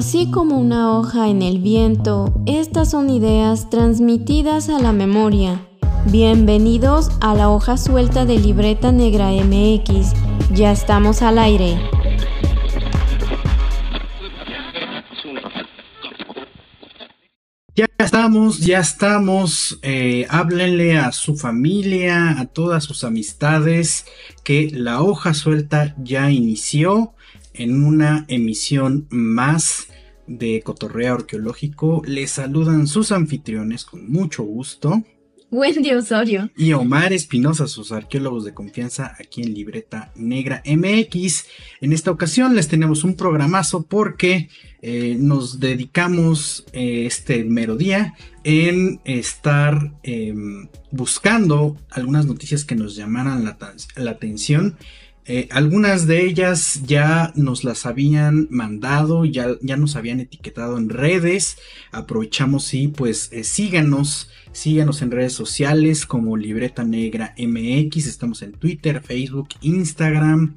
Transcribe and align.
Así 0.00 0.30
como 0.30 0.58
una 0.58 0.96
hoja 0.96 1.28
en 1.28 1.42
el 1.42 1.58
viento, 1.58 2.32
estas 2.46 2.90
son 2.90 3.10
ideas 3.10 3.68
transmitidas 3.68 4.70
a 4.70 4.78
la 4.78 4.92
memoria. 4.92 5.60
Bienvenidos 6.06 7.10
a 7.20 7.34
la 7.34 7.50
hoja 7.50 7.76
suelta 7.76 8.24
de 8.24 8.38
Libreta 8.38 8.92
Negra 8.92 9.30
MX. 9.30 10.14
Ya 10.54 10.72
estamos 10.72 11.20
al 11.20 11.38
aire. 11.38 11.78
Ya 17.76 17.86
estamos, 17.98 18.60
ya 18.60 18.80
estamos. 18.80 19.78
Eh, 19.82 20.26
háblenle 20.30 20.96
a 20.96 21.12
su 21.12 21.36
familia, 21.36 22.40
a 22.40 22.46
todas 22.46 22.84
sus 22.84 23.04
amistades, 23.04 24.06
que 24.44 24.70
la 24.72 25.02
hoja 25.02 25.34
suelta 25.34 25.94
ya 25.98 26.30
inició 26.30 27.12
en 27.52 27.84
una 27.84 28.24
emisión 28.28 29.06
más 29.10 29.88
de 30.30 30.62
Cotorreo 30.62 31.14
Arqueológico. 31.14 32.02
Les 32.06 32.30
saludan 32.30 32.86
sus 32.86 33.10
anfitriones 33.10 33.84
con 33.84 34.10
mucho 34.10 34.44
gusto. 34.44 35.02
Wendy 35.50 35.92
Osorio. 35.92 36.48
Y 36.56 36.72
Omar 36.74 37.12
Espinosa, 37.12 37.66
sus 37.66 37.90
arqueólogos 37.90 38.44
de 38.44 38.54
confianza 38.54 39.16
aquí 39.18 39.42
en 39.42 39.52
Libreta 39.52 40.12
Negra 40.14 40.62
MX. 40.64 41.46
En 41.80 41.92
esta 41.92 42.12
ocasión 42.12 42.54
les 42.54 42.68
tenemos 42.68 43.02
un 43.02 43.16
programazo 43.16 43.82
porque 43.82 44.48
eh, 44.80 45.16
nos 45.18 45.58
dedicamos 45.58 46.64
eh, 46.72 47.06
este 47.06 47.42
mero 47.42 47.76
día 47.76 48.14
en 48.44 49.00
estar 49.04 49.92
em, 50.04 50.68
buscando 50.92 51.76
algunas 51.90 52.26
noticias 52.26 52.64
que 52.64 52.76
nos 52.76 52.94
llamaran 52.94 53.44
la, 53.44 53.58
la 53.96 54.10
atención 54.12 54.76
eh, 55.26 55.48
algunas 55.50 56.06
de 56.06 56.24
ellas 56.24 56.82
ya 56.86 57.32
nos 57.36 57.62
las 57.62 57.86
habían 57.86 58.48
mandado, 58.50 59.24
ya, 59.24 59.48
ya 59.60 59.76
nos 59.76 59.96
habían 59.96 60.20
etiquetado 60.20 60.78
en 60.78 60.88
redes. 60.88 61.58
Aprovechamos 61.92 62.72
y 62.74 62.88
pues 62.88 63.28
eh, 63.32 63.44
síganos, 63.44 64.30
síganos 64.52 65.02
en 65.02 65.10
redes 65.10 65.32
sociales 65.32 66.06
como 66.06 66.36
Libreta 66.36 66.84
Negra 66.84 67.34
MX. 67.38 68.06
Estamos 68.06 68.42
en 68.42 68.52
Twitter, 68.52 69.02
Facebook, 69.02 69.50
Instagram 69.60 70.54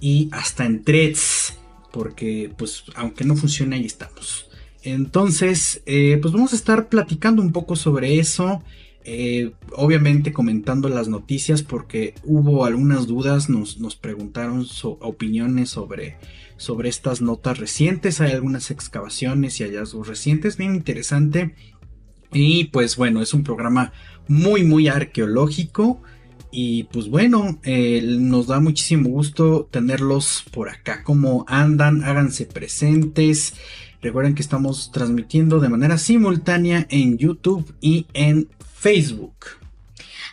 y 0.00 0.28
hasta 0.32 0.64
en 0.64 0.82
Threads. 0.82 1.58
Porque 1.92 2.50
pues 2.56 2.84
aunque 2.96 3.24
no 3.24 3.36
funcione 3.36 3.76
ahí 3.76 3.86
estamos. 3.86 4.48
Entonces, 4.82 5.82
eh, 5.86 6.18
pues 6.20 6.32
vamos 6.32 6.52
a 6.52 6.56
estar 6.56 6.88
platicando 6.88 7.42
un 7.42 7.52
poco 7.52 7.76
sobre 7.76 8.18
eso. 8.18 8.62
Eh, 9.10 9.52
obviamente 9.72 10.34
comentando 10.34 10.90
las 10.90 11.08
noticias 11.08 11.62
porque 11.62 12.12
hubo 12.24 12.66
algunas 12.66 13.06
dudas, 13.06 13.48
nos, 13.48 13.78
nos 13.80 13.96
preguntaron 13.96 14.66
opiniones 15.00 15.70
sobre, 15.70 16.18
sobre 16.58 16.90
estas 16.90 17.22
notas 17.22 17.56
recientes, 17.56 18.20
hay 18.20 18.32
algunas 18.32 18.70
excavaciones 18.70 19.58
y 19.60 19.64
hallazgos 19.64 20.08
recientes, 20.08 20.58
bien 20.58 20.74
interesante. 20.74 21.54
Y 22.34 22.64
pues 22.64 22.96
bueno, 22.96 23.22
es 23.22 23.32
un 23.32 23.44
programa 23.44 23.92
muy 24.28 24.62
muy 24.62 24.88
arqueológico. 24.88 26.02
Y 26.50 26.84
pues 26.84 27.08
bueno, 27.08 27.60
eh, 27.62 28.02
nos 28.02 28.46
da 28.46 28.60
muchísimo 28.60 29.08
gusto 29.08 29.68
tenerlos 29.70 30.44
por 30.52 30.68
acá. 30.68 31.02
Como 31.02 31.46
andan, 31.48 32.04
háganse 32.04 32.44
presentes. 32.44 33.54
Recuerden 34.00 34.34
que 34.34 34.42
estamos 34.42 34.92
transmitiendo 34.92 35.58
de 35.58 35.68
manera 35.68 35.98
simultánea 35.98 36.86
en 36.88 37.18
YouTube 37.18 37.74
y 37.80 38.06
en 38.12 38.48
Facebook. 38.74 39.34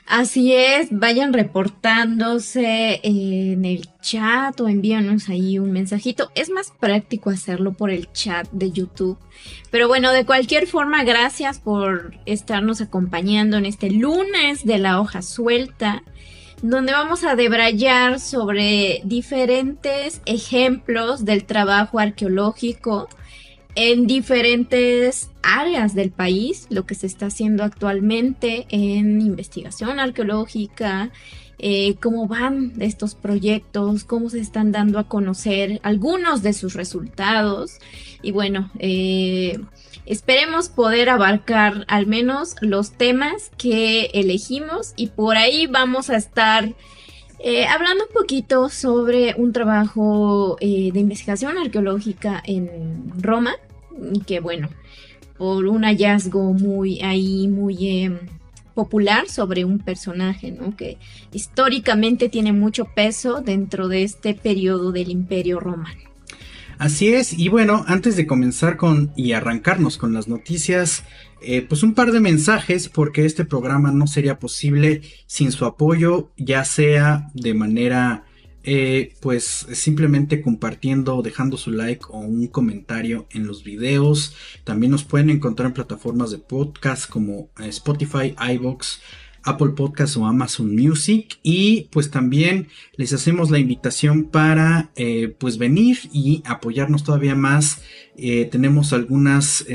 Así 0.05 0.53
es, 0.53 0.89
vayan 0.91 1.33
reportándose 1.33 2.99
en 3.01 3.65
el 3.65 3.89
chat 4.01 4.59
o 4.61 4.67
envíanos 4.67 5.29
ahí 5.29 5.57
un 5.57 5.71
mensajito. 5.71 6.29
Es 6.35 6.51
más 6.51 6.71
práctico 6.79 7.31
hacerlo 7.31 7.73
por 7.73 7.89
el 7.89 8.11
chat 8.11 8.47
de 8.51 8.71
YouTube. 8.71 9.17
Pero 9.71 9.87
bueno, 9.87 10.11
de 10.11 10.23
cualquier 10.23 10.67
forma, 10.67 11.03
gracias 11.03 11.57
por 11.57 12.13
estarnos 12.27 12.81
acompañando 12.81 13.57
en 13.57 13.65
este 13.65 13.89
lunes 13.89 14.63
de 14.63 14.77
la 14.77 15.01
hoja 15.01 15.23
suelta, 15.23 16.03
donde 16.61 16.91
vamos 16.91 17.23
a 17.23 17.35
debrayar 17.35 18.19
sobre 18.19 19.01
diferentes 19.05 20.21
ejemplos 20.27 21.25
del 21.25 21.45
trabajo 21.45 21.97
arqueológico 21.97 23.09
en 23.75 24.07
diferentes 24.07 25.29
áreas 25.43 25.93
del 25.93 26.11
país, 26.11 26.67
lo 26.69 26.85
que 26.85 26.95
se 26.95 27.07
está 27.07 27.27
haciendo 27.27 27.63
actualmente 27.63 28.65
en 28.69 29.21
investigación 29.21 29.99
arqueológica, 29.99 31.11
eh, 31.59 31.95
cómo 32.01 32.27
van 32.27 32.73
estos 32.79 33.15
proyectos, 33.15 34.03
cómo 34.03 34.29
se 34.29 34.39
están 34.39 34.71
dando 34.71 34.99
a 34.99 35.07
conocer 35.07 35.79
algunos 35.83 36.41
de 36.41 36.53
sus 36.53 36.73
resultados. 36.73 37.79
Y 38.21 38.31
bueno, 38.31 38.71
eh, 38.79 39.59
esperemos 40.05 40.69
poder 40.69 41.09
abarcar 41.09 41.85
al 41.87 42.07
menos 42.07 42.55
los 42.61 42.91
temas 42.91 43.51
que 43.57 44.11
elegimos 44.13 44.93
y 44.95 45.07
por 45.07 45.37
ahí 45.37 45.67
vamos 45.67 46.09
a 46.09 46.17
estar 46.17 46.73
eh, 47.45 47.65
hablando 47.65 48.05
un 48.05 48.13
poquito 48.13 48.69
sobre 48.69 49.35
un 49.37 49.53
trabajo 49.53 50.57
de 50.59 50.99
investigación 50.99 51.57
arqueológica 51.57 52.41
en 52.45 53.13
Roma, 53.21 53.55
que 54.25 54.39
bueno, 54.39 54.69
por 55.37 55.65
un 55.65 55.83
hallazgo 55.83 56.53
muy 56.53 57.01
ahí, 57.01 57.47
muy 57.47 58.03
em, 58.03 58.19
popular 58.73 59.27
sobre 59.27 59.65
un 59.65 59.79
personaje, 59.79 60.51
¿no? 60.51 60.75
Que 60.75 60.97
históricamente 61.31 62.29
tiene 62.29 62.51
mucho 62.51 62.85
peso 62.85 63.41
dentro 63.41 63.87
de 63.87 64.03
este 64.03 64.33
periodo 64.33 64.91
del 64.91 65.09
Imperio 65.09 65.59
Romano. 65.59 66.14
Así 66.77 67.13
es, 67.13 67.33
y 67.33 67.47
bueno, 67.47 67.85
antes 67.87 68.15
de 68.17 68.27
comenzar 68.27 68.75
con 68.75 69.13
y 69.15 69.31
arrancarnos 69.31 69.97
con 69.97 70.13
las 70.13 70.27
noticias, 70.27 71.03
eh, 71.41 71.61
pues 71.61 71.83
un 71.83 71.93
par 71.93 72.11
de 72.11 72.19
mensajes 72.19 72.89
porque 72.89 73.25
este 73.25 73.45
programa 73.45 73.91
no 73.91 74.07
sería 74.07 74.39
posible 74.39 75.01
sin 75.25 75.51
su 75.51 75.65
apoyo, 75.65 76.31
ya 76.37 76.65
sea 76.65 77.29
de 77.33 77.53
manera 77.53 78.25
eh, 78.67 79.13
pues 79.21 79.67
simplemente 79.73 80.41
compartiendo, 80.41 81.21
dejando 81.21 81.55
su 81.55 81.69
like 81.69 82.05
o 82.09 82.17
un 82.17 82.47
comentario 82.47 83.27
en 83.29 83.45
los 83.45 83.63
videos. 83.63 84.35
También 84.63 84.91
nos 84.91 85.03
pueden 85.03 85.29
encontrar 85.29 85.67
en 85.67 85.73
plataformas 85.73 86.31
de 86.31 86.39
podcast 86.39 87.07
como 87.07 87.51
eh, 87.59 87.67
Spotify, 87.67 88.33
iBox, 88.53 89.01
Apple 89.45 89.69
Podcast 89.69 90.17
o 90.17 90.25
Amazon 90.25 90.75
Music 90.75 91.39
y 91.43 91.87
pues 91.91 92.11
también 92.11 92.67
les 92.97 93.13
hacemos 93.13 93.51
la 93.51 93.59
invitación 93.59 94.25
para 94.25 94.91
eh, 94.95 95.33
pues 95.39 95.57
venir 95.57 95.97
y 96.11 96.43
apoyarnos 96.45 97.03
todavía 97.03 97.35
más 97.35 97.81
tenemos 98.49 98.93
algunas 98.93 99.65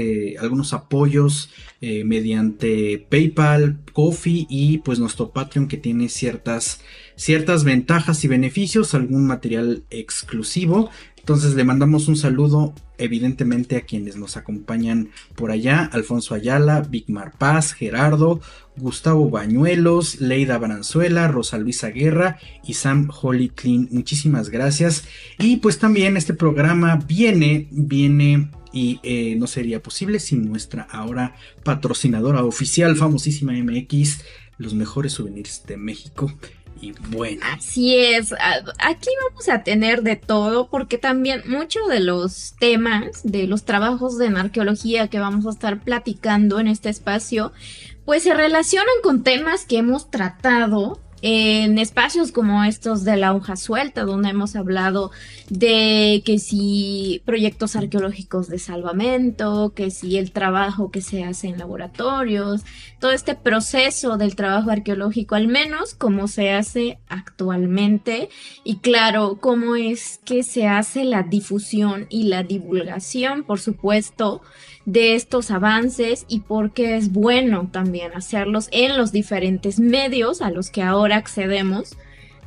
algunos 0.40 0.72
apoyos 0.72 1.50
mediante 1.82 3.06
PayPal, 3.10 3.80
Coffee 3.92 4.46
y 4.48 4.78
pues 4.78 4.98
nuestro 4.98 5.30
Patreon 5.32 5.68
que 5.68 5.76
tiene 5.76 6.08
ciertas 6.08 6.80
ciertas 7.20 7.64
ventajas 7.64 8.24
y 8.24 8.28
beneficios, 8.28 8.94
algún 8.94 9.26
material 9.26 9.84
exclusivo. 9.90 10.88
Entonces 11.20 11.54
le 11.54 11.64
mandamos 11.64 12.08
un 12.08 12.16
saludo 12.16 12.74
evidentemente 12.98 13.76
a 13.76 13.82
quienes 13.82 14.16
nos 14.16 14.36
acompañan 14.36 15.10
por 15.34 15.50
allá, 15.50 15.88
Alfonso 15.92 16.34
Ayala, 16.34 16.80
Vicmar 16.82 17.32
Paz, 17.38 17.72
Gerardo, 17.72 18.40
Gustavo 18.76 19.30
Bañuelos, 19.30 20.20
Leida 20.20 20.58
Baranzuela, 20.58 21.28
Rosa 21.28 21.58
Luisa 21.58 21.88
Guerra 21.88 22.38
y 22.64 22.74
Sam 22.74 23.10
Holly 23.10 23.48
Clean. 23.50 23.88
Muchísimas 23.90 24.50
gracias. 24.50 25.04
Y 25.38 25.56
pues 25.56 25.78
también 25.78 26.16
este 26.16 26.34
programa 26.34 26.96
viene, 26.96 27.68
viene 27.70 28.50
y 28.72 29.00
eh, 29.02 29.34
no 29.36 29.46
sería 29.46 29.82
posible 29.82 30.20
sin 30.20 30.48
nuestra 30.48 30.82
ahora 30.90 31.34
patrocinadora 31.64 32.44
oficial, 32.44 32.96
famosísima 32.96 33.52
MX, 33.52 34.20
los 34.58 34.74
mejores 34.74 35.12
souvenirs 35.12 35.64
de 35.66 35.76
México 35.76 36.32
y 36.80 36.92
bueno. 37.10 37.42
Así 37.52 37.96
es, 37.96 38.32
aquí 38.78 39.08
vamos 39.28 39.48
a 39.48 39.62
tener 39.62 40.02
de 40.02 40.16
todo 40.16 40.68
porque 40.68 40.98
también 40.98 41.42
muchos 41.46 41.88
de 41.88 42.00
los 42.00 42.54
temas, 42.58 43.22
de 43.22 43.46
los 43.46 43.64
trabajos 43.64 44.18
de 44.18 44.28
arqueología 44.28 45.08
que 45.08 45.18
vamos 45.18 45.46
a 45.46 45.50
estar 45.50 45.80
platicando 45.80 46.60
en 46.60 46.68
este 46.68 46.88
espacio, 46.88 47.52
pues 48.04 48.22
se 48.22 48.34
relacionan 48.34 48.94
con 49.02 49.22
temas 49.22 49.64
que 49.64 49.78
hemos 49.78 50.10
tratado 50.10 51.00
en 51.22 51.78
espacios 51.78 52.32
como 52.32 52.64
estos 52.64 53.04
de 53.04 53.16
la 53.16 53.34
hoja 53.34 53.56
suelta, 53.56 54.04
donde 54.04 54.30
hemos 54.30 54.56
hablado 54.56 55.10
de 55.48 56.22
que 56.24 56.38
si 56.38 57.22
proyectos 57.24 57.76
arqueológicos 57.76 58.48
de 58.48 58.58
salvamento, 58.58 59.72
que 59.74 59.90
si 59.90 60.16
el 60.18 60.32
trabajo 60.32 60.90
que 60.90 61.02
se 61.02 61.24
hace 61.24 61.48
en 61.48 61.58
laboratorios, 61.58 62.62
todo 62.98 63.10
este 63.12 63.34
proceso 63.34 64.16
del 64.16 64.36
trabajo 64.36 64.70
arqueológico, 64.70 65.34
al 65.34 65.48
menos 65.48 65.94
como 65.94 66.28
se 66.28 66.50
hace 66.52 66.98
actualmente, 67.08 68.28
y 68.64 68.76
claro, 68.76 69.38
cómo 69.40 69.76
es 69.76 70.20
que 70.24 70.42
se 70.42 70.66
hace 70.66 71.04
la 71.04 71.22
difusión 71.22 72.06
y 72.08 72.24
la 72.24 72.42
divulgación, 72.42 73.44
por 73.44 73.60
supuesto, 73.60 74.42
de 74.92 75.14
estos 75.14 75.50
avances 75.50 76.24
y 76.28 76.40
por 76.40 76.72
qué 76.72 76.96
es 76.96 77.12
bueno 77.12 77.68
también 77.70 78.12
hacerlos 78.14 78.68
en 78.72 78.96
los 78.96 79.12
diferentes 79.12 79.78
medios 79.78 80.42
a 80.42 80.50
los 80.50 80.70
que 80.70 80.82
ahora 80.82 81.16
accedemos 81.16 81.96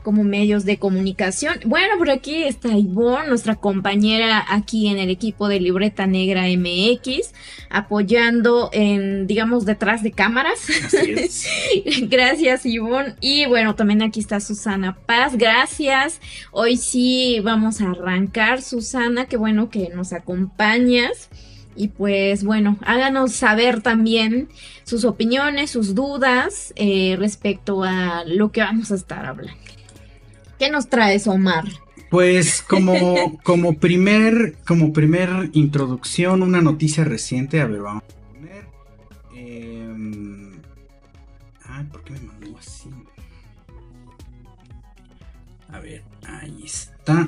como 0.04 0.24
medios 0.26 0.66
de 0.66 0.78
comunicación. 0.78 1.56
Bueno, 1.66 1.98
por 1.98 2.12
aquí 2.12 2.44
está 2.44 2.78
Ivonne, 2.78 3.30
nuestra 3.30 3.56
compañera 3.56 4.46
aquí 4.50 4.90
en 4.90 5.00
el 5.00 5.10
equipo 5.10 5.48
de 5.48 5.62
Libreta 5.62 6.06
Negra 6.06 6.44
MX, 6.48 7.32
apoyando 7.70 8.70
en, 8.74 9.26
digamos, 9.26 9.66
detrás 9.66 10.04
de 10.04 10.12
cámaras. 10.12 10.68
Gracias, 12.10 12.66
Ivonne. 12.66 13.16
Y 13.22 13.46
bueno, 13.46 13.76
también 13.76 14.02
aquí 14.02 14.20
está 14.20 14.42
Susana 14.42 14.98
Paz, 15.06 15.38
gracias. 15.38 16.20
Hoy 16.52 16.76
sí 16.76 17.40
vamos 17.42 17.80
a 17.80 17.92
arrancar, 17.92 18.62
Susana, 18.62 19.26
qué 19.28 19.38
bueno 19.38 19.70
que 19.70 19.90
nos 19.90 20.12
acompañas. 20.12 21.30
Y 21.76 21.90
pues 21.90 22.44
bueno, 22.44 22.78
háganos 22.82 23.34
saber 23.34 23.82
también 23.82 24.50
sus 24.84 25.06
opiniones, 25.06 25.72
sus 25.72 25.96
dudas 25.96 26.74
eh, 26.76 27.16
respecto 27.18 27.84
a 27.84 28.24
lo 28.26 28.52
que 28.52 28.62
vamos 28.62 28.92
a 28.92 28.96
estar 28.96 29.26
hablando. 29.26 29.62
¿Qué 30.60 30.70
nos 30.70 30.88
traes, 30.88 31.28
Omar? 31.28 31.66
Pues 32.10 32.62
como, 32.62 33.40
como 33.44 33.80
primer, 33.80 34.56
como 34.68 34.94
primer 34.94 35.50
introducción, 35.54 36.44
una 36.44 36.62
noticia 36.62 37.04
reciente. 37.04 37.60
A 37.60 37.66
ver, 37.66 37.82
vamos 37.82 38.04
a 38.04 38.34
poner. 38.34 38.66
Em, 39.36 40.62
ay, 41.66 41.86
¿por 41.86 42.04
qué 42.04 42.14
me 42.14 42.22
mandó 42.22 42.58
así? 42.58 42.90
A 45.70 45.80
ver, 45.80 46.04
ahí 46.28 46.62
está. 46.64 47.28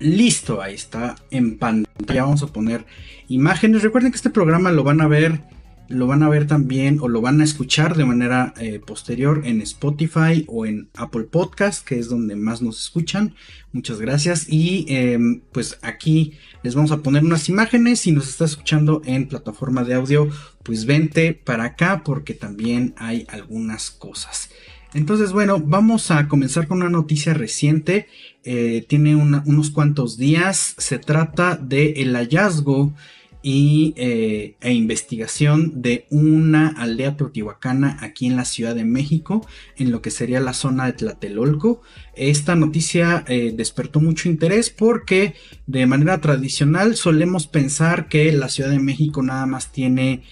Listo, 0.00 0.62
ahí 0.62 0.74
está 0.74 1.16
en 1.30 1.58
pantalla. 1.58 2.24
Vamos 2.24 2.42
a 2.42 2.46
poner 2.46 2.86
imágenes. 3.28 3.82
Recuerden 3.82 4.10
que 4.10 4.16
este 4.16 4.30
programa 4.30 4.72
lo 4.72 4.82
van 4.82 5.02
a 5.02 5.06
ver, 5.06 5.42
lo 5.88 6.06
van 6.06 6.22
a 6.22 6.30
ver 6.30 6.46
también 6.46 7.00
o 7.02 7.08
lo 7.08 7.20
van 7.20 7.42
a 7.42 7.44
escuchar 7.44 7.94
de 7.98 8.06
manera 8.06 8.54
eh, 8.58 8.80
posterior 8.84 9.42
en 9.44 9.60
Spotify 9.60 10.46
o 10.48 10.64
en 10.64 10.88
Apple 10.96 11.24
Podcast, 11.24 11.86
que 11.86 11.98
es 11.98 12.08
donde 12.08 12.34
más 12.34 12.62
nos 12.62 12.80
escuchan. 12.80 13.34
Muchas 13.72 14.00
gracias. 14.00 14.46
Y 14.48 14.86
em, 14.88 15.42
pues 15.52 15.78
aquí 15.82 16.32
les 16.62 16.74
vamos 16.74 16.92
a 16.92 17.02
poner 17.02 17.22
unas 17.22 17.50
imágenes. 17.50 18.00
Si 18.00 18.10
nos 18.10 18.26
está 18.26 18.46
escuchando 18.46 19.02
en 19.04 19.28
plataforma 19.28 19.84
de 19.84 19.94
audio, 19.94 20.30
pues 20.62 20.86
vente 20.86 21.34
para 21.34 21.64
acá 21.64 22.02
porque 22.02 22.32
también 22.32 22.94
hay 22.96 23.26
algunas 23.28 23.90
cosas. 23.90 24.48
Entonces, 24.92 25.32
bueno, 25.32 25.60
vamos 25.60 26.10
a 26.10 26.26
comenzar 26.26 26.66
con 26.66 26.78
una 26.78 26.90
noticia 26.90 27.32
reciente. 27.32 28.08
Eh, 28.42 28.84
tiene 28.88 29.14
unos 29.14 29.70
cuantos 29.70 30.16
días. 30.16 30.74
Se 30.78 30.98
trata 30.98 31.56
del 31.56 31.96
el 31.96 32.16
hallazgo 32.16 32.92
y, 33.40 33.94
eh, 33.96 34.56
e 34.60 34.72
investigación 34.72 35.80
de 35.80 36.06
una 36.10 36.68
aldea 36.68 37.16
teotihuacana 37.16 37.98
aquí 38.00 38.26
en 38.26 38.36
la 38.36 38.44
Ciudad 38.44 38.74
de 38.74 38.84
México, 38.84 39.46
en 39.76 39.92
lo 39.92 40.02
que 40.02 40.10
sería 40.10 40.40
la 40.40 40.54
zona 40.54 40.86
de 40.86 40.94
Tlatelolco. 40.94 41.82
Esta 42.16 42.56
noticia 42.56 43.24
eh, 43.28 43.52
despertó 43.56 44.00
mucho 44.00 44.28
interés 44.28 44.70
porque 44.70 45.34
de 45.68 45.86
manera 45.86 46.20
tradicional 46.20 46.96
solemos 46.96 47.46
pensar 47.46 48.08
que 48.08 48.32
la 48.32 48.48
Ciudad 48.48 48.70
de 48.70 48.80
México 48.80 49.22
nada 49.22 49.46
más 49.46 49.70
tiene 49.70 50.24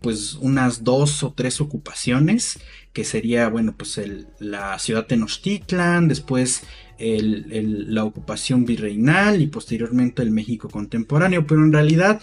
pues 0.00 0.34
unas 0.34 0.84
dos 0.84 1.24
o 1.24 1.32
tres 1.32 1.60
ocupaciones 1.60 2.60
que 2.92 3.04
sería, 3.04 3.48
bueno, 3.48 3.74
pues 3.76 4.00
la 4.38 4.78
ciudad 4.78 5.06
Tenochtitlan, 5.06 6.08
después 6.08 6.62
la 6.98 8.04
ocupación 8.04 8.66
virreinal 8.66 9.40
y 9.40 9.46
posteriormente 9.46 10.22
el 10.22 10.30
México 10.30 10.68
contemporáneo, 10.68 11.46
pero 11.46 11.62
en 11.62 11.72
realidad 11.72 12.20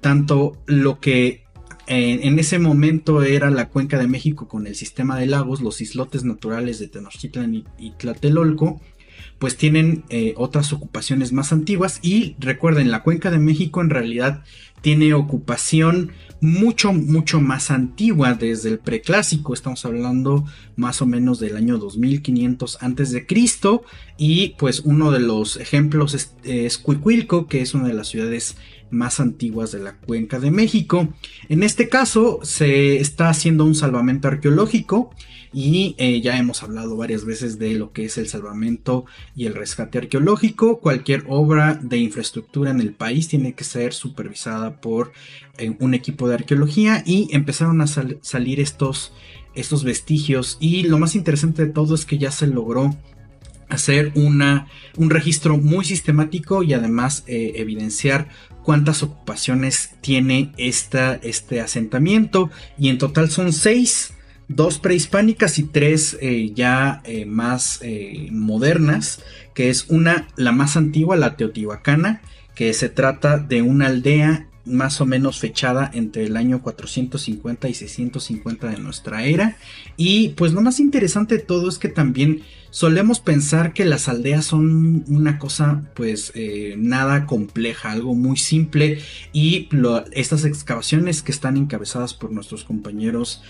tanto 0.00 0.56
lo 0.66 1.00
que 1.00 1.44
en, 1.86 2.38
ese 2.38 2.60
momento 2.60 3.22
era 3.22 3.50
la 3.50 3.68
cuenca 3.68 3.98
de 3.98 4.06
México 4.06 4.46
con 4.46 4.68
el 4.68 4.76
sistema 4.76 5.18
de 5.18 5.26
lagos, 5.26 5.60
los 5.60 5.80
islotes 5.80 6.22
naturales 6.22 6.78
de 6.78 6.86
Tenochtitlan 6.86 7.64
y, 7.78 7.90
Tlatelolco, 7.98 8.80
pues 9.40 9.56
tienen 9.56 10.04
eh, 10.08 10.34
otras 10.36 10.72
ocupaciones 10.72 11.32
más 11.32 11.52
antiguas. 11.52 11.98
Y 12.00 12.36
recuerden, 12.38 12.92
la 12.92 13.02
cuenca 13.02 13.32
de 13.32 13.38
México 13.38 13.80
en 13.80 13.90
realidad 13.90 14.44
tiene 14.82 15.14
ocupación 15.14 16.12
mucho, 16.40 16.92
mucho 16.92 17.40
más 17.40 17.70
antigua 17.70 18.34
desde 18.34 18.70
el 18.70 18.78
preclásico. 18.78 19.54
Estamos 19.54 19.84
hablando 19.84 20.44
más 20.76 21.02
o 21.02 21.06
menos 21.06 21.38
del 21.40 21.56
año 21.56 21.78
2500 21.78 22.78
antes 22.82 23.10
de 23.10 23.26
Cristo. 23.26 23.84
Y 24.16 24.54
pues 24.58 24.80
uno 24.80 25.10
de 25.10 25.20
los 25.20 25.56
ejemplos 25.56 26.14
es, 26.14 26.34
es 26.42 26.78
Cuicuilco, 26.78 27.46
que 27.46 27.60
es 27.60 27.74
una 27.74 27.88
de 27.88 27.94
las 27.94 28.08
ciudades 28.08 28.56
más 28.90 29.20
antiguas 29.20 29.72
de 29.72 29.80
la 29.80 29.96
cuenca 29.96 30.40
de 30.40 30.50
México. 30.50 31.08
En 31.48 31.62
este 31.62 31.88
caso 31.88 32.40
se 32.42 32.96
está 32.96 33.28
haciendo 33.28 33.64
un 33.64 33.74
salvamento 33.74 34.28
arqueológico 34.28 35.10
y 35.52 35.94
eh, 35.98 36.20
ya 36.20 36.38
hemos 36.38 36.62
hablado 36.62 36.96
varias 36.96 37.24
veces 37.24 37.58
de 37.58 37.74
lo 37.74 37.92
que 37.92 38.04
es 38.04 38.18
el 38.18 38.28
salvamento 38.28 39.04
y 39.34 39.46
el 39.46 39.54
rescate 39.54 39.98
arqueológico. 39.98 40.80
Cualquier 40.80 41.24
obra 41.28 41.78
de 41.82 41.98
infraestructura 41.98 42.70
en 42.70 42.80
el 42.80 42.92
país 42.92 43.28
tiene 43.28 43.54
que 43.54 43.64
ser 43.64 43.92
supervisada 43.92 44.80
por 44.80 45.12
eh, 45.58 45.74
un 45.80 45.94
equipo 45.94 46.28
de 46.28 46.34
arqueología 46.34 47.02
y 47.04 47.28
empezaron 47.32 47.80
a 47.80 47.86
salir 47.86 48.60
estos, 48.60 49.12
estos 49.54 49.82
vestigios 49.82 50.56
y 50.60 50.84
lo 50.84 50.98
más 50.98 51.16
interesante 51.16 51.66
de 51.66 51.72
todo 51.72 51.94
es 51.94 52.04
que 52.04 52.18
ya 52.18 52.30
se 52.30 52.46
logró 52.46 52.96
hacer 53.68 54.12
una, 54.16 54.66
un 54.96 55.10
registro 55.10 55.56
muy 55.56 55.84
sistemático 55.84 56.62
y 56.62 56.74
además 56.74 57.24
eh, 57.26 57.52
evidenciar 57.56 58.28
cuántas 58.64 59.02
ocupaciones 59.02 59.92
tiene 60.00 60.52
esta, 60.56 61.14
este 61.14 61.60
asentamiento 61.60 62.50
y 62.78 62.88
en 62.88 62.98
total 62.98 63.30
son 63.30 63.52
seis 63.52 64.12
dos 64.50 64.80
prehispánicas 64.80 65.60
y 65.60 65.62
tres 65.62 66.18
eh, 66.20 66.50
ya 66.52 67.02
eh, 67.04 67.24
más 67.24 67.78
eh, 67.82 68.28
modernas, 68.32 69.22
que 69.54 69.70
es 69.70 69.86
una, 69.88 70.26
la 70.36 70.50
más 70.50 70.76
antigua, 70.76 71.16
la 71.16 71.36
teotihuacana, 71.36 72.20
que 72.56 72.72
se 72.72 72.88
trata 72.88 73.38
de 73.38 73.62
una 73.62 73.86
aldea 73.86 74.48
más 74.64 75.00
o 75.00 75.06
menos 75.06 75.38
fechada 75.38 75.88
entre 75.94 76.24
el 76.24 76.36
año 76.36 76.62
450 76.62 77.68
y 77.68 77.74
650 77.74 78.68
de 78.70 78.78
nuestra 78.78 79.24
era. 79.24 79.56
Y 79.96 80.30
pues 80.30 80.52
lo 80.52 80.60
más 80.62 80.80
interesante 80.80 81.36
de 81.36 81.42
todo 81.42 81.68
es 81.68 81.78
que 81.78 81.88
también 81.88 82.42
solemos 82.70 83.20
pensar 83.20 83.72
que 83.72 83.84
las 83.84 84.08
aldeas 84.08 84.44
son 84.44 85.04
una 85.08 85.38
cosa 85.38 85.90
pues 85.94 86.32
nada 86.76 87.26
compleja, 87.26 87.90
algo 87.90 88.14
muy 88.14 88.36
simple 88.36 89.00
y 89.32 89.68
estas 90.12 90.44
excavaciones 90.44 91.22
que 91.22 91.32
están 91.32 91.56
encabezadas 91.56 92.14
por 92.14 92.30
nuestros 92.30 92.62
compañeros 92.62 93.42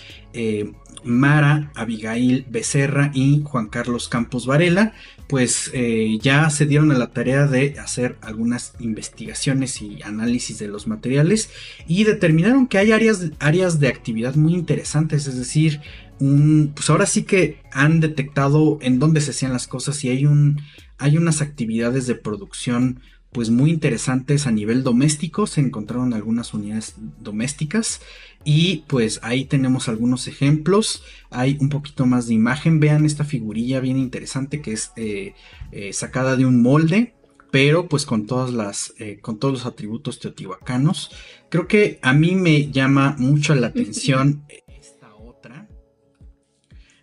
Mara, 1.03 1.71
Abigail 1.75 2.45
Becerra 2.49 3.11
y 3.13 3.41
Juan 3.43 3.67
Carlos 3.67 4.09
Campos 4.09 4.45
Varela, 4.45 4.93
pues 5.27 5.71
eh, 5.73 6.17
ya 6.21 6.49
se 6.49 6.65
dieron 6.65 6.91
a 6.91 6.97
la 6.97 7.11
tarea 7.11 7.47
de 7.47 7.79
hacer 7.79 8.17
algunas 8.21 8.73
investigaciones 8.79 9.81
y 9.81 10.01
análisis 10.03 10.59
de 10.59 10.67
los 10.67 10.87
materiales 10.87 11.49
y 11.87 12.03
determinaron 12.03 12.67
que 12.67 12.77
hay 12.77 12.91
áreas, 12.91 13.31
áreas 13.39 13.79
de 13.79 13.87
actividad 13.87 14.35
muy 14.35 14.53
interesantes, 14.53 15.27
es 15.27 15.37
decir, 15.37 15.81
pues 16.19 16.89
ahora 16.89 17.05
sí 17.05 17.23
que 17.23 17.61
han 17.71 17.99
detectado 17.99 18.77
en 18.81 18.99
dónde 18.99 19.21
se 19.21 19.31
hacían 19.31 19.53
las 19.53 19.67
cosas 19.67 20.03
y 20.03 20.09
hay 20.09 20.25
un, 20.25 20.61
hay 20.97 21.17
unas 21.17 21.41
actividades 21.41 22.05
de 22.05 22.15
producción 22.15 22.99
pues 23.31 23.49
muy 23.49 23.71
interesantes 23.71 24.47
a 24.47 24.51
nivel 24.51 24.83
doméstico, 24.83 25.47
se 25.47 25.61
encontraron 25.61 26.13
algunas 26.13 26.53
unidades 26.53 26.95
domésticas 27.19 28.01
y 28.43 28.83
pues 28.87 29.19
ahí 29.23 29.45
tenemos 29.45 29.87
algunos 29.87 30.27
ejemplos, 30.27 31.03
hay 31.29 31.57
un 31.61 31.69
poquito 31.69 32.05
más 32.05 32.27
de 32.27 32.33
imagen, 32.33 32.79
vean 32.79 33.05
esta 33.05 33.23
figurilla 33.23 33.79
bien 33.79 33.97
interesante 33.97 34.61
que 34.61 34.73
es 34.73 34.91
eh, 34.95 35.33
eh, 35.71 35.93
sacada 35.93 36.35
de 36.35 36.45
un 36.45 36.61
molde, 36.61 37.15
pero 37.51 37.87
pues 37.87 38.05
con 38.05 38.27
todas 38.27 38.51
las, 38.53 38.93
eh, 38.97 39.19
con 39.21 39.39
todos 39.39 39.53
los 39.53 39.65
atributos 39.65 40.19
teotihuacanos. 40.19 41.11
Creo 41.49 41.67
que 41.67 41.99
a 42.01 42.13
mí 42.13 42.35
me 42.35 42.71
llama 42.71 43.15
mucho 43.17 43.55
la 43.55 43.67
atención 43.67 44.43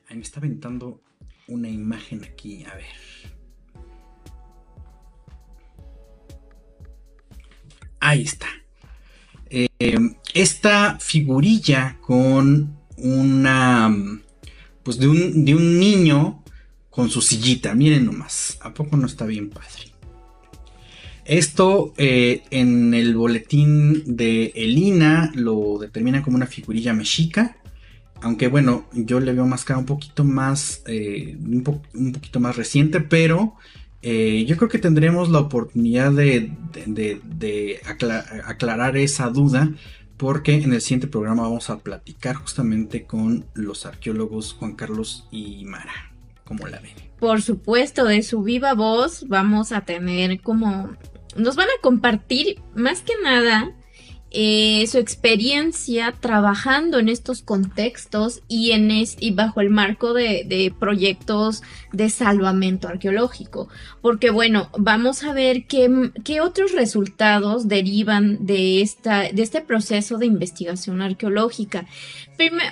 Ahí 0.08 0.16
me 0.16 0.22
está 0.22 0.40
aventando 0.40 1.02
una 1.48 1.68
imagen 1.68 2.24
aquí, 2.24 2.64
a 2.64 2.74
ver. 2.74 2.86
Ahí 8.08 8.22
está. 8.22 8.46
Eh, 9.50 9.98
esta 10.32 10.96
figurilla 10.98 11.98
con 12.00 12.78
una. 12.96 13.94
Pues 14.82 14.98
de 14.98 15.08
un, 15.08 15.44
de 15.44 15.54
un 15.54 15.78
niño 15.78 16.42
con 16.88 17.10
su 17.10 17.20
sillita. 17.20 17.74
Miren 17.74 18.06
nomás. 18.06 18.56
¿A 18.62 18.72
poco 18.72 18.96
no 18.96 19.06
está 19.06 19.26
bien 19.26 19.50
padre? 19.50 19.92
Esto 21.26 21.92
eh, 21.98 22.44
en 22.50 22.94
el 22.94 23.14
boletín 23.14 24.16
de 24.16 24.54
Elina 24.54 25.30
lo 25.34 25.76
determina 25.78 26.22
como 26.22 26.38
una 26.38 26.46
figurilla 26.46 26.94
mexica. 26.94 27.58
Aunque 28.22 28.48
bueno, 28.48 28.88
yo 28.94 29.20
le 29.20 29.34
veo 29.34 29.44
más 29.44 29.66
cara 29.66 29.80
un 29.80 29.84
poquito 29.84 30.24
más, 30.24 30.82
eh, 30.86 31.36
un, 31.38 31.62
poquito 31.62 32.40
más 32.40 32.56
reciente, 32.56 33.00
pero 33.00 33.56
eh, 34.00 34.44
yo 34.46 34.56
creo 34.56 34.68
que 34.68 34.78
tendremos 34.78 35.28
la 35.28 35.40
oportunidad 35.40 36.12
de, 36.12 36.52
aclarar 38.44 38.96
esa 38.96 39.28
duda 39.28 39.72
porque 40.16 40.54
en 40.54 40.72
el 40.72 40.80
siguiente 40.80 41.06
programa 41.06 41.42
vamos 41.42 41.70
a 41.70 41.78
platicar 41.78 42.36
justamente 42.36 43.04
con 43.04 43.46
los 43.54 43.86
arqueólogos 43.86 44.52
Juan 44.54 44.74
Carlos 44.74 45.26
y 45.30 45.64
Mara. 45.64 46.12
¿Cómo 46.44 46.66
la 46.66 46.80
ven? 46.80 46.94
Por 47.18 47.42
supuesto, 47.42 48.04
de 48.04 48.22
su 48.22 48.42
viva 48.42 48.74
voz 48.74 49.26
vamos 49.28 49.72
a 49.72 49.82
tener 49.82 50.40
como... 50.40 50.90
Nos 51.36 51.56
van 51.56 51.68
a 51.68 51.80
compartir 51.82 52.60
más 52.74 53.02
que 53.02 53.12
nada 53.22 53.74
eh, 54.30 54.86
su 54.86 54.98
experiencia 54.98 56.14
trabajando 56.20 56.98
en 56.98 57.08
estos 57.08 57.42
contextos 57.42 58.42
y, 58.46 58.72
en 58.72 58.90
y 58.90 59.30
bajo 59.32 59.60
el 59.60 59.70
marco 59.70 60.12
de, 60.12 60.72
proyectos 60.78 61.62
de 61.92 62.10
salvamento 62.10 62.88
arqueológico. 62.88 63.68
Porque 64.02 64.30
bueno, 64.30 64.70
vamos 64.76 65.24
a 65.24 65.32
ver 65.32 65.66
qué, 65.66 66.10
qué 66.24 66.40
otros 66.40 66.72
resultados 66.72 67.68
derivan 67.68 68.44
de, 68.44 68.82
esta, 68.82 69.30
de 69.32 69.42
este 69.42 69.60
proceso 69.60 70.18
de 70.18 70.26
investigación 70.26 71.00
arqueológica. 71.00 71.86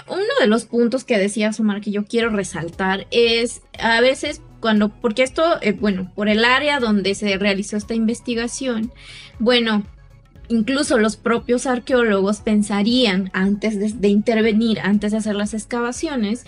uno 0.09 0.23
de 0.41 0.47
los 0.47 0.67
puntos 0.67 1.05
que 1.05 1.19
decía 1.19 1.51
Omar 1.59 1.81
que 1.81 1.91
yo 1.91 2.05
quiero 2.05 2.31
resaltar 2.31 3.07
es 3.11 3.63
a 3.79 4.01
veces 4.01 4.43
cuando, 4.61 4.89
porque 4.89 5.23
esto, 5.23 5.43
eh, 5.63 5.73
bueno, 5.73 6.11
por 6.15 6.29
el 6.29 6.45
área 6.45 6.81
donde 6.81 7.15
se 7.15 7.37
realizó 7.39 7.77
esta 7.77 7.95
investigación, 7.95 8.93
bueno, 9.39 9.85
incluso 10.49 10.99
los 10.99 11.17
propios 11.17 11.67
arqueólogos 11.67 12.41
pensarían 12.41 13.31
antes 13.33 14.01
de, 14.01 14.09
intervenir, 14.09 14.81
antes 14.81 15.13
de 15.13 15.19
hacer 15.19 15.35
las 15.35 15.55
excavaciones, 15.55 16.45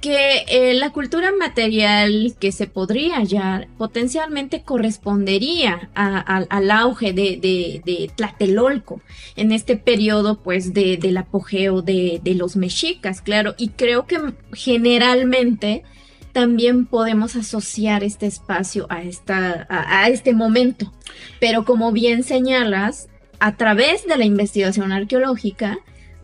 que 0.00 0.44
eh, 0.48 0.74
la 0.74 0.90
cultura 0.90 1.32
material 1.38 2.34
que 2.38 2.52
se 2.52 2.66
podría 2.66 3.16
hallar 3.16 3.68
potencialmente 3.78 4.62
correspondería 4.62 5.88
al 5.94 6.70
auge 6.70 7.14
de, 7.14 8.10
Tlatelolco 8.14 9.00
en 9.34 9.50
este 9.50 9.78
periodo 9.78 10.42
pues 10.42 10.74
del 10.74 11.16
apogeo 11.16 11.80
de, 11.80 12.20
los 12.36 12.56
mexicas, 12.56 13.22
claro, 13.22 13.54
y 13.56 13.68
creo 13.68 14.06
que 14.06 14.20
generalmente 14.52 15.84
también 16.32 16.84
podemos 16.84 17.36
asociar 17.36 18.04
este 18.04 18.26
espacio 18.26 18.86
a 18.90 20.08
este 20.08 20.34
momento. 20.34 20.92
Pero 21.40 21.64
como 21.64 21.92
bien 21.92 22.24
señalas, 22.24 23.08
a 23.38 23.56
través 23.56 24.06
de 24.06 24.16
la 24.16 24.24
investigación 24.24 24.92
arqueológica 24.92 25.78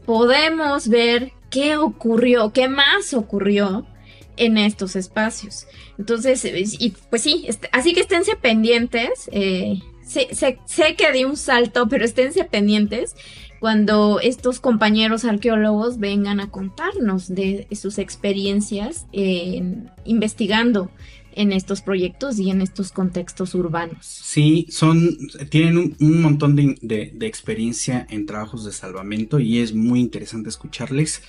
podemos 0.06 0.88
ver 0.88 1.32
qué 1.50 1.76
ocurrió, 1.76 2.52
qué 2.52 2.68
más 2.68 3.14
ocurrió 3.14 3.86
en 4.36 4.56
estos 4.56 4.96
espacios. 4.96 5.66
Entonces, 5.98 6.44
y 6.44 6.94
pues 7.10 7.22
sí, 7.22 7.44
este, 7.46 7.68
así 7.72 7.92
que 7.92 8.00
esténse 8.00 8.36
pendientes. 8.36 9.28
Eh, 9.32 9.80
sé, 10.02 10.96
que 10.96 11.12
di 11.12 11.24
un 11.24 11.36
salto, 11.36 11.88
pero 11.88 12.04
esténse 12.04 12.44
pendientes 12.44 13.14
cuando 13.60 14.20
estos 14.20 14.58
compañeros 14.58 15.26
arqueólogos 15.26 15.98
vengan 15.98 16.40
a 16.40 16.50
contarnos 16.50 17.28
de 17.28 17.68
sus 17.72 17.98
experiencias 17.98 19.06
investigando 20.04 20.90
en 21.34 21.52
estos 21.52 21.82
proyectos 21.82 22.38
y 22.38 22.50
en 22.50 22.60
estos 22.60 22.92
contextos 22.92 23.54
urbanos. 23.54 23.98
Sí, 24.00 24.66
son, 24.70 25.16
tienen 25.48 25.96
un, 26.00 26.22
montón 26.22 26.56
de, 26.56 27.12
experiencia 27.20 28.06
en 28.10 28.26
trabajos 28.26 28.64
de 28.64 28.72
salvamento 28.72 29.38
y 29.38 29.58
es 29.58 29.74
muy 29.74 30.00
interesante 30.00 30.48
escucharles. 30.48 31.22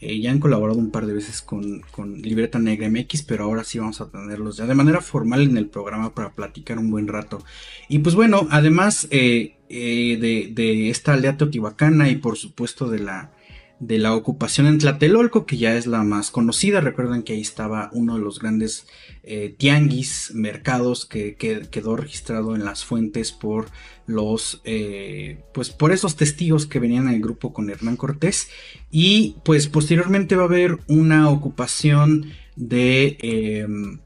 Eh, 0.00 0.20
ya 0.20 0.30
han 0.30 0.40
colaborado 0.40 0.78
un 0.78 0.90
par 0.90 1.06
de 1.06 1.14
veces 1.14 1.40
con, 1.40 1.82
Libreta 2.20 2.58
Negra 2.58 2.88
MX, 2.90 3.22
pero 3.22 3.44
ahora 3.44 3.64
sí 3.64 3.78
vamos 3.78 4.00
a 4.00 4.10
tenerlos 4.10 4.58
ya 4.58 4.66
de 4.66 4.74
manera 4.74 5.00
formal 5.00 5.40
en 5.40 5.56
el 5.56 5.68
programa 5.68 6.14
para 6.14 6.34
platicar 6.34 6.78
un 6.78 6.90
buen 6.90 7.08
rato. 7.08 7.42
Y 7.88 8.00
pues 8.00 8.14
bueno, 8.14 8.46
además 8.50 9.08
eh, 9.10 9.56
eh, 9.70 10.18
de, 10.20 10.52
de, 10.52 10.90
esta 10.90 11.14
aldea 11.14 11.36
teotihuacana 11.36 12.10
y 12.10 12.16
por 12.16 12.36
supuesto 12.36 12.90
de 12.90 12.98
la 12.98 13.32
de 13.78 13.98
la 13.98 14.14
ocupación 14.14 14.66
en 14.66 14.78
Tlatelolco, 14.78 15.44
que 15.44 15.58
ya 15.58 15.76
es 15.76 15.86
la 15.86 16.02
más 16.02 16.30
conocida. 16.30 16.80
Recuerden 16.80 17.22
que 17.22 17.34
ahí 17.34 17.40
estaba 17.40 17.90
uno 17.92 18.16
de 18.16 18.22
los 18.22 18.40
grandes 18.40 18.86
eh, 19.22 19.54
tianguis, 19.56 20.32
mercados, 20.34 21.04
que, 21.04 21.36
quedó 21.36 21.96
registrado 21.96 22.54
en 22.54 22.64
las 22.64 22.84
fuentes 22.84 23.32
por 23.32 23.66
los, 24.06 24.62
eh, 24.64 25.42
pues 25.52 25.70
por 25.70 25.92
esos 25.92 26.16
testigos 26.16 26.66
que 26.66 26.78
venían 26.78 27.08
en 27.08 27.14
el 27.14 27.20
grupo 27.20 27.52
con 27.52 27.68
Hernán 27.68 27.96
Cortés. 27.96 28.48
Y 28.90 29.36
pues 29.44 29.68
posteriormente 29.68 30.36
va 30.36 30.44
a 30.44 30.46
haber 30.46 30.78
una 30.88 31.28
ocupación 31.28 32.32
de, 32.56 33.18
em, 33.20 33.98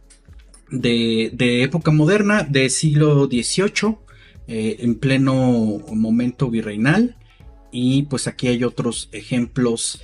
de, 0.70 1.30
de, 1.32 1.62
época 1.62 1.92
moderna, 1.92 2.42
del 2.42 2.70
siglo 2.70 3.26
XVIII, 3.26 3.98
eh, 4.48 4.78
en 4.80 4.96
pleno 4.96 5.78
momento 5.92 6.50
virreinal 6.50 7.16
y 7.72 8.02
pues 8.02 8.26
aquí 8.26 8.48
hay 8.48 8.64
otros 8.64 9.08
ejemplos 9.12 10.00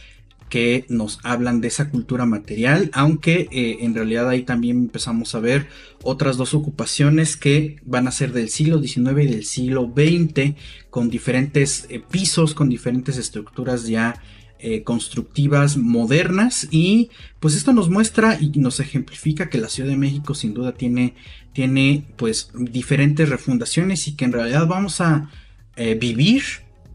que 0.49 0.85
nos 0.89 1.19
hablan 1.25 1.61
de 1.61 1.69
esa 1.69 1.91
cultura 1.91 2.25
material, 2.25 2.91
aunque 2.93 3.49
eh, 3.51 3.79
en 3.81 3.95
realidad 3.95 4.29
ahí 4.29 4.43
también 4.43 4.79
empezamos 4.79 5.35
a 5.35 5.41
ver 5.41 5.69
otras 6.03 6.37
dos 6.37 6.55
ocupaciones 6.55 7.37
que 7.37 7.77
van 7.85 8.07
a 8.07 8.13
ser 8.13 8.33
del 8.33 8.49
siglo 8.49 8.81
XIX 8.81 9.23
y 9.23 9.27
del 9.27 9.45
siglo 9.45 9.93
XX, 9.95 10.55
con 10.91 11.11
diferentes 11.11 11.87
eh, 11.89 12.01
pisos, 12.11 12.55
con 12.55 12.69
diferentes 12.69 13.19
estructuras 13.19 13.89
ya 13.89 14.23
eh, 14.61 14.83
constructivas 14.85 15.77
modernas. 15.77 16.69
Y 16.71 17.11
pues 17.41 17.57
esto 17.57 17.73
nos 17.73 17.91
muestra 17.91 18.39
y 18.41 18.51
nos 18.61 18.79
ejemplifica 18.79 19.51
que 19.51 19.59
la 19.59 19.69
Ciudad 19.69 19.91
de 19.91 19.97
México 19.97 20.35
sin 20.35 20.55
duda 20.55 20.73
tiene, 20.73 21.15
tiene 21.53 22.05
pues 22.17 22.51
diferentes 22.55 23.29
refundaciones 23.29 24.07
y 24.07 24.15
que 24.15 24.27
en 24.27 24.33
realidad 24.33 24.67
vamos 24.67 25.01
a 25.01 25.29
vivir 26.01 26.43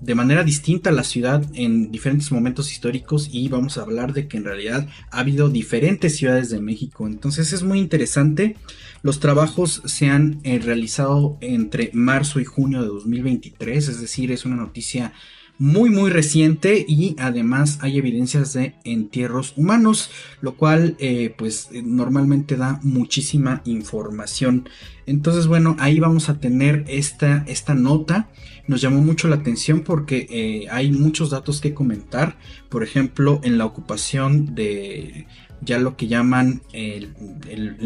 de 0.02 0.16
manera 0.16 0.44
distinta 0.44 0.92
la 0.92 1.04
ciudad 1.04 1.46
en 1.54 1.92
diferentes 1.92 2.32
momentos 2.32 2.72
históricos 2.72 3.30
y 3.32 3.48
vamos 3.50 3.78
a 3.78 3.84
hablar 3.84 4.14
de 4.14 4.28
que 4.28 4.38
en 4.38 4.46
realidad 4.46 4.88
ha 5.12 5.20
habido 5.20 5.50
diferentes 5.50 6.18
ciudades 6.18 6.50
de 6.50 6.60
México. 6.60 7.08
Entonces 7.08 7.54
es 7.54 7.64
muy 7.64 7.80
interesante. 7.80 8.58
Los 9.04 9.20
trabajos 9.20 9.82
se 9.86 10.08
han 10.10 10.40
eh, 10.44 10.60
realizado 10.60 11.38
entre 11.42 11.92
marzo 11.94 12.40
y 12.40 12.46
junio 12.46 12.82
de 12.82 12.88
2023, 12.88 13.88
es 13.88 14.02
decir, 14.02 14.32
es 14.32 14.46
una 14.46 14.56
noticia 14.56 15.14
muy 15.62 15.92
muy 15.92 16.10
reciente 16.10 16.84
y 16.88 17.16
además 17.20 17.78
hay 17.82 18.00
evidencias 18.00 18.54
de 18.54 18.74
entierros 18.84 19.54
humanos, 19.56 20.10
lo 20.42 20.56
cual 20.56 20.96
eh, 20.98 21.36
pues 21.38 21.70
eh, 21.72 21.84
normalmente 21.86 22.58
da 22.58 22.80
muchísima 22.82 23.62
información. 23.66 24.68
Entonces 25.06 25.46
bueno, 25.46 25.76
ahí 25.78 26.00
vamos 26.00 26.30
a 26.30 26.40
tener 26.40 26.84
esta, 26.88 27.44
esta 27.48 27.76
nota. 27.76 28.30
Nos 28.72 28.80
llamó 28.80 29.02
mucho 29.02 29.28
la 29.28 29.36
atención 29.36 29.82
porque 29.82 30.28
eh, 30.30 30.68
hay 30.72 30.94
muchos 30.94 31.30
datos 31.30 31.60
que 31.60 31.74
comentar. 31.74 32.38
Por 32.70 32.84
ejemplo, 32.84 33.42
en 33.44 33.58
la 33.58 33.66
ocupación 33.66 34.56
de 34.56 35.28
ya 35.60 35.78
lo 35.78 35.98
que 35.98 36.08
llaman 36.08 36.62
el, 36.72 37.12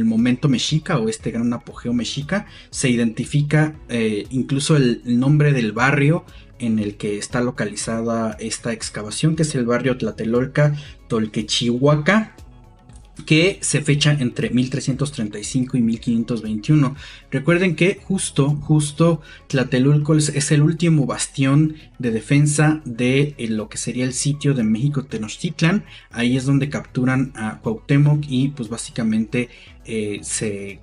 momento 0.06 0.48
mexica 0.48 1.00
o 1.00 1.10
este 1.10 1.32
gran 1.32 1.51
apogeo 1.54 1.92
mexica, 1.92 2.46
se 2.70 2.92
identifica 2.92 3.74
incluso 4.30 4.77
el 4.77 5.01
nombre 5.20 5.54
del 5.54 5.72
barrio 5.72 6.24
en 6.60 6.77
el 6.77 6.98
que 6.98 7.18
está 7.18 7.42
localizada 7.42 8.38
esta 8.39 8.72
excavación, 8.72 9.36
que 9.36 9.42
es 9.42 9.56
el 9.56 9.65
barrio 9.65 9.98
Tlatelolca 9.98 10.75
Tolquechihuaca, 11.08 12.36
que 13.25 13.60
se 13.62 13.81
fecha 13.81 14.12
entre 14.12 14.50
1335 14.50 15.77
y 15.77 15.81
1521. 15.81 16.95
Recuerden 17.31 17.75
que 17.75 18.00
justo, 18.03 18.50
justo 18.50 19.22
Tlatelolco 19.48 20.15
es 20.15 20.51
el 20.51 20.62
último 20.62 21.05
bastión 21.05 21.75
de 21.98 22.12
defensa 22.12 22.81
de 22.86 23.36
eh, 23.38 23.48
lo 23.48 23.69
que 23.69 23.77
sería 23.77 24.05
el 24.05 24.13
sitio 24.13 24.53
de 24.53 24.63
México 24.63 25.05
Tenochtitlan. 25.05 25.86
Ahí 26.12 26.36
es 26.36 26.45
donde 26.45 26.69
capturan 26.69 27.31
a 27.36 27.60
Cuauhtémoc 27.62 28.25
y 28.27 28.50
pues 28.50 28.69
básicamente 28.69 29.50
eh, 29.86 30.19
se 30.22 30.79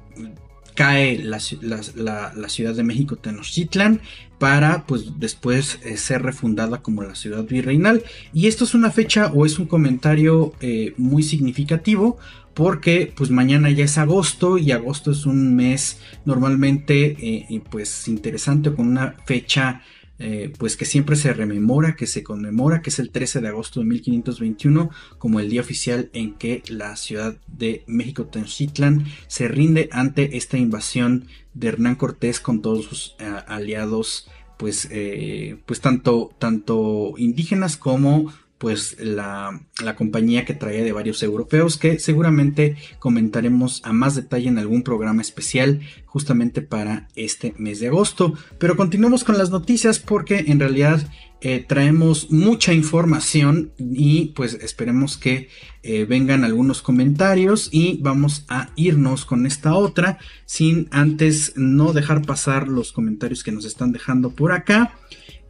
cae 0.74 1.18
la, 1.18 1.38
ciudad 1.38 2.74
de 2.74 2.82
México 2.82 3.16
Tenochtitlan 3.16 4.00
para 4.42 4.86
pues 4.88 5.20
después 5.20 5.78
eh, 5.84 5.96
ser 5.96 6.22
refundada 6.22 6.82
como 6.82 7.04
la 7.04 7.14
ciudad 7.14 7.44
virreinal. 7.44 8.02
Y 8.32 8.48
esto 8.48 8.64
es 8.64 8.74
una 8.74 8.90
fecha 8.90 9.30
o 9.32 9.46
es 9.46 9.60
un 9.60 9.66
comentario 9.66 10.52
eh, 10.60 10.94
muy 10.96 11.22
significativo 11.22 12.18
porque 12.52 13.12
pues 13.14 13.30
mañana 13.30 13.70
ya 13.70 13.84
es 13.84 13.98
agosto 13.98 14.58
y 14.58 14.72
agosto 14.72 15.12
es 15.12 15.26
un 15.26 15.54
mes 15.54 16.00
normalmente 16.24 17.16
eh, 17.20 17.62
pues 17.70 18.08
interesante 18.08 18.72
con 18.72 18.88
una 18.88 19.14
fecha 19.26 19.82
eh, 20.18 20.52
pues 20.58 20.76
que 20.76 20.84
siempre 20.84 21.16
se 21.16 21.32
rememora, 21.32 21.96
que 21.96 22.06
se 22.06 22.22
conmemora, 22.22 22.82
que 22.82 22.90
es 22.90 22.98
el 22.98 23.10
13 23.10 23.40
de 23.40 23.48
agosto 23.48 23.80
de 23.80 23.86
1521, 23.86 24.90
como 25.18 25.40
el 25.40 25.50
día 25.50 25.60
oficial 25.60 26.10
en 26.12 26.34
que 26.34 26.62
la 26.68 26.96
ciudad 26.96 27.36
de 27.46 27.82
México 27.86 28.26
Tenochtitlan 28.26 29.06
se 29.26 29.48
rinde 29.48 29.88
ante 29.90 30.36
esta 30.36 30.58
invasión 30.58 31.26
de 31.54 31.68
Hernán 31.68 31.96
Cortés 31.96 32.40
con 32.40 32.62
todos 32.62 32.84
sus 32.84 33.16
eh, 33.18 33.24
aliados, 33.46 34.28
pues, 34.58 34.86
eh, 34.90 35.58
pues 35.66 35.80
tanto, 35.80 36.30
tanto 36.38 37.14
indígenas 37.16 37.76
como 37.76 38.32
pues 38.62 38.96
la, 39.00 39.60
compañía 39.96 40.44
que 40.44 40.54
traía 40.54 40.84
de 40.84 40.92
varios 40.92 41.20
europeos 41.24 41.76
que 41.76 41.98
seguramente 41.98 42.76
comentaremos 43.00 43.80
a 43.84 43.92
más 43.92 44.14
detalle 44.14 44.46
en 44.46 44.56
algún 44.56 44.84
programa 44.84 45.20
especial 45.20 45.80
justamente 46.06 46.62
para 46.62 47.08
este 47.16 47.54
mes 47.58 47.80
de 47.80 47.88
agosto. 47.88 48.34
Pero 48.58 48.76
continuamos 48.76 49.24
con 49.24 49.36
las 49.36 49.50
noticias 49.50 49.98
porque 49.98 50.44
en 50.46 50.60
realidad 50.60 51.04
eh, 51.40 51.64
traemos 51.66 52.30
mucha 52.30 52.72
información 52.72 53.72
y 53.80 54.26
pues 54.26 54.54
esperemos 54.54 55.16
que 55.16 55.48
eh, 55.82 56.04
vengan 56.04 56.44
algunos 56.44 56.82
comentarios 56.82 57.68
y 57.72 57.98
vamos 58.00 58.44
a 58.48 58.70
irnos 58.76 59.24
con 59.24 59.44
esta 59.44 59.74
otra 59.74 60.18
sin 60.44 60.86
antes 60.92 61.54
no 61.56 61.92
dejar 61.92 62.22
pasar 62.22 62.68
los 62.68 62.92
comentarios 62.92 63.42
que 63.42 63.50
nos 63.50 63.64
están 63.64 63.90
dejando 63.90 64.30
por 64.30 64.52
acá. 64.52 64.94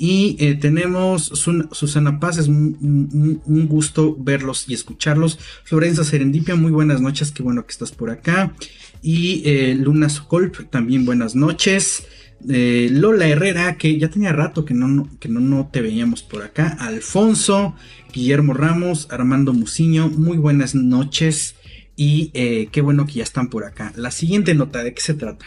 Y 0.05 0.35
eh, 0.41 0.57
tenemos 0.57 1.27
Susana 1.27 2.19
Paz, 2.19 2.37
es 2.37 2.49
un, 2.49 3.41
gusto 3.69 4.17
verlos 4.19 4.65
y 4.67 4.75
escucharlos. 4.75 5.39
Florencia 5.63 6.03
Serendipia, 6.03 6.57
muy 6.57 6.73
buenas 6.73 7.01
noches, 7.01 7.31
qué 7.31 7.45
bueno 7.45 7.65
que 7.65 7.71
estás 7.71 7.93
por 7.93 8.11
acá. 8.11 8.53
Y 9.01 9.75
Luna 9.77 10.09
Sokolp, 10.09 10.69
también 10.71 11.05
buenas 11.05 11.37
noches. 11.37 12.05
Lola 12.45 13.29
Herrera, 13.29 13.77
que 13.77 13.97
ya 13.97 14.11
tenía 14.11 14.33
rato 14.33 14.65
que 14.65 14.75
no, 14.75 15.09
que 15.21 15.29
no, 15.29 15.71
te 15.73 15.83
veíamos 15.83 16.25
por 16.25 16.43
acá. 16.43 16.77
Alfonso, 16.81 17.77
Guillermo 18.13 18.55
Ramos, 18.55 19.07
Armando 19.09 19.53
Muciño, 19.53 20.09
muy 20.09 20.37
buenas 20.37 20.75
noches 20.75 21.55
y 21.95 22.33
eh, 22.35 22.67
qué 22.73 22.81
bueno 22.81 23.07
que 23.07 23.13
ya 23.13 23.23
están 23.23 23.51
por 23.51 23.65
acá. 23.65 23.93
La 23.95 24.11
siguiente 24.11 24.53
nota, 24.55 24.83
¿de 24.83 24.95
qué 24.95 25.01
se 25.01 25.15
trata? 25.15 25.47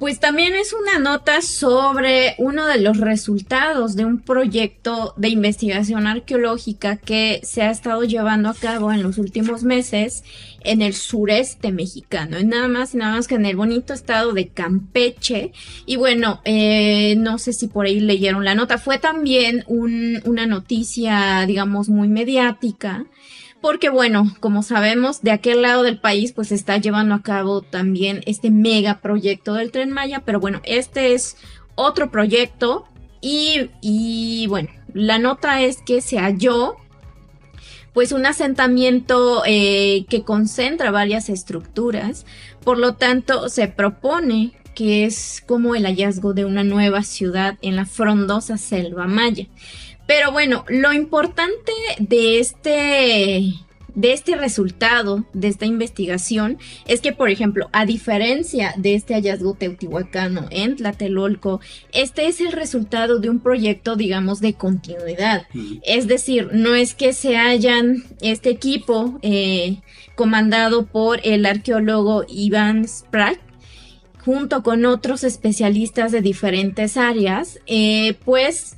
Pues 0.00 0.18
también 0.18 0.54
es 0.54 0.72
una 0.72 0.98
nota 0.98 1.42
sobre 1.42 2.34
uno 2.38 2.66
de 2.66 2.80
los 2.80 2.96
resultados 2.96 3.96
de 3.96 4.06
un 4.06 4.18
proyecto 4.18 5.12
de 5.18 5.28
investigación 5.28 6.06
arqueológica 6.06 6.96
que 6.96 7.42
se 7.44 7.60
ha 7.60 7.70
estado 7.70 8.04
llevando 8.04 8.48
a 8.48 8.54
cabo 8.54 8.92
en 8.92 9.02
los 9.02 9.18
últimos 9.18 9.62
meses 9.62 10.24
en 10.64 10.80
el 10.80 10.94
sureste 10.94 11.70
mexicano, 11.70 12.38
en 12.38 12.48
nada 12.48 12.66
más 12.66 12.94
y 12.94 12.96
nada 12.96 13.16
más 13.16 13.28
que 13.28 13.34
en 13.34 13.44
el 13.44 13.56
bonito 13.56 13.92
estado 13.92 14.32
de 14.32 14.48
Campeche. 14.48 15.52
Y 15.84 15.96
bueno, 15.96 16.40
eh, 16.46 17.14
no 17.18 17.36
sé 17.36 17.52
si 17.52 17.68
por 17.68 17.84
ahí 17.84 18.00
leyeron 18.00 18.42
la 18.42 18.54
nota, 18.54 18.78
fue 18.78 18.98
también 18.98 19.66
una 19.68 20.46
noticia, 20.46 21.44
digamos, 21.46 21.90
muy 21.90 22.08
mediática 22.08 23.04
porque 23.60 23.90
bueno, 23.90 24.34
como 24.40 24.62
sabemos, 24.62 25.22
de 25.22 25.32
aquel 25.32 25.62
lado 25.62 25.82
del 25.82 25.98
país 25.98 26.32
pues 26.32 26.48
se 26.48 26.54
está 26.54 26.78
llevando 26.78 27.14
a 27.14 27.22
cabo 27.22 27.62
también 27.62 28.22
este 28.26 28.50
mega 28.50 29.00
proyecto 29.00 29.54
del 29.54 29.70
tren 29.70 29.90
Maya, 29.90 30.22
pero 30.24 30.40
bueno, 30.40 30.60
este 30.64 31.14
es 31.14 31.36
otro 31.74 32.10
proyecto 32.10 32.86
y, 33.20 33.70
y 33.80 34.46
bueno, 34.48 34.70
la 34.94 35.18
nota 35.18 35.60
es 35.60 35.78
que 35.82 36.00
se 36.00 36.18
halló 36.18 36.76
pues 37.92 38.12
un 38.12 38.24
asentamiento 38.24 39.42
eh, 39.46 40.04
que 40.08 40.22
concentra 40.22 40.90
varias 40.90 41.28
estructuras, 41.28 42.24
por 42.64 42.78
lo 42.78 42.94
tanto 42.94 43.48
se 43.48 43.68
propone 43.68 44.52
que 44.74 45.04
es 45.04 45.42
como 45.46 45.74
el 45.74 45.84
hallazgo 45.84 46.32
de 46.32 46.44
una 46.44 46.64
nueva 46.64 47.02
ciudad 47.02 47.58
en 47.60 47.76
la 47.76 47.86
frondosa 47.86 48.56
selva 48.56 49.06
maya. 49.06 49.46
Pero 50.10 50.32
bueno, 50.32 50.64
lo 50.66 50.92
importante 50.92 51.70
de 52.00 52.40
este 52.40 53.54
de 53.94 54.12
este 54.12 54.34
resultado, 54.34 55.24
de 55.34 55.46
esta 55.46 55.66
investigación, 55.66 56.58
es 56.88 57.00
que, 57.00 57.12
por 57.12 57.30
ejemplo, 57.30 57.70
a 57.72 57.86
diferencia 57.86 58.74
de 58.76 58.96
este 58.96 59.14
hallazgo 59.14 59.54
teotihuacano 59.54 60.48
en 60.50 60.74
Tlatelolco, 60.74 61.60
este 61.92 62.26
es 62.26 62.40
el 62.40 62.50
resultado 62.50 63.20
de 63.20 63.30
un 63.30 63.38
proyecto, 63.38 63.94
digamos, 63.94 64.40
de 64.40 64.54
continuidad. 64.54 65.46
Es 65.84 66.08
decir, 66.08 66.48
no 66.52 66.74
es 66.74 66.94
que 66.94 67.12
se 67.12 67.36
hayan 67.36 68.02
este 68.20 68.50
equipo 68.50 69.20
eh, 69.22 69.76
comandado 70.16 70.86
por 70.86 71.20
el 71.22 71.46
arqueólogo 71.46 72.24
Iván 72.28 72.88
Sprague, 72.88 73.38
junto 74.24 74.64
con 74.64 74.86
otros 74.86 75.22
especialistas 75.22 76.10
de 76.10 76.20
diferentes 76.20 76.96
áreas, 76.96 77.60
eh, 77.68 78.16
pues 78.24 78.76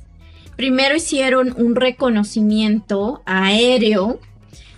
Primero 0.55 0.95
hicieron 0.95 1.53
un 1.57 1.75
reconocimiento 1.75 3.21
aéreo 3.25 4.19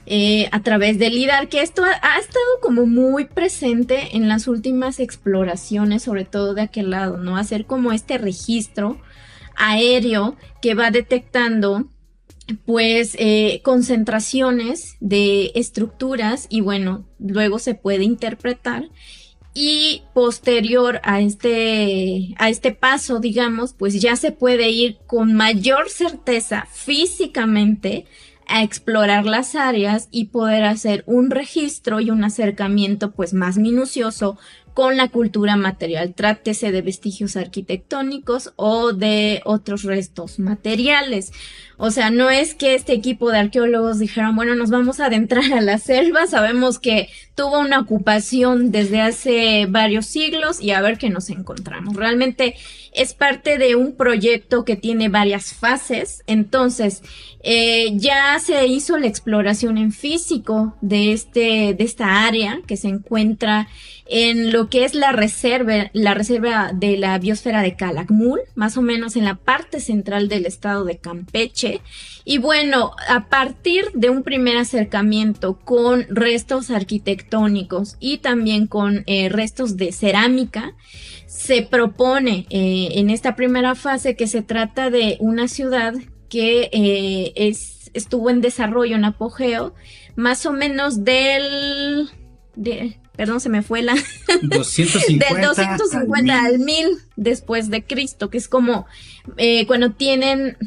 eh, 0.08 0.48
a 0.52 0.62
través 0.62 1.00
del 1.00 1.16
LIDAR, 1.16 1.50
que 1.50 1.62
esto 1.62 1.84
ha, 1.84 2.20
estado 2.20 2.46
como 2.62 2.86
muy 2.86 3.26
presente 3.26 4.16
en 4.16 4.30
las 4.30 4.48
últimas 4.48 5.00
exploraciones, 5.00 6.04
sobre 6.04 6.26
todo 6.26 6.54
de 6.54 6.62
aquel 6.62 6.92
lado, 6.92 7.18
¿no? 7.18 7.38
Hacer 7.38 7.66
como 7.66 7.92
este 7.92 8.20
registro 8.20 9.02
aéreo 9.56 10.36
que 10.62 10.76
va 10.76 10.92
detectando 10.92 11.86
pues 12.66 13.16
eh, 13.18 13.62
concentraciones 13.64 14.98
de 15.00 15.52
estructuras 15.56 16.46
y 16.50 16.62
bueno, 16.62 17.06
luego 17.18 17.58
se 17.58 17.74
puede 17.74 18.04
interpretar 18.04 18.90
y 19.58 20.04
posterior 20.14 21.00
a 21.04 21.22
este, 21.22 22.36
a 22.38 22.50
este 22.50 22.74
paso, 22.74 23.20
digamos, 23.20 23.74
pues 23.74 24.00
ya 24.02 24.18
se 24.18 24.34
puede 24.34 24.70
ir 24.70 24.98
con 25.08 25.34
mayor 25.34 25.90
certeza 25.90 26.68
físicamente 26.72 28.06
a 28.48 28.64
explorar 28.64 29.26
las 29.26 29.56
áreas 29.56 30.10
y 30.12 30.26
poder 30.26 30.66
hacer 30.66 31.04
un 31.08 31.32
registro 31.32 32.02
y 32.02 32.12
un 32.12 32.24
acercamiento 32.26 33.12
pues 33.12 33.34
más 33.34 33.58
minucioso 33.58 34.38
con 34.76 34.98
la 34.98 35.08
cultura 35.08 35.56
material, 35.56 36.14
trátese 36.14 36.74
de 36.74 36.82
vestigios 36.82 37.38
arquitectónicos 37.38 38.52
o 38.58 38.92
de 38.92 39.42
otros 39.46 39.84
restos 39.84 40.38
materiales. 40.38 41.32
O 41.78 41.92
sea, 41.92 42.10
no 42.10 42.30
es 42.30 42.56
que 42.56 42.76
este 42.76 42.94
equipo 42.94 43.32
de 43.32 43.40
arqueólogos 43.40 44.00
dijeran, 44.00 44.36
bueno, 44.36 44.56
nos 44.56 44.70
vamos 44.70 45.00
a 45.00 45.08
adentrar 45.08 45.52
a 45.54 45.62
la 45.62 45.78
selva, 45.78 46.28
sabemos 46.28 46.80
que 46.80 47.10
tuvo 47.36 47.60
una 47.60 47.80
ocupación 47.80 48.72
desde 48.72 49.02
hace 49.02 49.66
varios 49.68 50.06
siglos 50.06 50.62
y 50.62 50.72
a 50.72 50.82
ver 50.82 50.98
qué 50.98 51.10
nos 51.10 51.30
encontramos. 51.30 51.96
Realmente 51.96 52.56
es 52.94 53.14
parte 53.14 53.58
de 53.58 53.76
un 53.76 53.96
proyecto 53.96 54.64
que 54.64 54.78
tiene 54.78 55.10
varias 55.10 55.54
fases, 55.54 56.24
entonces 56.28 57.04
eh, 57.44 57.92
ya 57.96 58.40
se 58.40 58.66
hizo 58.68 58.98
la 58.98 59.08
exploración 59.08 59.78
en 59.78 59.92
físico 59.92 60.76
de 60.82 61.12
este, 61.12 61.74
de 61.74 61.84
esta 61.84 62.26
área 62.26 62.62
que 62.66 62.78
se 62.78 62.88
encuentra 62.88 63.68
en 64.08 64.52
lo 64.52 64.70
que 64.70 64.86
es 64.86 64.94
la 64.94 65.12
reserva, 65.12 65.90
la 65.94 66.14
reserva 66.14 66.72
de 66.74 66.98
la 66.98 67.18
biosfera 67.18 67.62
de 67.62 67.76
Calakmul, 67.76 68.40
más 68.54 68.78
o 68.78 68.82
menos 68.82 69.16
en 69.16 69.26
la 69.26 69.36
parte 69.36 69.80
central 69.80 70.30
del 70.30 70.46
estado 70.46 70.86
de 70.86 70.98
Campeche. 70.98 71.65
Y 72.24 72.40
bueno, 72.40 72.92
a 73.08 73.28
partir 73.30 73.86
de 73.94 74.10
un 74.10 74.24
primer 74.24 74.58
acercamiento 74.58 75.60
con 75.60 76.08
restos 76.10 76.72
arquitectónicos 76.72 77.98
y 78.00 78.18
también 78.18 78.66
con 78.66 79.04
eh, 79.06 79.30
restos 79.30 79.78
de 79.78 79.92
cerámica, 79.92 80.74
se 81.28 81.62
propone 81.62 82.48
eh, 82.50 82.90
en 82.94 83.10
esta 83.10 83.36
primera 83.36 83.76
fase 83.76 84.16
que 84.16 84.26
se 84.26 84.42
trata 84.42 84.90
de 84.90 85.18
una 85.20 85.48
ciudad 85.48 85.94
que 86.30 86.70
eh, 86.72 87.34
es, 87.36 87.92
estuvo 87.94 88.30
en 88.30 88.42
desarrollo, 88.42 88.96
en 88.96 89.06
apogeo, 89.06 89.76
más 90.16 90.46
o 90.46 90.54
menos 90.54 91.04
del... 91.04 92.10
De, 92.56 92.98
perdón, 93.16 93.40
se 93.40 93.50
me 93.50 93.62
fue 93.62 93.82
la... 93.82 93.96
250 94.42 95.34
del 95.34 95.44
250 95.44 96.46
al 96.46 96.60
1000 96.60 96.88
después 97.16 97.70
de 97.70 97.84
Cristo, 97.84 98.30
que 98.30 98.38
es 98.38 98.48
como 98.48 98.88
eh, 99.38 99.68
cuando 99.68 99.92
tienen 99.92 100.58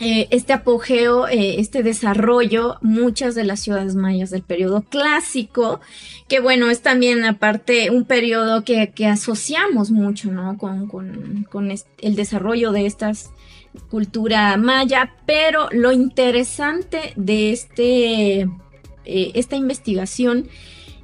eh, 0.00 0.28
este 0.30 0.52
apogeo, 0.52 1.28
eh, 1.28 1.60
este 1.60 1.82
desarrollo, 1.82 2.78
muchas 2.80 3.34
de 3.34 3.44
las 3.44 3.60
ciudades 3.60 3.94
mayas 3.94 4.30
del 4.30 4.42
periodo 4.42 4.82
clásico, 4.82 5.80
que 6.26 6.40
bueno, 6.40 6.70
es 6.70 6.80
también 6.80 7.24
aparte 7.24 7.90
un 7.90 8.04
periodo 8.04 8.64
que, 8.64 8.92
que 8.94 9.06
asociamos 9.06 9.90
mucho, 9.90 10.32
¿no? 10.32 10.56
Con, 10.56 10.88
con, 10.88 11.46
con 11.50 11.70
el 11.70 12.16
desarrollo 12.16 12.72
de 12.72 12.86
estas 12.86 13.30
cultura 13.88 14.56
maya, 14.56 15.14
pero 15.26 15.68
lo 15.70 15.92
interesante 15.92 17.12
de 17.14 17.52
este, 17.52 18.48
esta 19.04 19.54
investigación 19.54 20.48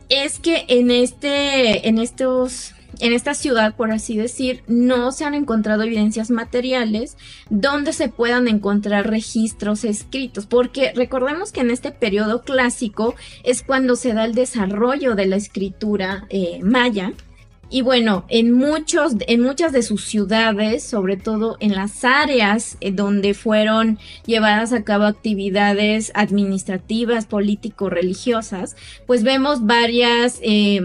es 0.09 0.39
que 0.39 0.65
en 0.69 0.91
este, 0.91 1.89
en 1.89 1.99
estos, 1.99 2.75
en 3.01 3.13
esta 3.13 3.35
ciudad, 3.35 3.75
por 3.75 3.91
así 3.91 4.17
decir, 4.17 4.63
no 4.67 5.13
se 5.13 5.25
han 5.25 5.35
encontrado 5.35 5.83
evidencias 5.83 6.31
materiales 6.31 7.17
donde 7.51 7.93
se 7.93 8.09
puedan 8.09 8.49
encontrar 8.49 9.09
registros 9.09 9.85
escritos, 9.85 10.47
porque 10.47 10.93
recordemos 10.95 11.53
que 11.53 11.61
en 11.61 11.71
este 11.71 11.93
periodo 11.93 12.43
clásico 12.43 13.15
es 13.45 13.63
cuando 13.63 13.97
se 13.97 14.15
da 14.15 14.25
el 14.25 14.35
desarrollo 14.35 15.15
de 15.15 15.27
la 15.27 15.37
escritura 15.37 16.27
eh, 16.31 16.61
maya. 16.63 17.13
Y 17.69 17.83
bueno, 17.83 18.25
en 18.29 18.53
muchos, 18.53 19.15
en 19.27 19.41
muchas 19.41 19.73
de 19.73 19.83
sus 19.83 20.05
ciudades, 20.05 20.85
sobre 20.85 21.17
todo 21.17 21.57
en 21.59 21.75
las 21.75 22.05
áreas 22.05 22.77
eh, 22.81 22.93
donde 22.93 23.35
fueron 23.35 23.99
llevadas 24.25 24.73
a 24.73 24.85
cabo 24.85 25.05
actividades 25.05 26.13
administrativas, 26.15 27.27
político-religiosas, 27.27 28.77
pues 29.07 29.25
vemos 29.25 29.67
varias, 29.67 30.39
eh, 30.43 30.81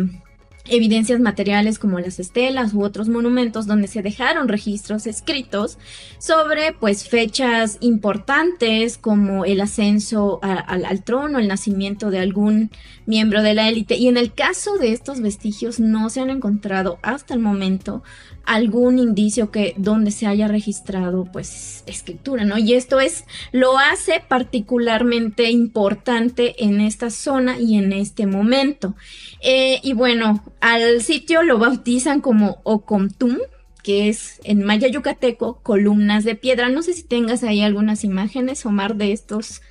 evidencias 0.70 1.20
materiales 1.20 1.80
como 1.80 2.00
las 2.00 2.20
estelas 2.20 2.74
u 2.74 2.84
otros 2.84 3.10
monumentos 3.10 3.68
donde 3.68 3.88
se 3.88 4.02
dejaron 4.02 4.48
registros 4.48 5.08
escritos 5.08 5.78
sobre 6.20 6.74
pues 6.74 7.08
fechas 7.08 7.78
importantes 7.82 8.98
como 8.98 9.46
el 9.46 9.62
ascenso 9.62 10.40
al 10.42 11.04
trono, 11.04 11.40
el 11.40 11.48
nacimiento 11.48 12.12
de 12.12 12.20
algún 12.20 12.72
miembro 13.06 13.42
de 13.42 13.54
la 13.54 13.68
élite 13.68 13.96
y 13.96 14.08
en 14.08 14.18
el 14.18 14.34
caso 14.34 14.78
de 14.78 14.92
estos 14.92 15.22
vestigios 15.22 15.80
no 15.80 16.10
se 16.10 16.22
han 16.22 16.30
encontrado 16.30 17.00
hasta 17.02 17.34
el 17.34 17.40
momento 17.40 18.04
algún 18.46 19.00
indicio 19.00 19.52
que 19.52 19.74
donde 19.78 20.12
se 20.12 20.28
haya 20.28 20.48
registrado 20.48 21.26
pues 21.32 21.84
escritura, 21.86 22.44
¿no? 22.44 22.58
Y 22.58 22.74
esto 22.74 23.00
es 23.00 23.26
lo 23.52 23.78
hace 23.78 24.24
particularmente 24.28 25.50
importante 25.52 26.64
en 26.64 26.82
esta 26.82 27.10
zona 27.10 27.60
y 27.60 27.78
en 27.78 27.94
este 27.94 28.26
momento. 28.26 28.96
Eh, 29.42 29.80
y 29.84 29.94
bueno, 29.94 30.44
al 30.60 31.02
sitio 31.02 31.44
lo 31.44 31.58
bautizan 31.58 32.22
como 32.22 32.62
Ocomtum, 32.64 33.38
que 33.84 34.10
es 34.10 34.40
en 34.44 34.64
maya 34.64 34.88
yucateco, 34.88 35.62
columnas 35.64 36.24
de 36.24 36.36
piedra. 36.36 36.70
No 36.70 36.84
sé 36.84 36.94
si 36.94 37.04
tengas 37.04 37.44
ahí 37.44 37.62
algunas 37.62 38.04
imágenes, 38.04 38.66
Omar, 38.66 38.96
de 38.96 39.12
estos 39.12 39.62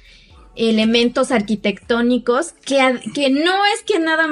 elementos 0.57 1.31
arquitectónicos 1.31 2.53
que, 2.65 3.01
que 3.15 3.31
no 3.31 3.65
es 3.67 3.83
que 3.87 4.01
nada, 4.01 4.27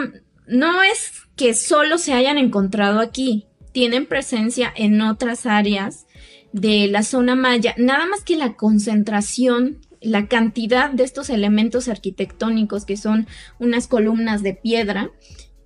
no 0.47 0.83
es 0.83 1.13
que 1.37 1.55
solo 1.55 1.99
se 1.99 2.13
hayan 2.13 2.39
encontrado 2.39 2.99
aquí, 2.99 3.47
tienen 3.73 4.07
presencia 4.07 4.73
en 4.75 5.01
otras 5.01 5.47
áreas 5.47 6.07
de 6.53 6.89
la 6.89 7.03
zona 7.03 7.37
maya, 7.37 7.75
nada 7.79 8.07
más 8.07 8.25
que 8.25 8.37
la 8.37 8.55
concentración, 8.55 9.79
la 10.01 10.27
cantidad 10.27 10.91
de 10.91 11.05
estos 11.05 11.31
elementos 11.31 11.89
arquitectónicos 11.89 12.85
que 12.85 12.97
son 12.97 13.27
unas 13.59 13.87
columnas 13.87 14.43
de 14.43 14.55
piedra, 14.55 15.11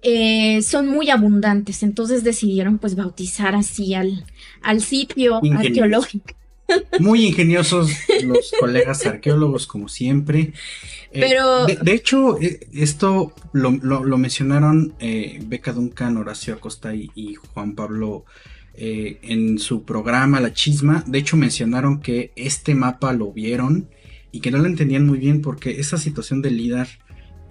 eh, 0.03 0.63
son 0.63 0.89
muy 0.89 1.11
abundantes, 1.11 1.83
entonces 1.83 2.25
decidieron 2.25 2.79
pues 2.79 2.97
bautizar 2.97 3.55
así 3.55 3.95
al, 3.95 4.25
al 4.63 4.83
sitio 4.83 5.41
arqueológico. 5.57 6.35
Muy 6.99 7.27
ingeniosos 7.27 7.91
los 8.25 8.53
colegas 8.59 9.05
arqueólogos, 9.07 9.67
como 9.67 9.89
siempre. 9.89 10.53
Eh, 11.13 11.21
Pero. 11.21 11.67
de, 11.67 11.93
hecho, 11.93 12.41
eh, 12.41 12.61
esto 12.73 13.35
lo, 13.53 13.71
mencionaron 14.19 14.95
eh, 14.99 15.41
Beca 15.45 15.73
Duncan, 15.73 16.17
Horacio 16.17 16.55
Acosta 16.55 16.95
y, 16.95 17.35
Juan 17.35 17.75
Pablo 17.75 18.25
en 18.75 19.59
su 19.59 19.85
programa 19.85 20.41
La 20.41 20.55
Chisma. 20.55 21.05
De 21.07 21.19
hecho, 21.19 21.37
mencionaron 21.37 22.01
que 22.01 22.33
este 22.37 22.75
mapa 22.75 23.13
lo 23.13 23.31
vieron 23.31 23.89
y 24.33 24.41
que 24.41 24.51
no 24.51 24.59
lo 24.59 24.67
entendían 24.67 25.07
muy 25.07 25.19
bien 25.19 25.43
porque 25.43 25.79
esa 25.79 25.99
situación 25.99 26.43
del 26.43 26.57
líder 26.57 26.89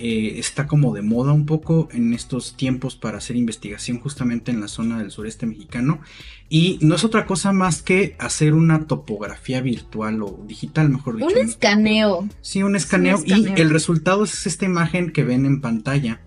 eh, 0.03 0.39
está 0.39 0.65
como 0.65 0.95
de 0.95 1.03
moda 1.03 1.31
un 1.31 1.45
poco 1.45 1.87
en 1.91 2.13
estos 2.15 2.57
tiempos 2.57 2.95
para 2.95 3.19
hacer 3.19 3.35
investigación 3.35 3.99
justamente 3.99 4.49
en 4.49 4.59
la 4.59 4.67
zona 4.67 4.97
del 4.97 5.11
sureste 5.11 5.45
mexicano 5.45 6.01
y 6.49 6.79
no 6.81 6.95
es 6.95 7.03
otra 7.03 7.27
cosa 7.27 7.51
más 7.51 7.83
que 7.83 8.15
hacer 8.17 8.55
una 8.55 8.87
topografía 8.87 9.61
virtual 9.61 10.23
o 10.23 10.43
digital, 10.47 10.89
mejor 10.89 11.17
dicho. 11.17 11.27
Un 11.39 11.47
escaneo. 11.47 12.27
Sí, 12.41 12.63
un 12.63 12.75
escaneo, 12.75 13.21
y 13.23 13.47
el 13.61 13.69
resultado 13.69 14.23
es 14.23 14.47
esta 14.47 14.65
imagen 14.65 15.11
que 15.11 15.23
ven 15.23 15.45
en 15.45 15.61
pantalla. 15.61 16.19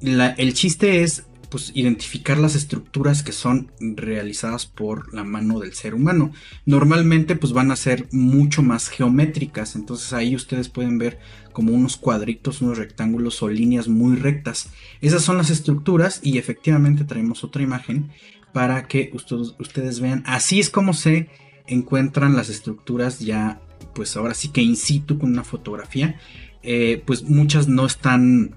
el 0.00 0.54
chiste 0.54 1.02
es 1.02 1.24
pues 1.54 1.70
identificar 1.72 2.36
las 2.36 2.56
estructuras 2.56 3.22
que 3.22 3.30
son 3.30 3.70
realizadas 3.78 4.66
por 4.66 5.14
la 5.14 5.22
mano 5.22 5.60
del 5.60 5.72
ser 5.72 5.94
humano. 5.94 6.32
Normalmente 6.66 7.36
pues 7.36 7.52
van 7.52 7.70
a 7.70 7.76
ser 7.76 8.08
mucho 8.10 8.60
más 8.64 8.88
geométricas, 8.88 9.76
entonces 9.76 10.12
ahí 10.12 10.34
ustedes 10.34 10.68
pueden 10.68 10.98
ver 10.98 11.20
como 11.52 11.72
unos 11.72 11.96
cuadritos, 11.96 12.60
unos 12.60 12.78
rectángulos 12.78 13.40
o 13.40 13.48
líneas 13.48 13.86
muy 13.86 14.16
rectas. 14.16 14.70
Esas 15.00 15.22
son 15.22 15.36
las 15.36 15.48
estructuras 15.48 16.18
y 16.24 16.38
efectivamente 16.38 17.04
traemos 17.04 17.44
otra 17.44 17.62
imagen 17.62 18.10
para 18.52 18.88
que 18.88 19.12
ustedes, 19.14 20.00
vean. 20.00 20.24
Así 20.26 20.58
es 20.58 20.70
como 20.70 20.92
se 20.92 21.28
encuentran 21.68 22.34
las 22.34 22.48
estructuras 22.48 23.20
ya 23.20 23.60
pues 23.94 24.16
ahora 24.16 24.34
sí 24.34 24.48
que 24.48 24.60
in 24.60 24.74
situ 24.74 25.20
con 25.20 25.30
una 25.30 25.44
fotografía. 25.44 26.18
Eh, 26.64 27.00
pues 27.06 27.22
muchas 27.22 27.68
no 27.68 27.86
están 27.86 28.56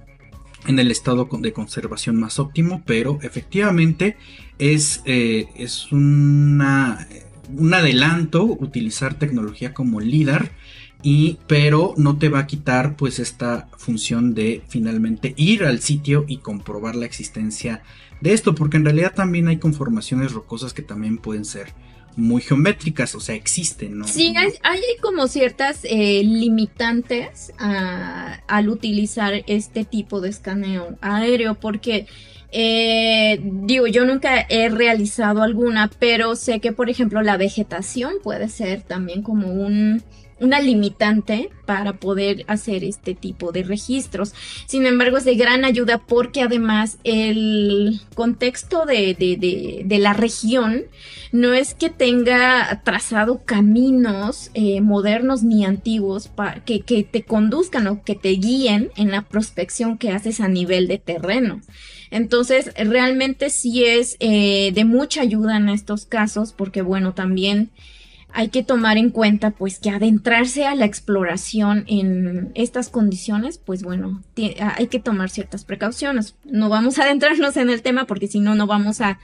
en 0.68 0.80
el 0.80 0.92
estado 0.92 1.28
de 1.40 1.54
conservación 1.54 2.20
más 2.20 2.40
óptimo, 2.40 2.84
pero 2.86 3.20
efectivamente 3.22 4.18
es, 4.60 5.02
eh, 5.06 5.48
es 5.56 5.92
una, 5.92 7.08
un 7.56 7.74
adelanto 7.74 8.44
utilizar 8.44 9.16
tecnología 9.16 9.74
como 9.74 10.02
LIDAR. 10.02 10.52
Y, 11.04 11.38
pero 11.46 11.94
no 11.96 12.18
te 12.18 12.28
va 12.28 12.40
a 12.40 12.48
quitar 12.48 12.96
pues 12.96 13.20
esta 13.20 13.70
función 13.78 14.34
de 14.34 14.64
finalmente 14.68 15.36
ir 15.38 15.64
al 15.64 15.80
sitio 15.80 16.26
y 16.28 16.38
comprobar 16.38 16.96
la 16.96 17.06
existencia 17.06 17.84
de 18.20 18.34
esto 18.34 18.56
porque 18.56 18.78
en 18.78 18.86
realidad 18.86 19.14
también 19.14 19.48
hay 19.48 19.58
conformaciones 19.58 20.32
rocosas 20.32 20.74
que 20.74 20.82
también 20.82 21.20
pueden 21.20 21.46
ser 21.46 21.74
muy 22.18 22.42
geométricas, 22.42 23.16
o 23.16 23.20
sea, 23.20 23.36
existen, 23.36 24.00
¿no? 24.00 24.08
Sí, 24.08 24.34
hay, 24.36 24.82
como 25.02 25.28
ciertas 25.28 25.82
eh, 25.84 26.24
limitantes 26.24 27.54
al 27.58 28.70
utilizar 28.70 29.44
este 29.48 29.86
tipo 29.86 30.20
de 30.20 30.30
escaneo 30.30 30.98
aéreo, 31.00 31.56
porque 31.56 32.08
eh, 32.52 33.40
digo, 33.42 33.88
yo 33.88 34.06
nunca 34.06 34.46
he 34.50 34.70
realizado 34.70 35.44
alguna, 35.44 35.90
pero 36.00 36.36
sé 36.36 36.60
que, 36.60 36.72
por 36.72 36.90
ejemplo, 36.90 37.22
la 37.22 37.38
vegetación 37.38 38.14
puede 38.24 38.50
ser 38.50 38.82
también 38.82 39.22
como 39.22 39.52
un 39.52 40.02
una 40.40 40.60
limitante 40.60 41.50
para 41.66 41.94
poder 41.94 42.46
hacer 42.48 42.84
este 42.84 43.16
tipo 43.16 43.52
de 43.52 43.64
registros. 43.64 44.34
Sin 44.66 44.86
embargo, 44.86 45.18
es 45.18 45.26
de 45.26 45.36
gran 45.36 45.66
ayuda 45.66 45.98
porque 45.98 46.42
además 46.42 46.98
el 47.04 48.02
contexto 48.16 48.86
de, 48.86 49.16
de, 49.16 49.84
de, 49.86 50.00
la 50.00 50.14
región 50.14 50.84
no 51.32 51.54
es 51.54 51.74
que 51.74 51.90
tenga 51.90 52.82
trazado 52.84 53.42
caminos 53.44 54.52
eh, 54.54 54.80
modernos 54.82 55.44
ni 55.44 55.66
antiguos 55.66 56.32
que, 56.66 56.82
que 56.82 57.04
te 57.04 57.24
conduzcan 57.24 57.88
o 57.88 58.04
que 58.04 58.16
te 58.16 58.30
guíen 58.30 58.92
en 58.96 59.12
la 59.12 59.24
prospección 59.24 59.98
que 59.98 60.12
haces 60.12 60.40
a 60.40 60.48
nivel 60.48 60.88
de 60.88 61.00
terreno. 61.00 61.62
Entonces, 62.12 62.72
realmente 62.76 63.50
sí 63.50 63.84
es 63.84 64.16
eh, 64.20 64.72
de 64.74 64.86
mucha 64.86 65.22
ayuda 65.22 65.58
en 65.58 65.70
estos 65.70 66.06
casos 66.06 66.54
porque, 66.54 66.82
bueno, 66.82 67.14
también 67.14 67.70
hay 68.38 68.50
que 68.50 68.62
tomar 68.62 69.00
en 69.00 69.10
cuenta 69.10 69.50
pues 69.50 69.80
que 69.80 69.90
adentrarse 69.90 70.68
a 70.68 70.76
la 70.76 70.86
exploración 70.86 71.86
en 71.88 72.52
estas 72.54 72.90
condiciones, 72.90 73.58
pues 73.58 73.82
bueno, 73.82 74.22
hay 74.60 74.86
que 74.86 75.00
tomar 75.00 75.32
ciertas 75.32 75.66
precauciones. 75.66 76.36
No 76.44 76.70
vamos 76.70 77.00
a 77.00 77.06
adentrarnos 77.06 77.58
en 77.58 77.72
el 77.72 77.82
tema 77.82 78.06
porque 78.06 78.28
si 78.28 78.40
no, 78.40 78.54
no 78.54 78.68
vamos 78.68 79.02
a 79.02 79.18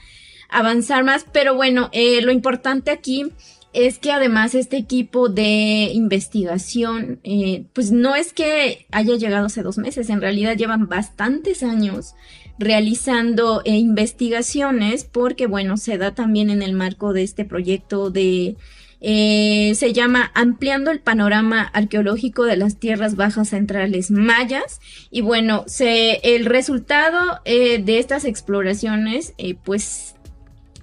avanzar 0.48 1.04
más, 1.04 1.26
pero 1.32 1.54
bueno, 1.54 1.90
eh, 1.92 2.22
lo 2.22 2.32
importante 2.32 2.90
aquí 2.90 3.30
es 3.72 4.00
que 4.00 4.10
además 4.10 4.56
este 4.56 4.78
equipo 4.78 5.28
de 5.28 5.92
investigación, 5.94 7.20
eh, 7.22 7.66
pues 7.72 7.92
no 7.92 8.16
es 8.16 8.32
que 8.32 8.84
haya 8.90 9.14
llegado 9.14 9.46
hace 9.46 9.62
dos 9.62 9.78
meses, 9.78 10.10
en 10.10 10.22
realidad 10.22 10.56
llevan 10.56 10.88
bastantes 10.88 11.62
años 11.62 12.16
realizando 12.58 13.62
eh, 13.64 13.76
investigaciones 13.76 15.04
porque 15.04 15.46
bueno, 15.46 15.76
se 15.76 15.98
da 15.98 16.16
también 16.16 16.50
en 16.50 16.62
el 16.62 16.72
marco 16.72 17.12
de 17.12 17.22
este 17.22 17.44
proyecto 17.44 18.10
de 18.10 18.56
eh, 19.06 19.74
se 19.74 19.92
llama 19.92 20.30
Ampliando 20.34 20.90
el 20.90 20.98
panorama 20.98 21.60
arqueológico 21.60 22.44
de 22.44 22.56
las 22.56 22.78
tierras 22.78 23.16
bajas 23.16 23.50
centrales 23.50 24.10
mayas. 24.10 24.80
Y 25.10 25.20
bueno, 25.20 25.64
se, 25.66 26.20
el 26.34 26.46
resultado 26.46 27.18
eh, 27.44 27.82
de 27.82 27.98
estas 27.98 28.24
exploraciones, 28.24 29.34
eh, 29.36 29.56
pues 29.62 30.13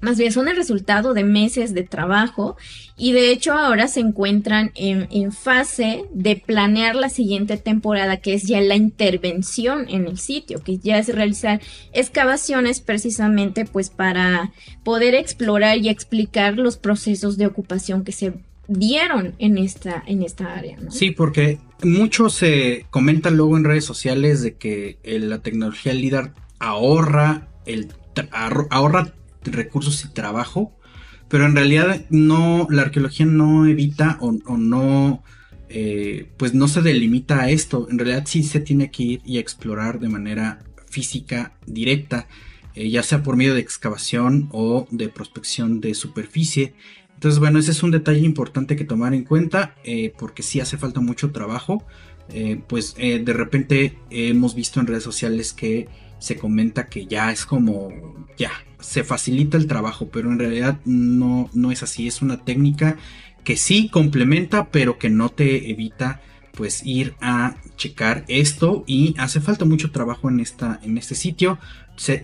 más 0.01 0.17
bien 0.17 0.31
son 0.31 0.47
el 0.47 0.55
resultado 0.55 1.13
de 1.13 1.23
meses 1.23 1.73
de 1.73 1.83
trabajo 1.83 2.57
y 2.97 3.13
de 3.13 3.31
hecho 3.31 3.53
ahora 3.53 3.87
se 3.87 3.99
encuentran 3.99 4.71
en, 4.75 5.31
fase 5.31 6.05
de 6.13 6.35
planear 6.35 6.95
la 6.95 7.09
siguiente 7.09 7.57
temporada 7.57 8.17
que 8.17 8.33
es 8.33 8.43
ya 8.43 8.59
la 8.61 8.75
intervención 8.75 9.85
en 9.87 10.05
el 10.07 10.17
sitio, 10.17 10.61
que 10.63 10.77
ya 10.77 10.97
es 10.97 11.07
realizar 11.07 11.61
excavaciones 11.93 12.81
precisamente 12.81 13.65
pues 13.65 13.89
para 13.89 14.51
poder 14.83 15.15
explorar 15.15 15.77
y 15.77 15.89
explicar 15.89 16.57
los 16.57 16.77
procesos 16.77 17.37
de 17.37 17.45
ocupación 17.45 18.03
que 18.03 18.11
se 18.11 18.33
dieron 18.67 19.35
en 19.39 19.57
esta, 19.57 20.03
en 20.05 20.23
esta 20.23 20.53
área. 20.53 20.77
Sí, 20.89 21.11
porque 21.11 21.59
mucho 21.83 22.29
se 22.29 22.85
comenta 22.89 23.29
luego 23.29 23.57
en 23.57 23.63
redes 23.63 23.85
sociales 23.85 24.41
de 24.41 24.55
que 24.55 24.97
la 25.03 25.39
tecnología 25.39 25.93
LIDAR 25.93 26.33
ahorra 26.59 27.47
el 27.65 27.89
ahorra 28.69 29.13
recursos 29.43 30.05
y 30.05 30.09
trabajo, 30.09 30.77
pero 31.27 31.45
en 31.45 31.55
realidad 31.55 32.05
no, 32.09 32.67
la 32.69 32.83
arqueología 32.83 33.25
no 33.25 33.65
evita 33.65 34.17
o, 34.19 34.33
no, 34.57 35.23
eh, 35.69 36.29
pues 36.37 36.53
no 36.53 36.67
se 36.67 36.81
delimita 36.81 37.41
a 37.41 37.49
esto, 37.49 37.87
en 37.89 37.97
realidad 37.97 38.23
sí 38.25 38.43
se 38.43 38.59
tiene 38.59 38.91
que 38.91 39.03
ir 39.03 39.21
y 39.25 39.37
explorar 39.37 39.99
de 39.99 40.09
manera 40.09 40.59
física 40.89 41.53
directa, 41.65 42.27
eh, 42.75 42.89
ya 42.89 43.01
sea 43.01 43.23
por 43.23 43.37
medio 43.37 43.53
de 43.53 43.61
excavación 43.61 44.49
o 44.51 44.87
de 44.91 45.07
prospección 45.07 45.79
de 45.79 45.93
superficie. 45.93 46.73
Entonces, 47.13 47.39
bueno, 47.39 47.59
ese 47.59 47.71
es 47.71 47.83
un 47.83 47.91
detalle 47.91 48.25
importante 48.25 48.75
que 48.75 48.83
tomar 48.83 49.13
en 49.13 49.23
cuenta 49.23 49.75
eh, 49.83 50.13
porque 50.17 50.43
sí 50.43 50.59
hace 50.59 50.77
falta 50.77 50.99
mucho 50.99 51.31
trabajo. 51.31 51.85
pues 52.67 52.95
de 52.95 53.33
repente 53.33 53.97
hemos 54.09 54.55
visto 54.55 54.79
en 54.79 54.87
redes 54.87 55.03
sociales 55.03 55.51
que 55.53 55.87
se 56.21 56.37
comenta 56.37 56.87
que 56.87 57.07
ya 57.07 57.31
es 57.31 57.45
como, 57.47 57.91
ya, 58.37 58.51
se 58.79 59.03
facilita 59.03 59.57
el 59.57 59.65
trabajo, 59.65 60.09
pero 60.09 60.31
en 60.31 60.37
realidad 60.37 60.79
no, 60.85 61.49
no 61.53 61.71
es 61.71 61.81
así, 61.81 62.07
es 62.07 62.21
una 62.21 62.45
técnica 62.45 62.97
que 63.43 63.57
sí 63.57 63.89
complementa, 63.89 64.69
pero 64.69 64.99
que 64.99 65.09
no 65.09 65.29
te 65.29 65.71
evita 65.71 66.21
pues 66.53 66.85
ir 66.85 67.15
a 67.21 67.55
checar 67.75 68.23
esto 68.27 68.83
y 68.85 69.15
hace 69.17 69.41
falta 69.41 69.65
mucho 69.65 69.91
trabajo 69.91 70.29
en, 70.29 70.39
esta, 70.39 70.79
en 70.83 70.97
este 70.99 71.15
sitio. 71.15 71.57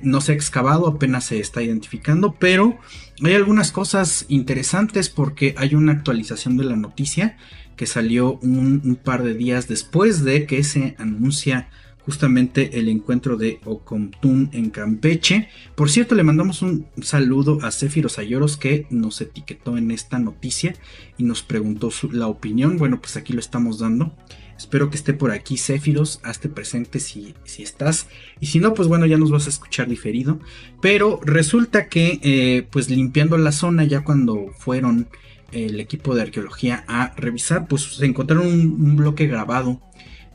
no 0.03 0.21
se 0.21 0.31
ha 0.31 0.35
excavado, 0.35 0.87
apenas 0.87 1.25
se 1.25 1.39
está 1.39 1.63
identificando, 1.63 2.35
pero 2.37 2.77
hay 3.23 3.33
algunas 3.33 3.71
cosas 3.71 4.25
interesantes 4.27 5.09
porque 5.09 5.55
hay 5.57 5.73
una 5.73 5.93
actualización 5.93 6.55
de 6.55 6.65
la 6.65 6.75
noticia 6.75 7.35
que 7.75 7.87
salió 7.87 8.37
un, 8.41 8.99
par 9.03 9.23
de 9.23 9.33
días 9.33 9.67
después 9.67 10.23
de 10.23 10.45
que 10.45 10.63
se 10.63 10.95
anuncia 10.99 11.69
justamente 12.07 12.79
el 12.79 12.87
encuentro 12.87 13.35
de 13.35 13.59
Ocomtun 13.65 14.49
en 14.53 14.69
Campeche. 14.69 15.49
Por 15.75 15.89
cierto, 15.89 16.15
le 16.15 16.23
mandamos 16.23 16.61
un 16.61 16.87
saludo 17.01 17.59
a 17.63 17.71
Cefiros 17.71 18.17
Ayoros 18.17 18.55
que 18.55 18.87
nos 18.89 19.19
etiquetó 19.19 19.77
en 19.77 19.91
esta 19.91 20.17
noticia 20.17 20.73
y 21.17 21.23
nos 21.23 21.43
preguntó 21.43 21.91
la 22.13 22.27
opinión. 22.27 22.77
Bueno, 22.77 23.01
pues 23.01 23.17
aquí 23.17 23.33
lo 23.33 23.41
estamos 23.41 23.79
dando. 23.79 24.15
Espero 24.57 24.89
que 24.89 24.95
esté 24.95 25.13
por 25.13 25.31
aquí 25.31 25.57
Cefiros, 25.57 26.21
hazte 26.23 26.47
presente 26.47 27.01
si, 27.01 27.35
si, 27.43 27.61
estás. 27.61 28.07
Y 28.39 28.45
si 28.45 28.59
no, 28.59 28.73
pues 28.73 28.87
bueno, 28.87 29.05
ya 29.05 29.17
nos 29.17 29.29
vas 29.29 29.45
a 29.47 29.49
escuchar 29.49 29.89
diferido. 29.89 30.39
Pero 30.81 31.19
resulta 31.25 31.89
que, 31.89 32.21
eh, 32.23 32.65
pues 32.71 32.89
limpiando 32.89 33.37
la 33.37 33.51
zona, 33.51 33.83
ya 33.83 34.05
cuando 34.05 34.47
fueron 34.57 35.09
el 35.51 35.81
equipo 35.81 36.15
de 36.15 36.21
arqueología 36.21 36.85
a 36.87 37.13
revisar, 37.17 37.67
pues 37.67 37.83
se 37.83 38.05
encontraron 38.05 38.47
un 38.47 38.95
bloque 38.95 39.27
grabado 39.27 39.81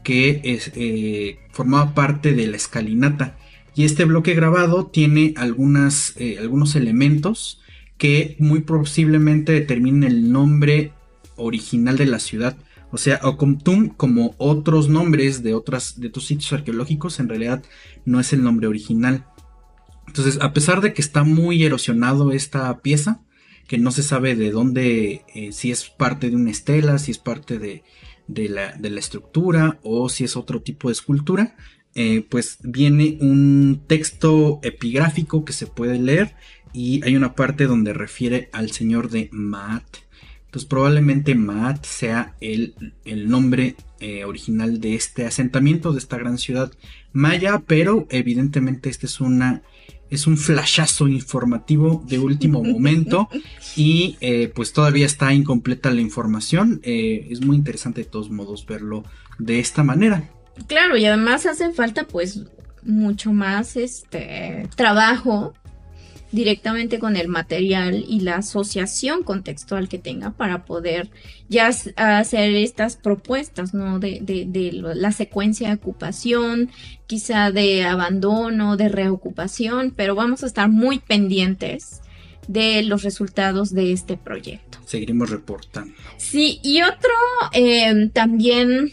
que 0.02 0.40
eh, 0.44 1.38
formaba 1.50 1.94
parte 1.94 2.32
de 2.32 2.46
la 2.46 2.56
escalinata. 2.56 3.36
Y 3.74 3.84
este 3.84 4.04
bloque 4.04 4.34
grabado 4.34 4.86
tiene 4.86 5.34
algunas, 5.36 6.14
eh, 6.16 6.36
algunos 6.38 6.76
elementos 6.76 7.60
que 7.96 8.36
muy 8.38 8.60
posiblemente 8.60 9.52
determinen 9.52 10.04
el 10.04 10.32
nombre 10.32 10.92
original 11.36 11.96
de 11.96 12.06
la 12.06 12.18
ciudad. 12.18 12.56
O 12.90 12.98
sea, 12.98 13.20
Ocomtum, 13.22 13.88
como 13.88 14.34
otros 14.36 14.88
nombres 14.90 15.42
de, 15.42 15.54
otras, 15.54 15.98
de 15.98 16.08
otros 16.08 16.26
sitios 16.26 16.52
arqueológicos, 16.52 17.20
en 17.20 17.28
realidad 17.28 17.62
no 18.04 18.20
es 18.20 18.32
el 18.34 18.42
nombre 18.42 18.66
original. 18.66 19.24
Entonces, 20.06 20.38
a 20.42 20.52
pesar 20.52 20.82
de 20.82 20.92
que 20.92 21.00
está 21.00 21.24
muy 21.24 21.64
erosionado 21.64 22.32
esta 22.32 22.76
pieza, 22.80 23.22
que 23.66 23.78
no 23.78 23.90
se 23.92 24.02
sabe 24.02 24.34
de 24.34 24.50
dónde, 24.50 25.24
eh, 25.34 25.52
si 25.52 25.70
es 25.70 25.88
parte 25.88 26.28
de 26.28 26.36
una 26.36 26.50
estela, 26.50 26.98
si 26.98 27.12
es 27.12 27.18
parte 27.18 27.58
de, 27.58 27.82
de 28.26 28.48
la, 28.48 28.72
de 28.72 28.90
la 28.90 29.00
estructura 29.00 29.78
o 29.82 30.08
si 30.08 30.24
es 30.24 30.36
otro 30.36 30.62
tipo 30.62 30.88
de 30.88 30.92
escultura, 30.92 31.56
eh, 31.94 32.24
pues 32.28 32.58
viene 32.62 33.18
un 33.20 33.82
texto 33.86 34.60
epigráfico 34.62 35.44
que 35.44 35.52
se 35.52 35.66
puede 35.66 35.98
leer 35.98 36.34
y 36.72 37.04
hay 37.04 37.16
una 37.16 37.34
parte 37.34 37.66
donde 37.66 37.92
refiere 37.92 38.48
al 38.52 38.70
señor 38.70 39.10
de 39.10 39.28
Maat. 39.32 39.84
Entonces 40.46 40.68
probablemente 40.68 41.34
Maat 41.34 41.84
sea 41.84 42.34
el, 42.40 42.74
el 43.04 43.28
nombre 43.28 43.76
eh, 44.00 44.24
original 44.24 44.80
de 44.80 44.94
este 44.94 45.26
asentamiento, 45.26 45.92
de 45.92 45.98
esta 45.98 46.18
gran 46.18 46.38
ciudad 46.38 46.72
maya, 47.12 47.62
pero 47.66 48.06
evidentemente 48.10 48.90
este 48.90 49.06
es 49.06 49.20
una 49.20 49.62
es 50.12 50.26
un 50.26 50.36
flashazo 50.36 51.08
informativo 51.08 52.04
de 52.06 52.18
último 52.18 52.62
momento 52.64 53.28
y 53.74 54.16
eh, 54.20 54.52
pues 54.54 54.72
todavía 54.72 55.06
está 55.06 55.32
incompleta 55.32 55.90
la 55.90 56.02
información. 56.02 56.80
Eh, 56.84 57.26
es 57.30 57.40
muy 57.40 57.56
interesante 57.56 58.02
de 58.02 58.10
todos 58.10 58.30
modos 58.30 58.66
verlo 58.66 59.04
de 59.38 59.58
esta 59.58 59.82
manera. 59.82 60.30
Claro, 60.66 60.98
y 60.98 61.06
además 61.06 61.46
hace 61.46 61.72
falta 61.72 62.04
pues 62.04 62.42
mucho 62.82 63.32
más 63.32 63.76
este 63.76 64.68
trabajo 64.76 65.54
directamente 66.32 66.98
con 66.98 67.16
el 67.16 67.28
material 67.28 68.04
y 68.08 68.20
la 68.20 68.36
asociación 68.36 69.22
contextual 69.22 69.88
que 69.88 69.98
tenga 69.98 70.30
para 70.30 70.64
poder 70.64 71.10
ya 71.48 71.70
hacer 71.96 72.54
estas 72.54 72.96
propuestas, 72.96 73.74
¿no? 73.74 73.98
De, 73.98 74.20
de, 74.22 74.72
la 74.72 75.12
secuencia 75.12 75.68
de 75.68 75.74
ocupación, 75.74 76.70
quizá 77.06 77.52
de 77.52 77.84
abandono, 77.84 78.78
de 78.78 78.88
reocupación, 78.88 79.92
pero 79.94 80.14
vamos 80.14 80.42
a 80.42 80.46
estar 80.46 80.70
muy 80.70 80.98
pendientes 80.98 82.00
de 82.48 82.82
los 82.82 83.02
resultados 83.02 83.72
de 83.72 83.92
este 83.92 84.16
proyecto. 84.16 84.78
Seguiremos 84.86 85.30
reportando. 85.30 85.94
Sí, 86.16 86.60
y 86.62 86.82
otro 86.82 87.12
eh, 87.52 88.10
también 88.12 88.92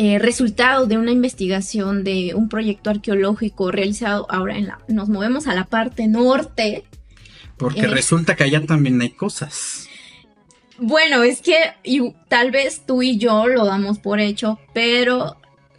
eh, 0.00 0.20
resultado 0.20 0.86
de 0.86 0.96
una 0.96 1.10
investigación 1.10 2.04
de 2.04 2.32
un 2.36 2.48
proyecto 2.48 2.88
arqueológico 2.88 3.72
realizado 3.72 4.26
ahora 4.30 4.56
en 4.56 4.68
la... 4.68 4.78
Nos 4.86 5.08
movemos 5.08 5.48
a 5.48 5.54
la 5.56 5.64
parte 5.64 6.06
norte. 6.06 6.84
Porque 7.56 7.80
eh, 7.80 7.88
resulta 7.88 8.36
que 8.36 8.44
allá 8.44 8.64
también 8.64 9.00
hay 9.00 9.10
cosas. 9.10 9.88
Bueno, 10.78 11.24
es 11.24 11.42
que 11.42 11.56
tal 12.28 12.52
vez 12.52 12.86
tú 12.86 13.02
y 13.02 13.18
yo 13.18 13.48
lo 13.48 13.64
damos 13.64 13.98
por 13.98 14.20
hecho, 14.20 14.60
pero 14.72 15.36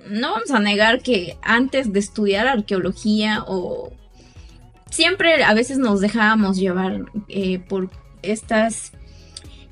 no 0.09 0.33
vamos 0.33 0.51
a 0.51 0.59
negar 0.59 1.01
que 1.01 1.37
antes 1.41 1.93
de 1.93 1.99
estudiar 1.99 2.45
arqueología 2.45 3.45
o 3.47 3.93
siempre 4.91 5.45
a 5.45 5.53
veces 5.53 5.77
nos 5.77 6.01
dejábamos 6.01 6.57
llevar 6.57 7.05
eh, 7.29 7.59
por 7.59 7.89
estas 8.21 8.91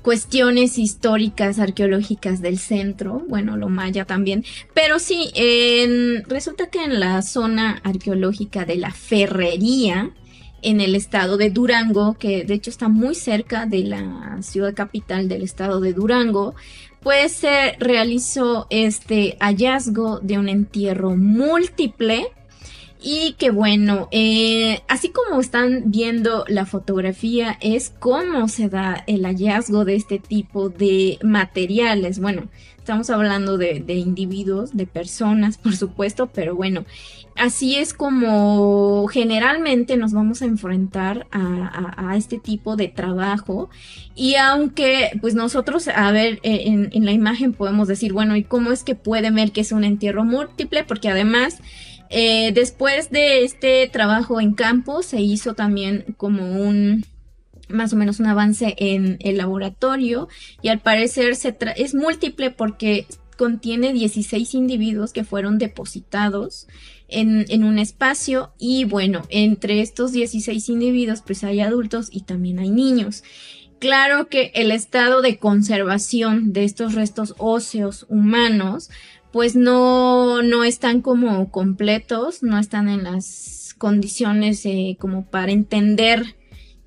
cuestiones 0.08 0.78
históricas, 0.78 1.58
arqueológicas 1.58 2.40
del 2.40 2.58
centro, 2.58 3.22
bueno, 3.28 3.58
lo 3.58 3.68
maya 3.68 4.06
también, 4.06 4.42
pero 4.72 4.98
sí, 5.00 5.30
resulta 6.26 6.70
que 6.70 6.82
en 6.82 6.98
la 6.98 7.20
zona 7.20 7.82
arqueológica 7.84 8.64
de 8.64 8.76
la 8.76 8.90
Ferrería, 8.90 10.12
en 10.62 10.80
el 10.80 10.94
estado 10.94 11.36
de 11.36 11.50
Durango, 11.50 12.14
que 12.14 12.44
de 12.44 12.54
hecho 12.54 12.70
está 12.70 12.88
muy 12.88 13.14
cerca 13.14 13.66
de 13.66 13.84
la 13.84 14.38
ciudad 14.40 14.72
capital 14.72 15.28
del 15.28 15.42
estado 15.42 15.78
de 15.78 15.92
Durango, 15.92 16.54
pues 17.02 17.32
se 17.32 17.76
realizó 17.78 18.66
este 18.70 19.36
hallazgo 19.40 20.20
de 20.20 20.38
un 20.38 20.48
entierro 20.48 21.16
múltiple 21.16 22.28
y 23.00 23.34
que 23.38 23.50
bueno, 23.50 24.08
eh, 24.10 24.80
así 24.88 25.10
como 25.10 25.40
están 25.40 25.84
viendo 25.86 26.44
la 26.48 26.66
fotografía, 26.66 27.56
es 27.60 27.92
cómo 27.98 28.48
se 28.48 28.68
da 28.68 29.04
el 29.06 29.24
hallazgo 29.24 29.84
de 29.84 29.94
este 29.94 30.18
tipo 30.18 30.68
de 30.68 31.18
materiales. 31.22 32.18
Bueno, 32.18 32.48
estamos 32.76 33.08
hablando 33.10 33.56
de, 33.56 33.84
individuos, 33.94 34.76
de 34.76 34.86
personas, 34.86 35.58
por 35.58 35.76
supuesto, 35.76 36.26
pero 36.26 36.56
bueno, 36.56 36.86
así 37.36 37.76
es 37.76 37.94
como 37.94 39.06
generalmente 39.08 39.96
nos 39.96 40.12
vamos 40.12 40.42
a 40.42 40.46
enfrentar 40.46 41.28
a, 41.30 42.16
este 42.16 42.38
tipo 42.38 42.74
de 42.74 42.88
trabajo. 42.88 43.70
Y 44.16 44.34
aunque, 44.34 45.10
pues 45.20 45.34
nosotros, 45.34 45.86
a 45.86 46.10
ver, 46.10 46.40
eh, 46.42 46.62
en, 46.66 46.88
en 46.92 47.04
la 47.04 47.12
imagen 47.12 47.52
podemos 47.52 47.86
decir, 47.86 48.12
bueno, 48.12 48.34
¿y 48.34 48.42
cómo 48.42 48.72
es 48.72 48.82
que 48.82 48.96
puede 48.96 49.30
ver 49.30 49.52
que 49.52 49.60
es 49.60 49.70
un 49.70 49.84
entierro 49.84 50.24
múltiple? 50.24 50.82
Porque 50.82 51.10
además 51.10 51.60
eh, 52.10 52.52
después 52.52 53.10
de 53.10 53.44
este 53.44 53.88
trabajo 53.88 54.40
en 54.40 54.54
campo 54.54 55.02
se 55.02 55.20
hizo 55.20 55.54
también 55.54 56.04
como 56.16 56.62
un 56.62 57.04
más 57.68 57.92
o 57.92 57.96
menos 57.96 58.18
un 58.18 58.26
avance 58.26 58.74
en 58.78 59.18
el 59.20 59.36
laboratorio 59.36 60.28
y 60.62 60.68
al 60.68 60.80
parecer 60.80 61.36
se 61.36 61.54
es 61.76 61.94
múltiple 61.94 62.50
porque 62.50 63.06
contiene 63.36 63.92
16 63.92 64.54
individuos 64.54 65.12
que 65.12 65.22
fueron 65.22 65.58
depositados 65.58 66.66
en, 67.08 67.44
en, 67.48 67.64
un 67.64 67.78
espacio 67.78 68.52
y 68.58 68.84
bueno, 68.84 69.22
entre 69.28 69.80
estos 69.80 70.12
16 70.12 70.68
individuos 70.70 71.22
pues 71.22 71.44
hay 71.44 71.60
adultos 71.60 72.08
y 72.10 72.22
también 72.22 72.58
hay 72.58 72.70
niños. 72.70 73.22
Claro 73.78 74.28
que 74.28 74.50
el 74.54 74.72
estado 74.72 75.22
de 75.22 75.38
conservación 75.38 76.52
de 76.52 76.64
estos 76.64 76.94
restos 76.94 77.34
óseos 77.38 78.06
humanos 78.08 78.90
pues 79.32 79.56
no, 79.56 80.42
no 80.42 80.64
están 80.64 81.02
como 81.02 81.50
completos, 81.50 82.42
no 82.42 82.58
están 82.58 82.88
en 82.88 83.04
las 83.04 83.74
condiciones 83.78 84.64
eh, 84.66 84.96
como 84.98 85.26
para 85.26 85.52
entender 85.52 86.36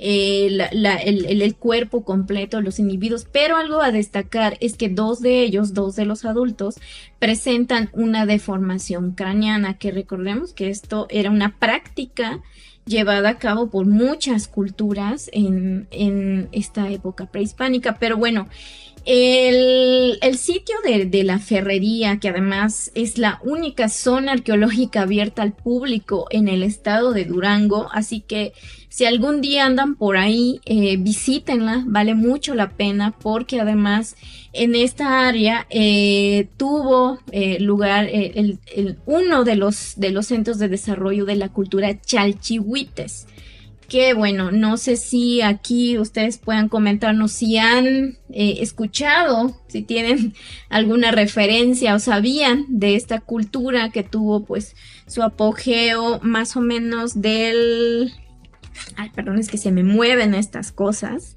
eh, 0.04 0.48
el, 0.72 1.42
el, 1.42 1.56
cuerpo 1.56 2.04
completo, 2.04 2.60
los 2.60 2.80
individuos, 2.80 3.28
pero 3.32 3.56
algo 3.56 3.82
a 3.82 3.92
destacar 3.92 4.58
es 4.60 4.76
que 4.76 4.90
dos 4.90 5.22
de 5.22 5.44
ellos, 5.44 5.76
dos 5.76 5.96
de 5.96 6.06
los 6.06 6.26
adultos, 6.26 6.80
presentan 7.20 7.92
una 7.94 8.26
deformación 8.26 9.12
craneana, 9.12 9.78
que 9.78 9.92
recordemos 9.92 10.54
que 10.54 10.70
esto 10.70 11.06
era 11.12 11.30
una 11.30 11.60
práctica 11.60 12.42
llevada 12.86 13.30
a 13.30 13.38
cabo 13.38 13.70
por 13.70 13.86
muchas 13.86 14.48
culturas 14.48 15.30
en, 15.34 15.88
en 15.92 16.50
esta 16.52 16.90
época 16.90 17.28
prehispánica, 17.28 17.98
pero 18.00 18.18
bueno, 18.18 18.48
El, 19.06 20.38
sitio 20.38 20.76
de, 20.84 21.24
la 21.24 21.40
ferrería, 21.40 22.20
que 22.20 22.30
además 22.30 22.92
es 22.94 23.18
la 23.18 23.40
única 23.44 23.90
zona 23.90 24.34
arqueológica 24.34 25.02
abierta 25.02 25.42
al 25.42 25.54
público 25.54 26.28
en 26.30 26.48
el 26.48 26.62
estado 26.62 27.12
de 27.14 27.26
Durango, 27.26 27.90
así 27.92 28.22
que 28.22 28.54
si 28.90 29.06
algún 29.06 29.42
día 29.42 29.66
andan 29.66 29.96
por 29.96 30.18
ahí, 30.18 30.60
eh, 30.66 30.98
visítenla, 30.98 31.84
vale 31.88 32.14
mucho 32.14 32.54
la 32.54 32.72
pena 32.72 33.16
porque 33.18 33.60
además 33.60 34.16
en 34.54 34.76
esta 34.76 35.28
área 35.28 35.66
eh, 35.70 36.48
tuvo 36.58 37.20
eh, 37.32 37.60
lugar 37.60 38.08
el, 38.12 38.60
uno 39.06 39.44
de 39.44 39.56
los, 39.56 39.94
de 39.96 40.12
los 40.12 40.28
centros 40.28 40.60
de 40.60 40.68
desarrollo 40.68 41.26
de 41.26 41.38
la 41.38 41.50
cultura 41.50 42.00
chalchihuites 42.02 43.28
que 43.92 44.14
bueno, 44.14 44.52
no 44.52 44.78
sé 44.78 44.96
si 44.96 45.42
aquí 45.42 45.98
ustedes 45.98 46.38
puedan 46.38 46.70
comentarnos 46.70 47.34
si 47.34 47.58
han 47.58 48.18
eh, 48.30 48.60
escuchado, 48.62 49.62
si 49.68 49.82
tienen 49.82 50.34
alguna 50.70 51.12
referencia 51.12 51.94
o 51.94 52.00
sabían 52.00 52.64
de 52.70 52.96
esta 52.96 53.20
cultura 53.20 53.90
que 53.90 54.04
tuvo 54.04 54.46
pues 54.46 54.78
su 55.08 55.24
apogeo 55.24 56.22
más 56.24 56.56
o 56.56 56.62
menos 56.62 57.22
del... 57.22 58.14
Ay, 58.96 59.10
perdón, 59.14 59.40
es 59.40 59.50
que 59.50 59.58
se 59.58 59.74
me 59.74 59.84
mueven 59.84 60.36
estas 60.36 60.72
cosas. 60.72 61.36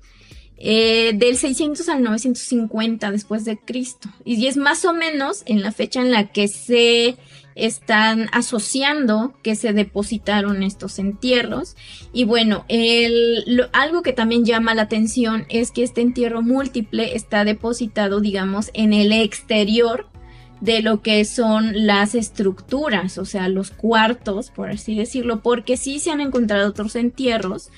Eh, 0.57 1.11
del 1.17 1.37
600 1.37 1.89
al 1.89 2.05
950 2.05 3.11
después 3.11 3.45
de 3.45 3.59
Cristo. 3.59 4.09
Y 4.25 4.47
es 4.47 4.57
más 4.57 4.85
o 4.85 4.95
menos 4.95 5.43
en 5.47 5.61
la 5.61 5.73
fecha 5.73 6.01
en 6.01 6.13
la 6.13 6.31
que 6.31 6.47
se 6.47 7.17
están 7.55 8.29
asociando 8.33 9.35
que 9.43 9.55
se 9.55 9.73
depositaron 9.73 10.63
estos 10.63 10.99
entierros. 10.99 11.77
Y 12.13 12.25
bueno, 12.25 12.65
algo 13.73 14.03
que 14.03 14.13
también 14.13 14.45
llama 14.45 14.75
la 14.75 14.83
atención 14.83 15.47
es 15.49 15.71
que 15.71 15.83
este 15.83 16.01
entierro 16.01 16.43
múltiple 16.43 17.17
está 17.17 17.45
depositado, 17.45 18.21
digamos, 18.21 18.71
en 18.75 18.93
el 18.93 19.13
exterior 19.13 20.09
de 20.61 20.81
lo 20.81 21.03
que 21.03 21.25
son 21.25 21.87
las 21.87 22.15
estructuras, 22.15 23.19
o 23.19 23.25
sea, 23.25 23.49
los 23.49 23.71
cuartos, 23.71 24.51
por 24.51 24.71
así 24.71 24.95
decirlo, 24.95 25.43
porque 25.43 25.77
sí 25.77 25.99
se 25.99 26.11
han 26.11 26.21
encontrado 26.21 26.69
otros 26.69 26.97
entierros 26.97 27.71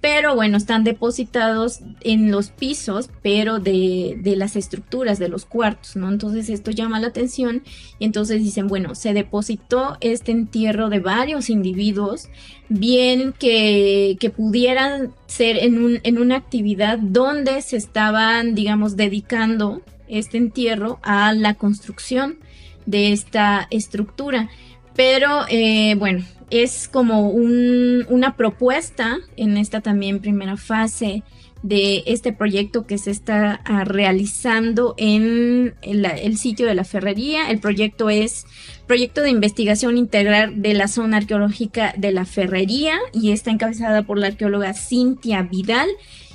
pero 0.00 0.34
bueno, 0.34 0.56
están 0.56 0.82
depositados 0.82 1.80
en 2.00 2.30
los 2.30 2.50
pisos, 2.50 3.10
pero 3.22 3.58
de, 3.58 4.18
de, 4.22 4.34
las 4.34 4.56
estructuras 4.56 5.18
de 5.18 5.28
los 5.28 5.44
cuartos, 5.44 5.94
¿no? 5.96 6.08
Entonces 6.08 6.48
esto 6.48 6.70
llama 6.70 7.00
la 7.00 7.08
atención 7.08 7.62
y 7.98 8.06
entonces 8.06 8.42
dicen, 8.42 8.66
bueno, 8.66 8.94
se 8.94 9.12
depositó 9.12 9.98
este 10.00 10.32
entierro 10.32 10.88
de 10.88 11.00
varios 11.00 11.50
individuos, 11.50 12.28
bien 12.70 13.34
que, 13.38 14.16
que 14.18 14.30
pudieran 14.30 15.12
ser 15.26 15.58
en, 15.58 15.82
un, 15.82 16.00
en 16.02 16.18
una 16.18 16.36
actividad 16.36 16.98
donde 16.98 17.60
se 17.60 17.76
estaban, 17.76 18.54
digamos, 18.54 18.96
dedicando 18.96 19.82
este 20.08 20.38
entierro 20.38 20.98
a 21.02 21.34
la 21.34 21.54
construcción 21.54 22.38
de 22.86 23.12
esta 23.12 23.66
estructura. 23.70 24.48
Pero 24.96 25.44
eh, 25.48 25.94
bueno, 25.96 26.24
es 26.50 26.88
como 26.88 27.30
una 27.30 28.36
propuesta 28.36 29.18
en 29.36 29.56
esta 29.56 29.80
también 29.80 30.20
primera 30.20 30.56
fase 30.56 31.22
de 31.62 32.02
este 32.06 32.32
proyecto 32.32 32.86
que 32.86 32.98
se 32.98 33.10
está 33.10 33.60
ah, 33.64 33.84
realizando 33.84 34.94
en 34.96 35.74
el, 35.82 36.36
sitio 36.38 36.66
de 36.66 36.74
la 36.74 36.84
ferrería. 36.84 37.50
El 37.50 37.60
proyecto 37.60 38.08
es 38.08 38.46
Proyecto 38.86 39.20
de 39.20 39.30
Investigación 39.30 39.98
Integral 39.98 40.62
de 40.62 40.74
la 40.74 40.88
Zona 40.88 41.18
Arqueológica 41.18 41.94
de 41.96 42.12
la 42.12 42.24
Ferrería 42.24 42.98
y 43.12 43.32
está 43.32 43.50
encabezada 43.50 44.02
por 44.02 44.18
la 44.18 44.28
arqueóloga 44.28 44.72
Cintia 44.72 45.42
Vidal. 45.42 45.88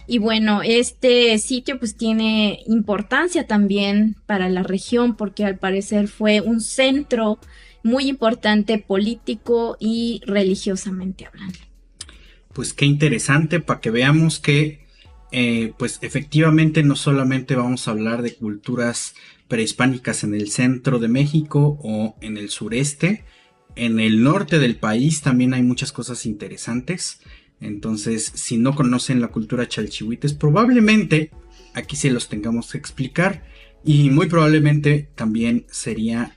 Y 0.08 0.20
bueno, 0.20 0.62
este 0.64 1.38
sitio 1.40 1.80
pues 1.80 1.96
tiene 1.98 2.60
importancia 2.68 3.48
también 3.48 4.16
para 4.28 4.48
la 4.50 4.62
región 4.62 5.16
porque 5.16 5.44
al 5.44 5.58
parecer 5.58 6.08
fue 6.08 6.42
un 6.42 6.62
centro 6.62 7.40
muy 7.86 8.08
importante 8.10 8.80
político 8.80 9.78
y 9.80 10.20
religiosamente 10.26 11.28
hablando. 11.28 11.60
Pues 12.52 12.74
qué 12.74 12.86
interesante 12.86 13.60
para 13.60 13.80
que 13.80 13.92
veamos 13.92 14.40
que 14.40 14.88
eh, 15.32 15.72
pues 15.78 16.00
efectivamente 16.02 16.82
no 16.82 16.96
solamente 16.96 17.56
vamos 17.56 17.88
a 17.88 17.92
hablar 17.92 18.24
de 18.24 18.34
culturas 18.34 19.14
prehispánicas 19.48 20.24
en 20.24 20.34
el 20.34 20.50
centro 20.50 20.98
de 20.98 21.10
México 21.10 21.78
o 21.84 22.16
en 22.22 22.38
el 22.38 22.50
sureste, 22.50 23.24
en 23.76 24.00
el 24.00 24.24
norte 24.24 24.58
del 24.58 24.78
país 24.78 25.22
también 25.22 25.54
hay 25.54 25.62
muchas 25.62 25.92
cosas 25.92 26.26
interesantes. 26.26 27.20
Entonces, 27.62 28.32
si 28.34 28.58
no 28.58 28.74
conocen 28.74 29.22
la 29.22 29.28
cultura 29.28 29.68
chalchihuites, 29.68 30.34
probablemente 30.34 31.30
aquí 31.76 31.96
se 31.96 32.10
los 32.10 32.30
tengamos 32.30 32.72
que 32.72 32.80
explicar. 32.80 33.44
Y 33.84 34.10
muy 34.10 34.28
probablemente 34.28 35.10
también 35.14 35.68
sería 35.70 36.36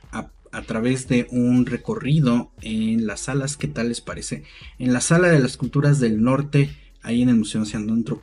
a 0.52 0.62
través 0.62 1.08
de 1.08 1.26
un 1.30 1.66
recorrido 1.66 2.50
en 2.62 3.06
las 3.06 3.22
salas, 3.22 3.56
¿qué 3.56 3.68
tal 3.68 3.88
les 3.88 4.00
parece? 4.00 4.44
En 4.78 4.92
la 4.92 5.00
sala 5.00 5.28
de 5.28 5.38
las 5.38 5.56
culturas 5.56 6.00
del 6.00 6.22
norte, 6.22 6.70
ahí 7.02 7.22
en 7.22 7.28
el 7.28 7.36
Museo 7.36 7.62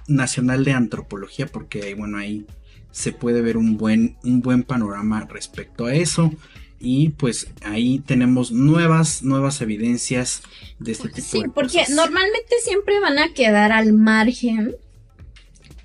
Nacional 0.08 0.64
de 0.64 0.72
Antropología, 0.72 1.48
porque 1.48 1.84
ahí, 1.84 1.94
bueno, 1.94 2.18
ahí 2.18 2.46
se 2.92 3.12
puede 3.12 3.42
ver 3.42 3.58
un 3.58 3.78
buen, 3.78 4.18
un 4.24 4.42
buen 4.42 4.64
panorama 4.64 5.28
respecto 5.30 5.86
a 5.86 5.94
eso. 5.94 6.32
Y 6.80 7.10
pues 7.10 7.48
ahí 7.64 8.00
tenemos 8.00 8.52
nuevas, 8.52 9.24
nuevas 9.24 9.62
evidencias 9.62 10.44
de 10.78 10.92
este 10.92 11.10
tipo 11.10 11.28
sí, 11.28 11.44
porque 11.54 11.84
normalmente 11.90 12.56
siempre 12.62 13.00
van 13.00 13.18
a 13.18 13.34
quedar 13.34 13.72
al 13.72 13.94
margen 13.94 14.76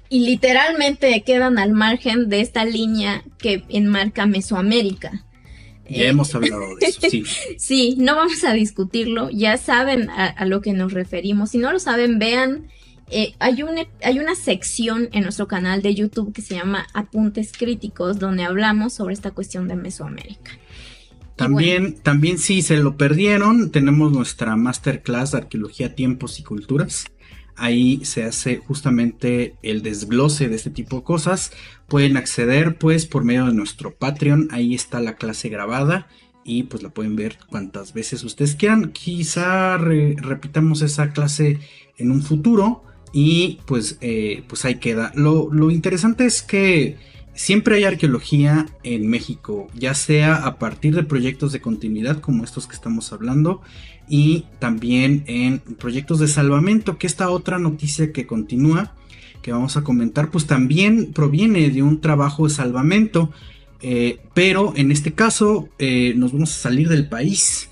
y 0.09 0.27
literalmente 0.27 1.23
quedan 1.23 1.59
al 1.59 1.73
margen 1.73 2.29
de 2.29 2.41
esta 2.41 2.65
línea 2.65 3.23
que 3.39 3.65
enmarca 3.69 4.27
Mesoamérica. 4.27 5.25
Ya 5.91 6.05
hemos 6.05 6.35
hablado 6.35 6.77
de 6.77 6.87
eso, 6.87 7.01
sí. 7.11 7.25
sí, 7.59 7.95
no 7.99 8.15
vamos 8.15 8.45
a 8.45 8.53
discutirlo, 8.53 9.29
ya 9.31 9.57
saben 9.57 10.09
a, 10.11 10.45
lo 10.47 10.61
que 10.61 10.73
nos 10.73 10.93
referimos. 10.93 11.51
Si 11.51 11.59
no 11.59 11.73
lo 11.73 11.79
saben, 11.79 12.19
vean, 12.19 12.69
eh, 13.11 13.35
hay, 13.41 13.63
una, 13.63 13.83
hay 14.03 14.19
una 14.19 14.35
sección 14.35 15.09
en 15.13 15.25
nuestro 15.25 15.49
canal 15.49 15.83
de 15.83 15.95
YouTube 15.95 16.33
que 16.33 16.43
se 16.43 16.55
llama 16.55 16.87
Apuntes 16.95 17.53
Críticos, 17.53 18.19
donde 18.19 18.45
hablamos 18.45 18.93
sobre 18.93 19.15
esta 19.15 19.33
cuestión 19.33 19.69
de 19.69 19.77
Mesoamérica. 19.77 20.53
También, 21.41 21.95
también 21.95 22.39
si 22.39 22.61
se 22.61 22.77
lo 22.77 22.99
perdieron, 22.99 23.71
tenemos 23.71 24.13
nuestra 24.13 24.57
masterclass 24.57 25.33
de 25.33 25.39
arqueología, 25.39 25.95
tiempos 25.95 26.39
y 26.39 26.43
culturas. 26.43 27.07
Ahí 27.57 28.05
se 28.05 28.25
hace 28.25 28.59
justamente 28.59 29.57
el 29.63 29.83
desglose 29.83 30.49
de 30.49 30.57
este 30.57 30.69
tipo 30.69 30.97
de 30.97 31.03
cosas. 31.03 31.53
Pueden 31.91 32.17
acceder 32.17 32.79
pues 32.79 33.05
por 33.05 33.25
medio 33.25 33.45
de 33.45 33.53
nuestro 33.53 33.95
Patreon. 33.95 34.49
Ahí 34.51 34.75
está 34.75 35.01
la 35.01 35.17
clase 35.17 35.51
grabada 35.51 36.09
y 36.45 36.63
pues 36.63 36.83
la 36.83 36.89
pueden 36.89 37.17
ver 37.17 37.37
cuantas 37.51 37.93
veces 37.93 38.25
ustedes 38.25 38.55
quieran. 38.55 38.93
Quizá 38.93 39.77
repitamos 39.77 40.81
esa 40.81 41.11
clase 41.11 41.59
en 41.99 42.11
un 42.11 42.23
futuro 42.23 42.85
y 43.13 43.59
pues, 43.67 43.99
eh, 44.01 44.45
pues 44.49 44.65
ahí 44.65 44.77
queda. 44.77 45.13
Lo, 45.15 45.53
lo 45.53 45.71
interesante 45.71 46.25
es 46.25 46.41
que 46.41 46.97
Siempre 47.33 47.77
hay 47.77 47.85
arqueología 47.85 48.67
en 48.83 49.09
México, 49.09 49.69
ya 49.75 49.95
sea 49.95 50.45
a 50.45 50.59
partir 50.59 50.95
de 50.95 51.05
proyectos 51.05 51.53
de 51.53 51.61
continuidad 51.61 52.21
como 52.21 52.45
estos 52.45 52.67
que 52.67 52.75
estamos 52.75 53.13
hablando 53.13 53.63
y 54.09 54.47
también 54.59 55.23
en 55.27 55.61
proyectos 55.61 56.19
de 56.19 56.29
salvamento, 56.29 56.99
que 56.99 57.07
esta 57.07 57.31
otra 57.31 57.59
noticia 57.59 58.13
que 58.13 58.27
continúa, 58.27 58.95
que 59.43 59.53
vamos 59.53 59.77
a 59.77 59.83
comentar, 59.83 60.31
pues 60.31 60.47
también 60.47 61.13
proviene 61.13 61.71
de 61.71 61.83
un 61.83 62.01
trabajo 62.01 62.45
de 62.45 62.51
salvamento, 62.55 63.31
eh, 63.81 64.21
pero 64.35 64.73
en 64.77 64.93
este 64.93 65.13
caso 65.13 65.69
eh, 65.79 66.13
nos 66.17 66.33
vamos 66.33 66.51
a 66.55 66.59
salir 66.59 66.89
del 66.89 67.09
país 67.09 67.71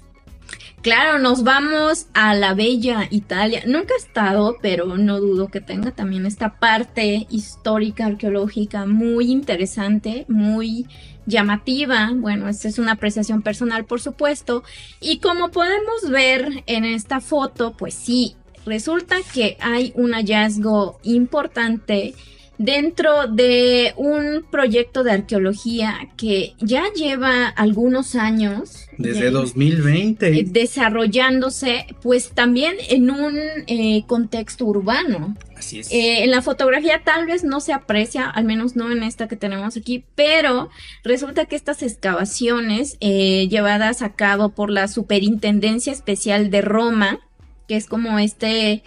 Claro, 0.83 1.19
nos 1.19 1.43
vamos 1.43 2.07
a 2.15 2.35
la 2.35 2.55
bella 2.55 3.09
Italia. 3.11 3.63
Nunca 3.67 3.95
he 3.95 3.97
estado, 3.97 4.57
pero 4.63 4.97
no 4.97 5.21
dudo 5.21 5.49
que 5.49 5.61
tenga 5.61 5.91
también 5.91 6.25
esta 6.25 6.61
parte 6.61 7.27
histórica, 7.31 8.07
arqueológica 8.07 8.87
muy 8.87 9.33
interesante, 9.33 10.25
muy 10.29 10.87
llamativa. 11.27 12.13
Bueno, 12.15 12.49
esta 12.49 12.69
es 12.69 12.79
una 12.79 12.93
apreciación 12.93 13.43
personal, 13.43 13.87
por 13.87 14.01
supuesto. 14.01 14.63
Y 15.01 15.19
como 15.19 15.51
podemos 15.51 16.09
ver 16.11 16.63
en 16.67 16.85
esta 16.85 17.21
foto, 17.21 17.73
pues 17.77 17.95
sí, 17.95 18.37
resulta 18.69 19.17
que 19.35 19.57
hay 19.61 19.93
un 19.97 20.13
hallazgo 20.13 20.99
importante 21.03 22.15
dentro 22.59 23.29
de 23.29 23.95
un 23.97 24.45
proyecto 24.51 25.05
de 25.05 25.13
arqueología 25.13 26.11
que 26.17 26.55
ya 26.61 26.93
lleva 26.93 27.47
algunos 27.47 28.17
años. 28.17 28.89
Desde 28.99 29.31
2020. 29.31 30.27
Eh, 30.27 30.45
desarrollándose, 30.45 31.87
pues 32.03 32.31
también 32.31 32.75
en 32.91 33.11
un 33.11 33.39
eh, 33.69 34.03
contexto 34.07 34.65
urbano. 34.65 35.37
Así 35.57 35.81
es. 35.81 35.93
Eh, 35.93 36.25
en 36.25 36.33
la 36.33 36.43
fotografía 36.43 37.03
tal 37.05 37.27
vez 37.27 37.45
no 37.45 37.61
se 37.61 37.73
aprecia, 37.73 38.29
al 38.29 38.45
menos 38.45 38.75
no 38.75 38.91
en 38.91 39.05
esta 39.05 39.29
que 39.29 39.37
tenemos 39.37 39.77
aquí, 39.77 40.05
pero 40.17 40.69
resulta 41.05 41.47
que 41.47 41.57
estas 41.57 41.83
excavaciones 41.83 42.99
llevadas 43.01 44.03
a 44.03 44.15
cabo 44.15 44.51
por 44.51 44.71
la 44.71 44.89
Superintendencia 44.89 45.93
Especial 45.93 46.51
de 46.51 46.61
Roma, 46.61 47.21
que 47.69 47.77
es 47.77 47.87
como 47.87 48.19
este 48.19 48.83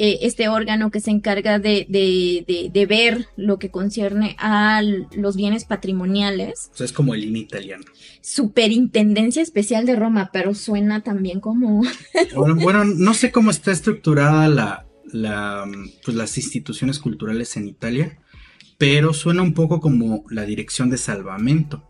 eh, 0.00 0.18
este 0.22 0.48
órgano 0.48 0.92
que 0.92 1.00
se 1.00 1.10
encarga 1.10 1.58
de, 1.58 1.84
de, 1.88 2.70
de, 2.72 2.86
ver 2.86 3.26
lo 3.36 3.58
que 3.58 3.70
concierne 3.70 4.36
a 4.38 4.80
los 5.16 5.34
bienes 5.34 5.64
patrimoniales. 5.64 6.70
O 6.72 6.76
sea, 6.76 6.84
es 6.84 6.92
como 6.92 7.14
el 7.14 7.24
INE 7.24 7.40
italiano. 7.40 7.84
Superintendencia 8.20 9.42
Especial 9.42 9.86
de 9.86 9.96
Roma, 9.96 10.30
pero 10.32 10.54
suena 10.54 11.02
también 11.02 11.40
como... 11.40 11.82
bueno, 12.36 12.84
no 12.84 13.12
sé 13.12 13.32
cómo 13.32 13.50
está 13.50 13.72
estructurada 13.72 14.46
la, 14.48 14.86
la, 15.10 15.64
pues 16.04 16.16
las 16.16 16.36
instituciones 16.36 17.00
culturales 17.00 17.56
en 17.56 17.66
Italia, 17.66 18.20
pero 18.76 19.12
suena 19.14 19.42
un 19.42 19.54
poco 19.54 19.80
como 19.80 20.24
la 20.30 20.44
dirección 20.44 20.90
de 20.90 20.98
salvamento, 20.98 21.88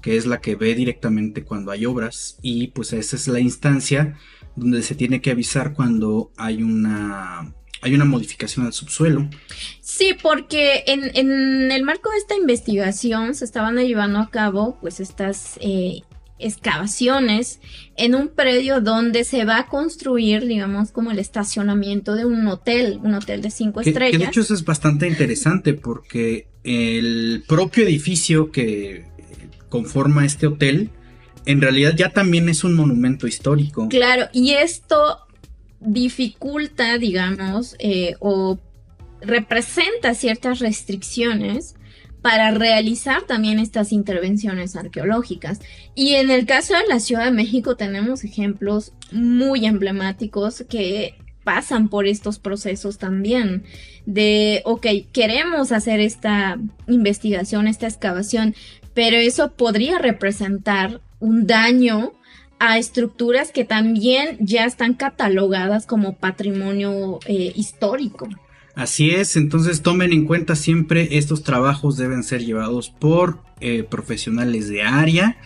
que 0.00 0.16
es 0.16 0.26
la 0.26 0.40
que 0.40 0.54
ve 0.54 0.74
directamente 0.74 1.44
cuando 1.44 1.72
hay 1.72 1.86
obras 1.86 2.38
y 2.42 2.68
pues 2.68 2.92
esa 2.92 3.16
es 3.16 3.26
la 3.26 3.40
instancia 3.40 4.16
donde 4.56 4.82
se 4.82 4.94
tiene 4.94 5.20
que 5.20 5.30
avisar 5.30 5.74
cuando 5.74 6.30
hay 6.36 6.62
una 6.62 7.52
hay 7.84 7.94
una 7.94 8.04
modificación 8.04 8.64
al 8.64 8.72
subsuelo. 8.72 9.28
Sí, 9.80 10.14
porque 10.22 10.84
en, 10.86 11.10
en, 11.14 11.72
el 11.72 11.82
marco 11.82 12.10
de 12.10 12.18
esta 12.18 12.36
investigación 12.36 13.34
se 13.34 13.44
estaban 13.44 13.76
llevando 13.76 14.20
a 14.20 14.30
cabo 14.30 14.78
pues 14.80 15.00
estas 15.00 15.58
eh, 15.60 16.02
excavaciones 16.38 17.60
en 17.96 18.14
un 18.14 18.28
predio 18.28 18.80
donde 18.80 19.24
se 19.24 19.44
va 19.44 19.58
a 19.58 19.66
construir, 19.66 20.46
digamos, 20.46 20.92
como 20.92 21.10
el 21.10 21.18
estacionamiento 21.18 22.14
de 22.14 22.24
un 22.24 22.46
hotel, 22.46 23.00
un 23.02 23.14
hotel 23.14 23.42
de 23.42 23.50
cinco 23.50 23.80
estrellas. 23.80 24.20
de 24.20 24.26
hecho 24.26 24.40
eso 24.42 24.54
es 24.54 24.64
bastante 24.64 25.08
interesante 25.08 25.74
porque 25.74 26.46
el 26.64 27.44
propio 27.48 27.84
edificio 27.84 28.50
que 28.50 29.06
conforma 29.68 30.24
este 30.24 30.46
hotel, 30.46 30.90
en 31.46 31.60
realidad 31.60 31.94
ya 31.96 32.10
también 32.10 32.48
es 32.48 32.64
un 32.64 32.74
monumento 32.74 33.26
histórico. 33.26 33.88
Claro, 33.88 34.28
y 34.32 34.52
esto 34.52 35.18
dificulta, 35.80 36.98
digamos, 36.98 37.76
eh, 37.78 38.14
o 38.20 38.58
representa 39.20 40.14
ciertas 40.14 40.58
restricciones 40.58 41.74
para 42.22 42.52
realizar 42.52 43.22
también 43.22 43.58
estas 43.58 43.92
intervenciones 43.92 44.76
arqueológicas. 44.76 45.60
Y 45.94 46.14
en 46.14 46.30
el 46.30 46.46
caso 46.46 46.74
de 46.74 46.86
la 46.88 47.00
Ciudad 47.00 47.24
de 47.24 47.32
México 47.32 47.76
tenemos 47.76 48.22
ejemplos 48.22 48.92
muy 49.10 49.66
emblemáticos 49.66 50.64
que 50.68 51.16
pasan 51.42 51.88
por 51.88 52.06
estos 52.06 52.38
procesos 52.38 52.98
también 52.98 53.64
de, 54.06 54.62
ok, 54.64 54.86
queremos 55.12 55.72
hacer 55.72 55.98
esta 55.98 56.58
investigación, 56.86 57.66
esta 57.66 57.88
excavación, 57.88 58.54
pero 58.94 59.16
eso 59.16 59.52
podría 59.52 59.98
representar 59.98 61.00
un 61.22 61.46
daño 61.46 62.12
a 62.58 62.78
estructuras 62.78 63.50
que 63.52 63.64
también 63.64 64.36
ya 64.40 64.66
están 64.66 64.94
catalogadas 64.94 65.86
como 65.86 66.16
patrimonio 66.16 67.20
eh, 67.26 67.52
histórico. 67.56 68.28
Así 68.74 69.10
es, 69.10 69.36
entonces 69.36 69.82
tomen 69.82 70.12
en 70.12 70.26
cuenta 70.26 70.56
siempre 70.56 71.16
estos 71.18 71.42
trabajos 71.42 71.96
deben 71.96 72.22
ser 72.22 72.44
llevados 72.44 72.90
por 72.90 73.40
eh, 73.60 73.84
profesionales 73.84 74.68
de 74.68 74.82
área. 74.82 75.36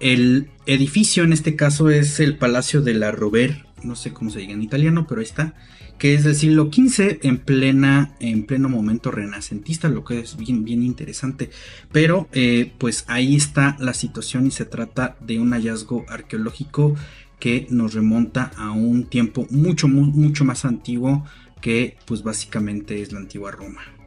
El 0.00 0.50
edificio 0.66 1.24
en 1.24 1.32
este 1.32 1.56
caso 1.56 1.90
es 1.90 2.20
el 2.20 2.36
Palacio 2.36 2.82
de 2.82 2.94
la 2.94 3.12
Rover, 3.12 3.66
no 3.82 3.96
sé 3.96 4.12
cómo 4.12 4.30
se 4.30 4.40
diga 4.40 4.52
en 4.52 4.62
italiano, 4.62 5.06
pero 5.08 5.20
ahí 5.20 5.26
está, 5.26 5.54
que 6.02 6.14
es 6.14 6.24
del 6.24 6.34
siglo 6.34 6.64
XV 6.64 7.20
en 7.22 7.38
plena, 7.38 8.16
en 8.18 8.42
pleno 8.42 8.68
momento 8.68 9.12
renacentista, 9.12 9.88
lo 9.88 10.04
que 10.04 10.18
es 10.18 10.36
bien, 10.36 10.64
bien 10.64 10.82
interesante. 10.82 11.48
Pero 11.92 12.26
eh, 12.32 12.72
pues 12.76 13.04
ahí 13.06 13.36
está 13.36 13.76
la 13.78 13.94
situación 13.94 14.48
y 14.48 14.50
se 14.50 14.64
trata 14.64 15.16
de 15.20 15.38
un 15.38 15.52
hallazgo 15.52 16.04
arqueológico 16.08 16.96
que 17.38 17.68
nos 17.70 17.94
remonta 17.94 18.50
a 18.56 18.72
un 18.72 19.04
tiempo 19.04 19.46
mucho, 19.50 19.86
mucho 19.86 20.44
más 20.44 20.64
antiguo 20.64 21.24
que 21.60 21.96
pues 22.04 22.24
básicamente 22.24 23.00
es 23.00 23.12
la 23.12 23.20
antigua 23.20 23.52
Roma. 23.52 24.01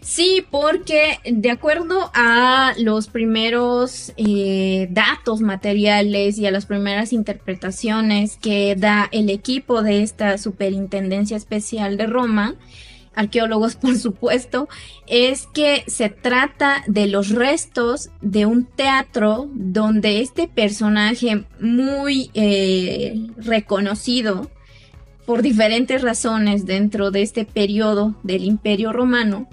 Sí, 0.00 0.44
porque 0.50 1.18
de 1.24 1.50
acuerdo 1.50 2.10
a 2.14 2.74
los 2.78 3.08
primeros 3.08 4.12
eh, 4.16 4.88
datos 4.90 5.40
materiales 5.40 6.38
y 6.38 6.46
a 6.46 6.50
las 6.50 6.66
primeras 6.66 7.12
interpretaciones 7.12 8.36
que 8.36 8.74
da 8.76 9.08
el 9.12 9.30
equipo 9.30 9.82
de 9.82 10.02
esta 10.02 10.38
Superintendencia 10.38 11.36
Especial 11.36 11.96
de 11.96 12.06
Roma, 12.06 12.56
arqueólogos 13.14 13.76
por 13.76 13.96
supuesto, 13.96 14.68
es 15.06 15.46
que 15.52 15.84
se 15.86 16.08
trata 16.08 16.82
de 16.86 17.06
los 17.06 17.30
restos 17.30 18.10
de 18.20 18.46
un 18.46 18.64
teatro 18.64 19.48
donde 19.52 20.20
este 20.20 20.48
personaje 20.48 21.44
muy 21.60 22.30
eh, 22.34 23.28
reconocido, 23.36 24.50
por 25.26 25.42
diferentes 25.42 26.02
razones 26.02 26.66
dentro 26.66 27.10
de 27.10 27.22
este 27.22 27.44
periodo 27.44 28.14
del 28.22 28.44
Imperio 28.44 28.92
Romano, 28.92 29.48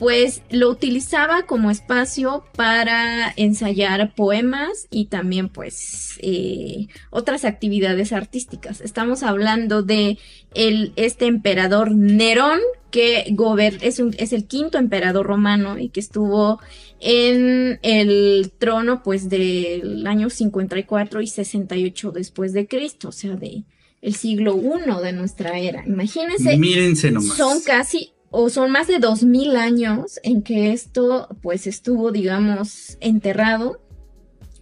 pues 0.00 0.40
lo 0.48 0.70
utilizaba 0.70 1.42
como 1.42 1.70
espacio 1.70 2.42
para 2.56 3.34
ensayar 3.36 4.14
poemas 4.14 4.86
y 4.90 5.06
también 5.06 5.50
pues 5.50 6.18
eh, 6.22 6.86
otras 7.10 7.44
actividades 7.44 8.14
artísticas. 8.14 8.80
Estamos 8.80 9.22
hablando 9.22 9.82
de 9.82 10.16
el, 10.54 10.94
este 10.96 11.26
emperador 11.26 11.94
Nerón 11.94 12.60
que 12.90 13.36
es, 13.82 14.00
es 14.00 14.32
el 14.32 14.46
quinto 14.46 14.78
emperador 14.78 15.26
romano 15.26 15.78
y 15.78 15.90
que 15.90 16.00
estuvo 16.00 16.60
en 16.98 17.78
el 17.82 18.52
trono 18.58 19.02
pues 19.02 19.28
del 19.28 20.06
año 20.06 20.30
54 20.30 21.20
y 21.20 21.26
68 21.26 22.10
después 22.12 22.54
de 22.54 22.66
Cristo, 22.66 23.08
o 23.08 23.12
sea 23.12 23.36
de 23.36 23.64
el 24.02 24.14
siglo 24.14 24.56
I 24.56 25.02
de 25.02 25.12
nuestra 25.12 25.58
era. 25.58 25.84
Imagínense. 25.86 26.56
Mírense 26.56 27.10
nomás. 27.10 27.36
Son 27.36 27.60
casi 27.60 28.12
o 28.30 28.48
son 28.48 28.70
más 28.70 28.86
de 28.86 28.98
dos 28.98 29.22
mil 29.22 29.56
años 29.56 30.20
en 30.22 30.42
que 30.42 30.72
esto 30.72 31.28
pues 31.42 31.66
estuvo 31.66 32.12
digamos 32.12 32.96
enterrado 33.00 33.80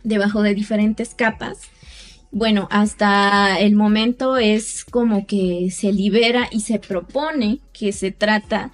debajo 0.03 0.43
de 0.43 0.55
diferentes 0.55 1.15
capas. 1.15 1.59
Bueno, 2.31 2.69
hasta 2.71 3.59
el 3.59 3.75
momento 3.75 4.37
es 4.37 4.85
como 4.85 5.27
que 5.27 5.71
se 5.71 5.93
libera 5.93 6.49
y 6.51 6.61
se 6.61 6.79
propone 6.79 7.61
que 7.73 7.93
se 7.93 8.11
trata 8.11 8.73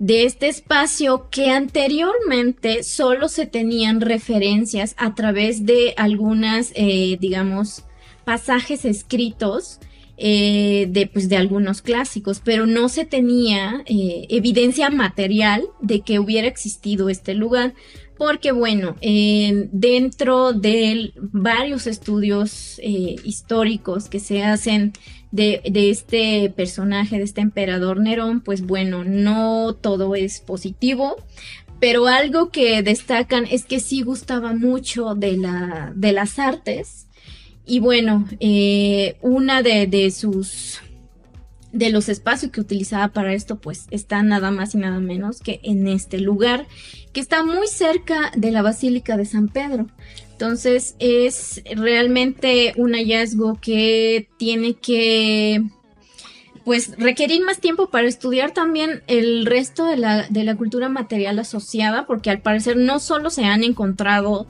de 0.00 0.24
este 0.24 0.48
espacio 0.48 1.28
que 1.30 1.50
anteriormente 1.50 2.82
solo 2.82 3.28
se 3.28 3.46
tenían 3.46 4.00
referencias 4.00 4.94
a 4.96 5.14
través 5.14 5.64
de 5.64 5.94
algunas, 5.96 6.72
eh, 6.74 7.18
digamos, 7.20 7.84
pasajes 8.24 8.84
escritos 8.84 9.80
eh, 10.20 10.86
de, 10.90 11.06
pues, 11.06 11.28
de 11.28 11.36
algunos 11.36 11.80
clásicos, 11.80 12.40
pero 12.44 12.66
no 12.66 12.88
se 12.88 13.04
tenía 13.04 13.84
eh, 13.86 14.26
evidencia 14.30 14.90
material 14.90 15.62
de 15.80 16.00
que 16.00 16.18
hubiera 16.18 16.48
existido 16.48 17.08
este 17.08 17.34
lugar, 17.34 17.74
porque 18.16 18.50
bueno, 18.50 18.96
dentro 19.00 20.52
de 20.52 21.12
varios 21.16 21.86
estudios 21.86 22.80
eh, 22.82 23.14
históricos 23.22 24.08
que 24.08 24.18
se 24.18 24.42
hacen 24.42 24.92
de, 25.30 25.60
de, 25.70 25.90
este 25.90 26.50
personaje, 26.50 27.18
de 27.18 27.22
este 27.22 27.40
emperador 27.40 28.00
Nerón, 28.00 28.40
pues 28.40 28.62
bueno, 28.62 29.04
no 29.04 29.76
todo 29.80 30.16
es 30.16 30.40
positivo. 30.40 31.14
Pero 31.80 32.08
algo 32.08 32.50
que 32.50 32.82
destacan 32.82 33.46
es 33.48 33.64
que 33.64 33.78
sí 33.78 34.02
gustaba 34.02 34.52
mucho 34.52 35.14
de, 35.14 35.36
la, 35.36 35.92
de 35.94 36.12
las 36.12 36.40
artes, 36.40 37.06
y 37.68 37.80
bueno, 37.80 38.26
eh, 38.40 39.16
una 39.20 39.62
de, 39.62 40.10
sus 40.10 40.80
de 41.70 41.90
los 41.90 42.08
espacios 42.08 42.50
que 42.50 42.62
utilizaba 42.62 43.08
para 43.08 43.34
esto, 43.34 43.60
pues 43.60 43.86
está 43.90 44.22
nada 44.22 44.50
más 44.50 44.74
y 44.74 44.78
nada 44.78 44.98
menos 45.00 45.40
que 45.40 45.60
en 45.62 45.86
este 45.86 46.18
lugar, 46.18 46.66
que 47.12 47.20
está 47.20 47.44
muy 47.44 47.66
cerca 47.66 48.32
de 48.34 48.50
la 48.50 48.62
Basílica 48.62 49.18
de 49.18 49.26
San 49.26 49.48
Pedro. 49.48 49.86
Entonces 50.32 50.96
es 50.98 51.62
realmente 51.76 52.72
un 52.76 52.94
hallazgo 52.94 53.58
que 53.60 54.28
tiene 54.38 54.74
que 54.74 55.62
pues 56.64 56.96
requerir 56.98 57.42
más 57.44 57.60
tiempo 57.60 57.90
para 57.90 58.08
estudiar 58.08 58.52
también 58.52 59.02
el 59.06 59.46
resto 59.46 59.86
de 59.86 59.96
la, 59.96 60.26
de 60.28 60.44
la 60.44 60.56
cultura 60.56 60.88
material 60.88 61.38
asociada, 61.38 62.06
porque 62.06 62.30
al 62.30 62.40
parecer 62.40 62.76
no 62.76 62.98
solo 62.98 63.30
se 63.30 63.44
han 63.44 63.62
encontrado 63.62 64.46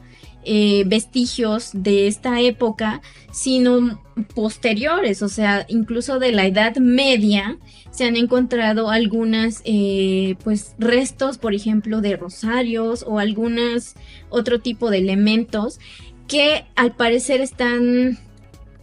eh, 0.50 0.84
vestigios 0.86 1.72
de 1.74 2.06
esta 2.06 2.40
época, 2.40 3.02
sino 3.30 4.02
posteriores, 4.34 5.20
o 5.20 5.28
sea, 5.28 5.66
incluso 5.68 6.18
de 6.18 6.32
la 6.32 6.46
Edad 6.46 6.76
Media, 6.78 7.58
se 7.90 8.06
han 8.06 8.16
encontrado 8.16 8.88
algunas, 8.90 9.60
eh, 9.66 10.36
pues, 10.42 10.74
restos, 10.78 11.36
por 11.36 11.54
ejemplo, 11.54 12.00
de 12.00 12.16
rosarios 12.16 13.04
o 13.06 13.18
algunos 13.18 13.94
otro 14.30 14.58
tipo 14.60 14.88
de 14.90 14.98
elementos 14.98 15.80
que 16.26 16.64
al 16.76 16.96
parecer 16.96 17.42
están 17.42 18.18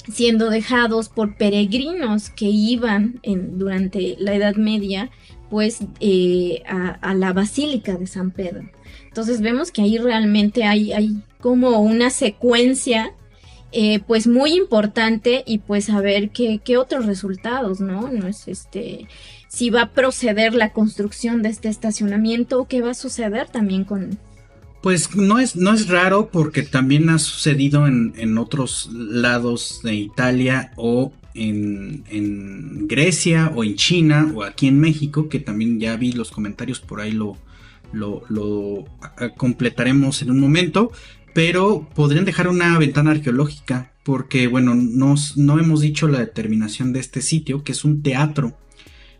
siendo 0.07 0.51
dejados 0.51 1.09
por 1.09 1.35
peregrinos 1.35 2.29
que 2.29 2.45
iban 2.45 3.19
durante 3.23 4.17
la 4.19 4.35
Edad 4.35 4.55
Media, 4.55 5.09
pues, 5.49 5.79
eh, 5.99 6.61
a, 6.67 7.15
la 7.15 7.33
Basílica 7.33 7.95
de 7.95 8.05
San 8.05 8.29
Pedro. 8.29 8.69
Entonces 9.15 9.39
vemos 9.39 9.71
que 9.71 9.81
ahí 9.81 9.97
realmente 9.97 10.65
hay, 10.65 10.91
hay 10.91 11.15
como 11.39 11.79
una 11.79 12.09
secuencia 12.09 13.13
eh, 13.71 14.01
pues 14.05 14.27
muy 14.27 14.51
importante 14.51 15.41
y 15.47 15.59
pues 15.59 15.89
a 15.89 16.01
ver 16.01 16.31
qué, 16.31 16.59
qué 16.61 16.75
otros 16.75 17.05
resultados, 17.05 17.79
¿no? 17.79 18.11
No 18.11 18.27
es 18.27 18.49
este 18.49 19.07
si 19.47 19.69
va 19.69 19.83
a 19.83 19.91
proceder 19.93 20.53
la 20.53 20.73
construcción 20.73 21.43
de 21.43 21.47
este 21.47 21.69
estacionamiento 21.69 22.59
o 22.59 22.67
qué 22.67 22.81
va 22.81 22.91
a 22.91 22.93
suceder 22.93 23.47
también 23.47 23.85
con, 23.85 24.19
pues 24.81 25.15
no 25.15 25.39
es, 25.39 25.55
no 25.55 25.73
es 25.73 25.87
raro 25.87 26.27
porque 26.29 26.63
también 26.63 27.07
ha 27.07 27.17
sucedido 27.17 27.87
en, 27.87 28.15
en 28.17 28.37
otros 28.37 28.89
lados 28.91 29.79
de 29.81 29.95
Italia 29.95 30.73
o 30.75 31.13
en, 31.33 32.03
en, 32.09 32.85
Grecia 32.89 33.53
o 33.55 33.63
en 33.63 33.75
China 33.75 34.29
o 34.35 34.43
aquí 34.43 34.67
en 34.67 34.81
México, 34.81 35.29
que 35.29 35.39
también 35.39 35.79
ya 35.79 35.95
vi 35.95 36.11
los 36.11 36.31
comentarios, 36.31 36.81
por 36.81 36.99
ahí 36.99 37.13
lo, 37.13 37.37
lo, 37.93 38.85
completaremos 39.37 40.21
en 40.21 40.31
un 40.31 40.39
momento, 40.39 40.91
pero 41.33 41.87
podrían 41.95 42.25
dejar 42.25 42.47
una 42.47 42.77
ventana 42.77 43.11
arqueológica 43.11 43.93
porque, 44.03 44.47
bueno, 44.47 44.75
nos, 44.75 45.35
no 45.37 45.59
hemos 45.59 45.81
dicho 45.81 46.07
la 46.07 46.19
determinación 46.19 46.93
de 46.93 46.99
este 46.99 47.21
sitio, 47.21 47.63
que 47.63 47.71
es 47.71 47.83
un 47.83 48.03
teatro, 48.03 48.57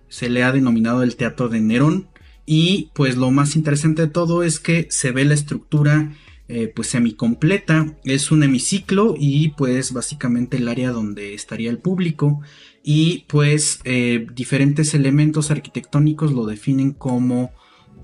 se 0.09 0.29
le 0.29 0.43
ha 0.43 0.51
denominado 0.51 1.01
el 1.01 1.15
Teatro 1.15 1.49
de 1.49 1.59
Nerón, 1.59 2.07
y 2.45 2.91
pues 2.93 3.17
lo 3.17 3.31
más 3.31 3.55
interesante 3.55 4.03
de 4.03 4.07
todo 4.07 4.43
es 4.43 4.59
que 4.59 4.87
se 4.91 5.11
ve 5.11 5.25
la 5.25 5.33
estructura 5.33 6.13
eh, 6.47 6.71
pues 6.73 6.89
semicompleta. 6.89 7.95
Es 8.03 8.31
un 8.31 8.43
hemiciclo 8.43 9.15
y 9.17 9.49
pues 9.49 9.93
básicamente 9.93 10.57
el 10.57 10.67
área 10.67 10.91
donde 10.91 11.33
estaría 11.33 11.71
el 11.71 11.79
público. 11.79 12.41
Y 12.83 13.25
pues 13.27 13.79
eh, 13.83 14.27
diferentes 14.35 14.93
elementos 14.93 15.49
arquitectónicos 15.49 16.33
lo 16.33 16.45
definen 16.45 16.91
como 16.91 17.51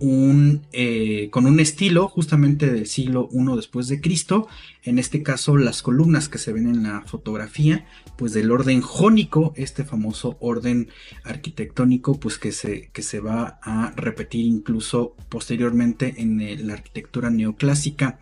un, 0.01 0.61
eh, 0.73 1.29
con 1.31 1.45
un 1.45 1.59
estilo 1.59 2.07
justamente 2.07 2.71
del 2.71 2.87
siglo 2.87 3.29
I 3.31 3.55
después 3.55 3.87
de 3.87 4.01
Cristo. 4.01 4.47
En 4.83 4.97
este 4.97 5.21
caso, 5.21 5.57
las 5.57 5.83
columnas 5.83 6.27
que 6.27 6.39
se 6.39 6.51
ven 6.51 6.67
en 6.67 6.83
la 6.83 7.01
fotografía, 7.05 7.85
pues 8.17 8.33
del 8.33 8.51
orden 8.51 8.81
jónico, 8.81 9.53
este 9.55 9.83
famoso 9.83 10.37
orden 10.41 10.89
arquitectónico, 11.23 12.19
pues 12.19 12.39
que 12.39 12.51
se, 12.51 12.89
que 12.91 13.03
se 13.03 13.19
va 13.19 13.59
a 13.61 13.93
repetir 13.95 14.45
incluso 14.45 15.15
posteriormente 15.29 16.15
en 16.17 16.67
la 16.67 16.73
arquitectura 16.73 17.29
neoclásica. 17.29 18.19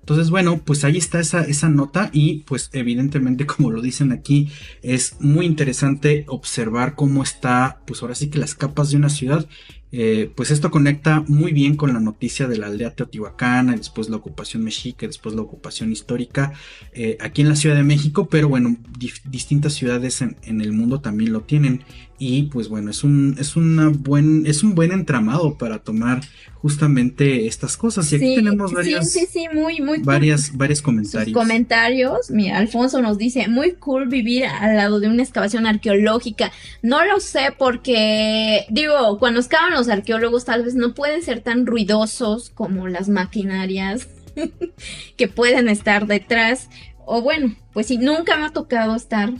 Entonces, 0.00 0.30
bueno, 0.30 0.60
pues 0.64 0.82
ahí 0.82 0.96
está 0.96 1.20
esa, 1.20 1.42
esa 1.42 1.68
nota 1.68 2.10
y 2.12 2.38
pues 2.40 2.70
evidentemente 2.72 3.46
como 3.50 3.70
lo 3.70 3.80
dicen 3.80 4.10
aquí, 4.10 4.50
es 4.82 5.20
muy 5.20 5.46
interesante 5.46 6.24
observar 6.26 6.96
cómo 6.96 7.22
está, 7.22 7.80
pues 7.86 8.02
ahora 8.02 8.16
sí 8.16 8.30
que 8.30 8.38
las 8.38 8.56
capas 8.56 8.90
de 8.90 8.96
una 8.96 9.10
ciudad 9.10 9.46
eh, 9.92 10.30
pues 10.34 10.50
esto 10.50 10.70
conecta 10.70 11.24
muy 11.26 11.52
bien 11.52 11.76
con 11.76 11.92
la 11.92 12.00
noticia 12.00 12.46
de 12.46 12.58
la 12.58 12.66
aldea 12.68 12.94
teotihuacana, 12.94 13.74
después 13.74 14.08
la 14.08 14.16
ocupación 14.16 14.62
mexica, 14.62 15.06
después 15.06 15.34
la 15.34 15.42
ocupación 15.42 15.90
histórica 15.90 16.52
eh, 16.92 17.18
aquí 17.20 17.42
en 17.42 17.48
la 17.48 17.56
Ciudad 17.56 17.76
de 17.76 17.82
México, 17.82 18.28
pero 18.28 18.48
bueno, 18.48 18.76
distintas 19.24 19.74
ciudades 19.74 20.22
en, 20.22 20.36
en, 20.44 20.60
el 20.60 20.72
mundo 20.72 21.00
también 21.00 21.32
lo 21.32 21.40
tienen 21.40 21.84
y 22.20 22.44
pues 22.44 22.68
bueno, 22.68 22.90
es 22.90 23.02
un, 23.02 23.34
es 23.40 23.56
una 23.56 23.88
buen, 23.88 24.46
es 24.46 24.62
un 24.62 24.74
buen 24.74 24.92
entramado 24.92 25.56
para 25.56 25.78
tomar 25.78 26.20
justamente 26.60 27.46
estas 27.46 27.78
cosas. 27.78 28.12
Y 28.12 28.16
aquí 28.16 28.34
tenemos 28.34 28.74
varias, 28.74 29.10
sí, 29.10 29.26
sí, 29.26 29.46
muy, 29.54 29.80
muy 29.80 30.00
varias, 30.00 30.54
varios 30.54 30.82
comentarios. 30.82 31.34
comentarios, 31.34 32.30
mira, 32.30 32.58
Alfonso 32.58 33.00
nos 33.00 33.16
dice, 33.16 33.48
muy 33.48 33.72
cool 33.72 34.08
vivir 34.08 34.44
al 34.44 34.76
lado 34.76 35.00
de 35.00 35.08
una 35.08 35.22
excavación 35.22 35.66
arqueológica. 35.66 36.52
No 36.82 37.02
lo 37.06 37.20
sé 37.20 37.54
porque, 37.56 38.66
digo, 38.68 39.18
cuando 39.18 39.40
excavan 39.40 39.72
los 39.80 39.88
arqueólogos 39.88 40.44
tal 40.44 40.64
vez 40.64 40.74
no 40.74 40.94
pueden 40.94 41.22
ser 41.22 41.40
tan 41.40 41.66
ruidosos 41.66 42.50
como 42.50 42.86
las 42.88 43.08
maquinarias 43.08 44.08
que 45.16 45.28
pueden 45.28 45.68
estar 45.68 46.06
detrás. 46.06 46.68
O 47.06 47.22
bueno, 47.22 47.56
pues 47.72 47.86
si 47.86 47.96
nunca 47.96 48.36
me 48.36 48.44
ha 48.44 48.50
tocado 48.50 48.94
estar 48.94 49.32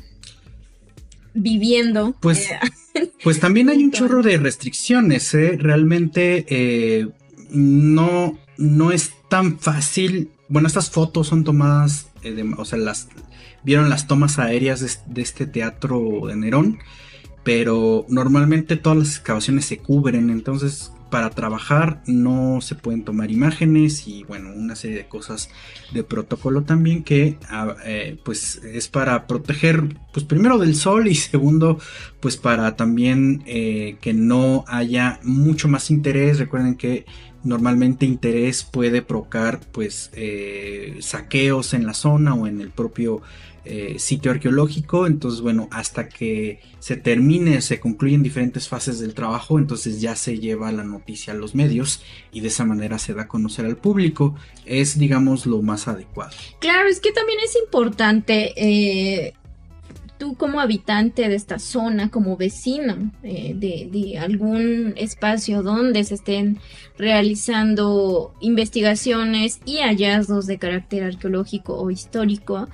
viviendo. 1.35 2.17
Pues, 2.21 2.51
eh, 2.51 2.59
pues 3.23 3.39
también 3.39 3.69
hay 3.69 3.85
un 3.85 3.93
chorro 3.93 4.23
de 4.23 4.39
restricciones, 4.39 5.35
¿eh? 5.35 5.57
Realmente 5.59 6.47
eh, 6.49 7.09
no, 7.51 8.39
no 8.57 8.93
es 8.93 9.13
tan 9.29 9.59
fácil. 9.59 10.31
Bueno, 10.49 10.69
estas 10.69 10.91
fotos 10.91 11.29
son 11.29 11.45
tomadas, 11.45 12.09
o 12.57 12.65
sea, 12.65 12.79
las 12.79 13.09
vieron 13.63 13.91
las 13.91 14.07
tomas 14.07 14.39
aéreas 14.39 14.81
de, 14.81 14.91
de, 15.13 15.23
este 15.23 15.47
teatro 15.47 16.27
de 16.27 16.35
Nerón, 16.35 16.79
pero 17.45 18.05
normalmente 18.09 18.77
todas 18.77 18.99
las 18.99 19.09
excavaciones 19.17 19.65
se 19.65 19.79
cubren, 19.79 20.31
entonces 20.31 20.93
para 21.11 21.31
trabajar 21.31 22.03
no 22.07 22.61
se 22.61 22.77
pueden 22.77 23.05
tomar 23.05 23.31
imágenes 23.31 24.07
y 24.07 24.23
bueno 24.25 24.51
una 24.55 24.77
serie 24.77 24.99
de 24.99 25.09
cosas 25.09 25.51
de 25.93 26.05
protocolo 26.05 26.63
también 26.63 27.03
que 27.03 27.37
ah, 27.49 27.75
eh, 27.85 28.17
pues 28.25 28.63
es 28.65 28.89
para 28.89 29.27
proteger 29.27 29.97
pues 30.13 30.25
primero 30.25 30.59
del 30.59 30.77
sol 30.77 31.09
y 31.09 31.15
segundo 31.17 31.79
pues 32.21 32.37
para 32.37 32.77
también 32.77 33.43
eh, 33.47 33.97
que 34.01 34.15
no 34.15 34.65
haya 34.69 35.21
mucho 35.23 35.69
más 35.69 35.91
interés. 35.91 36.39
Recuerden 36.39 36.77
que 36.77 37.07
normalmente 37.43 38.05
interés 38.07 38.65
puede 38.65 39.03
provocar 39.03 39.61
pues 39.73 40.11
eh, 40.13 40.99
saqueos 41.01 41.75
en 41.75 41.87
la 41.87 41.95
zona 41.95 42.35
o 42.35 42.47
en 42.47 42.61
el 42.61 42.71
propio 42.71 43.23
eh, 43.65 43.97
sitio 43.99 44.31
arqueológico. 44.31 45.07
Entonces, 45.07 45.41
bueno, 45.41 45.69
hasta 45.71 46.09
que 46.09 46.61
se 46.79 46.97
termine, 46.97 47.61
se 47.61 47.81
concluyen 47.81 48.23
diferentes 48.23 48.69
fases 48.69 49.01
del 49.01 49.15
trabajo, 49.15 49.59
entonces 49.59 50.01
ya 50.01 50.17
se 50.17 50.39
lleva 50.39 50.73
la 50.73 50.85
noticia 50.85 51.33
a 51.33 51.37
los 51.37 51.55
medios 51.55 52.03
y 52.33 52.41
de 52.41 52.49
esa 52.49 52.65
manera 52.65 52.99
se 52.99 53.15
da 53.15 53.23
a 53.23 53.29
conocer 53.29 53.67
al 53.67 53.77
público. 53.77 54.35
Es, 54.65 54.99
digamos, 54.99 55.47
lo 55.47 55.63
más 55.63 55.89
adecuado. 55.89 56.33
Claro, 56.61 56.89
es 56.89 57.01
que 57.01 57.13
también 57.13 57.39
es 57.45 57.57
importante. 57.57 58.53
Eh, 58.57 59.35
tú 60.21 60.37
como 60.37 60.61
habitante 60.61 61.29
de 61.29 61.35
esta 61.35 61.59
zona, 61.59 62.11
como 62.11 62.37
vecino 62.37 63.11
eh, 63.23 63.55
de, 63.57 64.19
algún 64.19 64.93
espacio 64.97 65.63
donde 65.63 66.05
se 66.05 66.17
estén 66.17 66.59
realizando 66.99 68.35
investigaciones 68.41 69.61
y 69.65 69.79
hallazgos 69.79 70.47
de 70.47 70.59
carácter 70.59 71.05
arqueológico 71.05 71.75
o 71.75 71.91
histórico, 71.91 72.69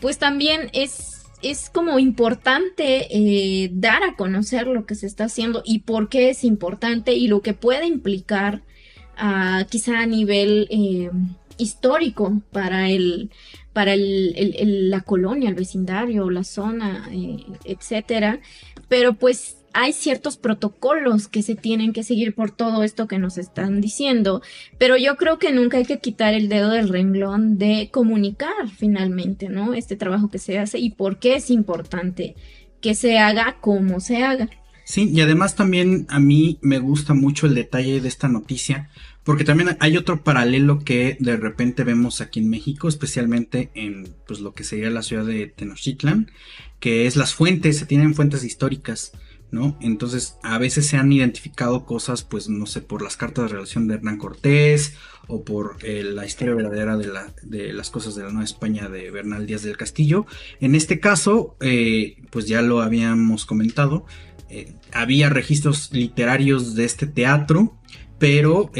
pues 0.00 0.18
también 0.18 0.70
es, 0.72 1.26
es 1.42 1.70
como 1.70 1.98
importante 1.98 3.06
eh, 3.10 3.70
dar 3.72 4.02
a 4.02 4.16
conocer 4.16 4.66
lo 4.66 4.86
que 4.86 4.94
se 4.94 5.06
está 5.06 5.24
haciendo 5.24 5.62
y 5.64 5.80
por 5.80 6.08
qué 6.08 6.30
es 6.30 6.44
importante 6.44 7.14
y 7.14 7.28
lo 7.28 7.40
que 7.40 7.54
puede 7.54 7.86
implicar 7.86 8.62
uh, 9.22 9.64
quizá 9.68 10.00
a 10.00 10.06
nivel 10.06 10.68
eh, 10.70 11.10
histórico 11.58 12.40
para 12.52 12.88
el 12.90 13.30
para 13.72 13.94
el, 13.94 14.90
la 14.90 15.02
colonia, 15.02 15.48
el 15.48 15.54
vecindario, 15.54 16.28
la 16.28 16.42
zona, 16.42 17.08
eh, 17.12 17.36
etcétera. 17.64 18.40
Pero 18.88 19.14
pues 19.14 19.59
hay 19.72 19.92
ciertos 19.92 20.36
protocolos 20.36 21.28
que 21.28 21.42
se 21.42 21.54
tienen 21.54 21.92
que 21.92 22.02
seguir 22.02 22.34
por 22.34 22.50
todo 22.50 22.82
esto 22.82 23.06
que 23.06 23.18
nos 23.18 23.38
están 23.38 23.80
diciendo, 23.80 24.42
pero 24.78 24.96
yo 24.96 25.16
creo 25.16 25.38
que 25.38 25.52
nunca 25.52 25.78
hay 25.78 25.84
que 25.84 25.98
quitar 25.98 26.34
el 26.34 26.48
dedo 26.48 26.70
del 26.70 26.88
renglón 26.88 27.58
de 27.58 27.88
comunicar 27.92 28.68
finalmente, 28.76 29.48
¿no? 29.48 29.74
Este 29.74 29.96
trabajo 29.96 30.30
que 30.30 30.38
se 30.38 30.58
hace 30.58 30.78
y 30.78 30.90
por 30.90 31.18
qué 31.18 31.36
es 31.36 31.50
importante 31.50 32.34
que 32.80 32.94
se 32.94 33.18
haga 33.18 33.58
como 33.60 34.00
se 34.00 34.22
haga. 34.22 34.48
Sí, 34.84 35.08
y 35.12 35.20
además 35.20 35.54
también 35.54 36.06
a 36.08 36.18
mí 36.18 36.58
me 36.62 36.80
gusta 36.80 37.14
mucho 37.14 37.46
el 37.46 37.54
detalle 37.54 38.00
de 38.00 38.08
esta 38.08 38.26
noticia, 38.26 38.90
porque 39.22 39.44
también 39.44 39.76
hay 39.78 39.96
otro 39.96 40.24
paralelo 40.24 40.80
que 40.80 41.16
de 41.20 41.36
repente 41.36 41.84
vemos 41.84 42.20
aquí 42.20 42.40
en 42.40 42.50
México, 42.50 42.88
especialmente 42.88 43.70
en 43.74 44.08
pues 44.26 44.40
lo 44.40 44.52
que 44.52 44.64
sería 44.64 44.90
la 44.90 45.02
ciudad 45.02 45.24
de 45.24 45.46
Tenochtitlan, 45.46 46.32
que 46.80 47.06
es 47.06 47.14
las 47.14 47.34
fuentes, 47.34 47.78
se 47.78 47.86
tienen 47.86 48.14
fuentes 48.14 48.42
históricas. 48.42 49.12
¿No? 49.50 49.76
Entonces, 49.80 50.36
a 50.42 50.58
veces 50.58 50.86
se 50.86 50.96
han 50.96 51.12
identificado 51.12 51.84
cosas, 51.84 52.22
pues, 52.22 52.48
no 52.48 52.66
sé, 52.66 52.80
por 52.80 53.02
las 53.02 53.16
cartas 53.16 53.46
de 53.46 53.56
relación 53.56 53.88
de 53.88 53.94
Hernán 53.94 54.18
Cortés 54.18 54.94
o 55.26 55.44
por 55.44 55.76
eh, 55.82 56.02
la 56.04 56.26
historia 56.26 56.54
verdadera 56.54 56.96
de, 56.96 57.06
la, 57.06 57.32
de, 57.42 57.72
las 57.72 57.90
cosas 57.90 58.14
de 58.14 58.22
la 58.22 58.30
Nueva 58.30 58.44
España 58.44 58.88
de 58.88 59.10
Bernal 59.10 59.46
Díaz 59.46 59.62
del 59.62 59.76
Castillo. 59.76 60.26
En 60.60 60.74
este 60.74 61.00
caso, 61.00 61.56
eh, 61.60 62.16
pues 62.30 62.46
ya 62.46 62.62
lo 62.62 62.82
habíamos 62.82 63.46
comentado, 63.46 64.06
eh, 64.48 64.72
había 64.92 65.28
registros 65.28 65.90
literarios 65.92 66.74
de 66.74 66.84
este 66.84 67.06
teatro, 67.06 67.76
pero 68.18 68.70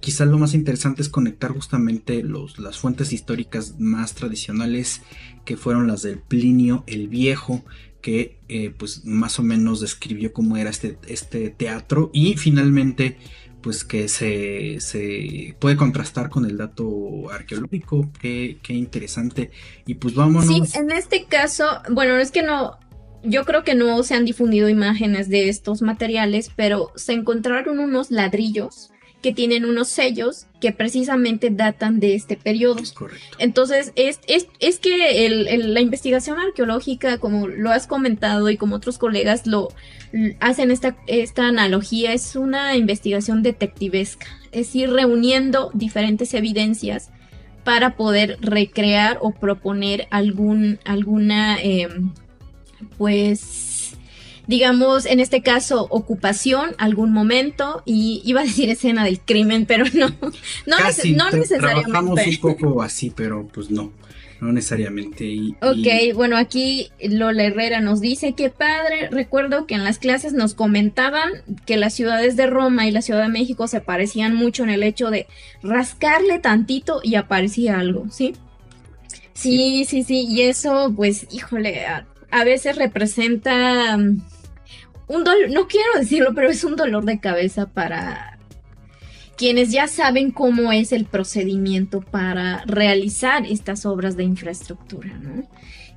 quizás 0.00 0.28
lo 0.28 0.36
más 0.36 0.52
interesante 0.52 1.00
es 1.00 1.08
conectar 1.08 1.52
justamente 1.52 2.22
las 2.58 2.76
fuentes 2.76 3.10
históricas 3.10 3.76
más 3.78 4.14
tradicionales 4.14 5.00
que 5.46 5.56
fueron 5.56 5.86
las 5.86 6.02
del 6.02 6.18
Plinio 6.18 6.84
el 6.86 7.08
Viejo, 7.08 7.64
que 8.06 8.38
eh, 8.48 8.72
pues 8.78 9.04
más 9.04 9.40
o 9.40 9.42
menos 9.42 9.80
describió 9.80 10.32
cómo 10.32 10.56
era 10.56 10.70
este, 10.70 10.96
este 11.08 11.50
teatro 11.50 12.08
y 12.12 12.36
finalmente 12.36 13.16
pues 13.60 13.82
que 13.82 14.06
se, 14.06 14.78
se, 14.78 15.56
puede 15.58 15.74
contrastar 15.74 16.28
con 16.28 16.44
el 16.46 16.56
dato 16.56 17.28
arqueológico, 17.32 18.08
qué, 18.20 18.58
qué 18.62 18.74
interesante. 18.74 19.50
Y 19.86 19.94
pues 19.94 20.14
vámonos. 20.14 20.46
Sí, 20.46 20.78
en 20.78 20.92
este 20.92 21.24
caso, 21.24 21.64
bueno, 21.90 22.16
es 22.18 22.30
que 22.30 22.44
no, 22.44 22.78
yo 23.24 23.44
creo 23.44 23.64
que 23.64 23.74
no 23.74 24.00
se 24.04 24.14
han 24.14 24.24
difundido 24.24 24.68
imágenes 24.68 25.28
de 25.28 25.48
estos 25.48 25.82
materiales, 25.82 26.52
pero 26.54 26.92
se 26.94 27.12
encontraron 27.12 27.80
unos 27.80 28.12
ladrillos 28.12 28.92
que 29.26 29.32
tienen 29.32 29.64
unos 29.64 29.88
sellos 29.88 30.46
que 30.60 30.70
precisamente 30.70 31.50
datan 31.50 31.98
de 31.98 32.14
este 32.14 32.36
periodo. 32.36 32.78
Es 32.78 32.92
correcto. 32.92 33.36
Entonces, 33.40 33.92
es, 33.96 34.20
es, 34.28 34.46
es 34.60 34.78
que 34.78 35.28
la 35.64 35.80
investigación 35.80 36.38
arqueológica, 36.38 37.18
como 37.18 37.48
lo 37.48 37.72
has 37.72 37.88
comentado 37.88 38.48
y 38.50 38.56
como 38.56 38.76
otros 38.76 38.98
colegas 38.98 39.44
lo 39.48 39.70
hacen 40.38 40.70
esta, 40.70 40.96
esta 41.08 41.48
analogía, 41.48 42.12
es 42.12 42.36
una 42.36 42.76
investigación 42.76 43.42
detectivesca, 43.42 44.28
es 44.52 44.72
ir 44.76 44.90
reuniendo 44.90 45.72
diferentes 45.74 46.32
evidencias 46.32 47.10
para 47.64 47.96
poder 47.96 48.38
recrear 48.40 49.18
o 49.22 49.32
proponer 49.32 50.06
algún, 50.12 50.78
alguna, 50.84 51.60
em, 51.60 52.12
pues, 52.96 53.75
digamos, 54.46 55.06
en 55.06 55.20
este 55.20 55.42
caso, 55.42 55.86
ocupación, 55.90 56.70
algún 56.78 57.12
momento, 57.12 57.82
y 57.84 58.22
iba 58.24 58.40
a 58.40 58.44
decir 58.44 58.70
escena 58.70 59.04
del 59.04 59.20
crimen, 59.20 59.66
pero 59.66 59.84
no, 59.94 60.08
no, 60.08 60.26
no 60.66 60.86
necesariamente. 60.86 61.56
Trabajamos 61.58 62.20
un 62.26 62.36
poco 62.40 62.82
así, 62.82 63.10
pero 63.10 63.46
pues 63.48 63.70
no. 63.70 63.92
No 64.38 64.52
necesariamente. 64.52 65.24
Y, 65.24 65.56
ok, 65.62 66.14
bueno, 66.14 66.36
aquí 66.36 66.90
Lola 67.00 67.44
Herrera 67.44 67.80
nos 67.80 68.02
dice 68.02 68.34
que 68.34 68.50
padre, 68.50 69.08
recuerdo 69.10 69.66
que 69.66 69.74
en 69.74 69.82
las 69.82 69.98
clases 69.98 70.34
nos 70.34 70.52
comentaban 70.52 71.30
que 71.64 71.78
las 71.78 71.94
ciudades 71.94 72.36
de 72.36 72.46
Roma 72.46 72.86
y 72.86 72.90
la 72.90 73.00
Ciudad 73.00 73.22
de 73.22 73.28
México 73.28 73.66
se 73.66 73.80
parecían 73.80 74.34
mucho 74.34 74.62
en 74.62 74.68
el 74.68 74.82
hecho 74.82 75.10
de 75.10 75.26
rascarle 75.62 76.38
tantito 76.38 77.00
y 77.02 77.14
aparecía 77.14 77.78
algo, 77.78 78.10
¿sí? 78.10 78.34
Sí, 79.32 79.86
sí, 79.86 80.02
sí, 80.02 80.26
y 80.28 80.42
eso, 80.42 80.92
pues, 80.94 81.26
híjole, 81.30 81.86
a 82.30 82.44
veces 82.44 82.76
representa 82.76 83.98
un 85.08 85.24
dolor, 85.24 85.50
no 85.50 85.68
quiero 85.68 85.98
decirlo, 85.98 86.34
pero 86.34 86.50
es 86.50 86.64
un 86.64 86.76
dolor 86.76 87.04
de 87.04 87.20
cabeza 87.20 87.66
para 87.66 88.38
quienes 89.36 89.70
ya 89.70 89.86
saben 89.86 90.30
cómo 90.30 90.72
es 90.72 90.92
el 90.92 91.04
procedimiento 91.04 92.00
para 92.00 92.64
realizar 92.66 93.44
estas 93.46 93.84
obras 93.84 94.16
de 94.16 94.24
infraestructura, 94.24 95.18
¿no? 95.18 95.46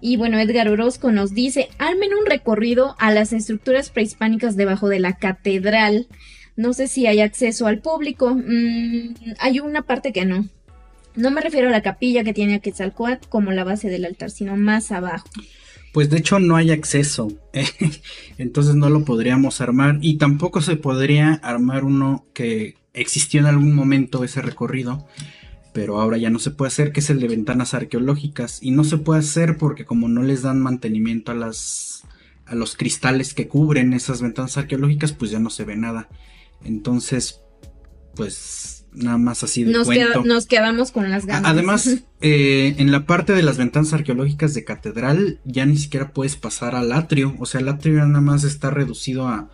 Y 0.02 0.18
bueno, 0.18 0.40
Edgar 0.40 0.70
Orozco 0.70 1.12
nos 1.12 1.34
dice, 1.34 1.70
armen 1.78 2.14
un 2.14 2.26
recorrido 2.26 2.96
a 3.00 3.12
las 3.12 3.34
estructuras 3.34 3.90
prehispánicas 3.90 4.56
debajo 4.56 4.88
de 4.88 5.00
la 5.00 5.18
catedral. 5.18 6.08
No 6.56 6.74
sé 6.74 6.88
si 6.88 7.06
hay 7.08 7.20
acceso 7.20 7.68
al 7.68 7.80
público. 7.80 8.34
Mm, 8.34 9.16
hay 9.40 9.60
una 9.60 9.82
parte 9.82 10.14
que 10.14 10.26
no. 10.26 10.48
No 11.16 11.32
me 11.32 11.42
refiero 11.42 11.68
a 11.68 11.72
la 11.72 11.82
capilla 11.82 12.24
que 12.24 12.34
tiene 12.34 12.62
Quetzalcoatl 12.62 13.28
como 13.28 13.52
la 13.52 13.66
base 13.66 13.90
del 13.90 14.06
altar, 14.06 14.32
sino 14.32 14.56
más 14.56 14.92
abajo. 14.92 15.28
Pues 15.94 16.10
de 16.10 16.18
hecho 16.18 16.40
no 16.40 16.56
hay 16.56 16.72
acceso, 16.72 17.30
entonces 18.38 18.76
no 18.76 18.90
lo 18.90 19.06
podríamos 19.06 19.60
armar 19.62 19.98
y 20.02 20.18
tampoco 20.18 20.62
se 20.62 20.76
podría 20.76 21.34
armar 21.34 21.84
uno 21.84 22.26
que 22.34 22.76
existió 22.94 23.40
en 23.40 23.48
algún 23.48 23.74
momento 23.74 24.24
ese 24.24 24.42
recorrido, 24.42 25.08
pero 25.74 26.00
ahora 26.00 26.18
ya 26.18 26.30
no 26.30 26.40
se 26.40 26.52
puede 26.52 26.68
hacer, 26.68 26.92
que 26.92 27.00
es 27.00 27.10
el 27.10 27.20
de 27.20 27.28
ventanas 27.28 27.74
arqueológicas 27.74 28.62
y 28.62 28.72
no 28.72 28.84
se 28.84 28.98
puede 28.98 29.22
hacer 29.22 29.58
porque 29.58 29.86
como 29.86 30.08
no 30.10 30.22
les 30.22 30.44
dan 30.44 30.62
mantenimiento 30.62 31.32
a 31.32 31.36
las 31.36 32.04
a 32.46 32.56
los 32.56 32.76
cristales 32.76 33.34
que 33.34 33.48
cubren 33.48 33.94
esas 33.94 34.22
ventanas 34.22 34.58
arqueológicas, 34.58 35.14
pues 35.14 35.30
ya 35.30 35.40
no 35.40 35.52
se 35.52 35.66
ve 35.66 35.76
nada. 35.76 36.10
Entonces, 36.64 37.42
pues 38.16 38.79
nada 38.94 39.18
más 39.18 39.44
así 39.44 39.64
de 39.64 39.72
nos, 39.72 39.88
nos 40.26 40.46
quedamos 40.46 40.92
con 40.92 41.10
las 41.10 41.26
ganas. 41.26 41.50
Además, 41.52 41.88
eh, 42.22 42.76
en 42.78 42.92
la 42.92 43.06
parte 43.06 43.34
de 43.34 43.44
las 43.44 43.58
ventanas 43.58 43.94
arqueológicas 43.94 44.54
de 44.54 44.64
catedral 44.64 45.40
ya 45.46 45.66
ni 45.66 45.78
siquiera 45.78 46.12
puedes 46.12 46.36
pasar 46.36 46.76
al 46.76 46.92
atrio, 46.92 47.36
o 47.40 47.46
sea, 47.46 47.62
el 47.62 47.70
atrio 47.70 48.06
nada 48.06 48.22
más 48.22 48.44
está 48.44 48.70
reducido 48.70 49.28
a 49.28 49.50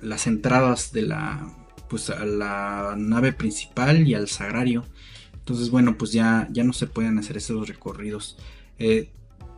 las 0.00 0.26
entradas 0.26 0.92
de 0.92 1.02
la 1.02 1.54
pues 1.88 2.08
a 2.08 2.24
la 2.24 2.94
nave 2.96 3.32
principal 3.32 4.06
y 4.06 4.14
al 4.14 4.28
sagrario. 4.28 4.84
Entonces, 5.34 5.70
bueno, 5.70 5.98
pues 5.98 6.12
ya 6.12 6.46
ya 6.50 6.62
no 6.62 6.72
se 6.72 6.86
pueden 6.86 7.18
hacer 7.18 7.36
esos 7.36 7.68
recorridos. 7.68 8.36
Eh, 8.78 9.10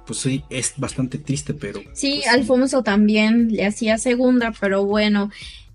pues 0.06 0.18
sí, 0.18 0.42
es 0.50 0.74
bastante 0.76 1.18
triste, 1.18 1.54
pero... 1.54 1.80
Sí, 1.92 2.20
pues 2.22 2.34
Alfonso 2.34 2.82
también 2.82 3.48
le 3.52 3.66
hacía 3.66 3.98
segunda, 3.98 4.52
pero 4.60 4.84
bueno, 4.84 5.30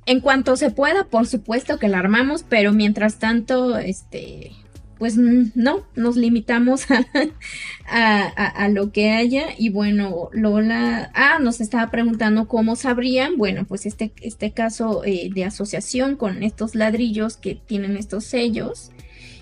en 0.07 0.21
cuanto 0.21 0.55
se 0.55 0.71
pueda, 0.71 1.03
por 1.03 1.27
supuesto 1.27 1.77
que 1.77 1.89
la 1.89 1.99
armamos, 1.99 2.43
pero 2.47 2.71
mientras 2.71 3.19
tanto, 3.19 3.77
este, 3.77 4.53
pues 4.97 5.17
no, 5.17 5.85
nos 5.95 6.15
limitamos 6.15 6.85
a, 7.85 8.69
lo 8.69 8.93
que 8.93 9.11
haya. 9.11 9.47
Y 9.57 9.69
bueno, 9.69 10.29
Lola, 10.31 11.11
ah, 11.13 11.39
nos 11.41 11.59
estaba 11.59 11.91
preguntando 11.91 12.47
cómo 12.47 12.77
sabrían, 12.77 13.37
bueno, 13.37 13.65
pues 13.65 13.85
este, 13.85 14.13
este 14.21 14.53
caso 14.53 15.03
eh, 15.03 15.29
de 15.33 15.43
asociación 15.43 16.15
con 16.15 16.41
estos 16.41 16.73
ladrillos 16.73 17.35
que 17.35 17.55
tienen 17.55 17.97
estos 17.97 18.23
sellos. 18.23 18.91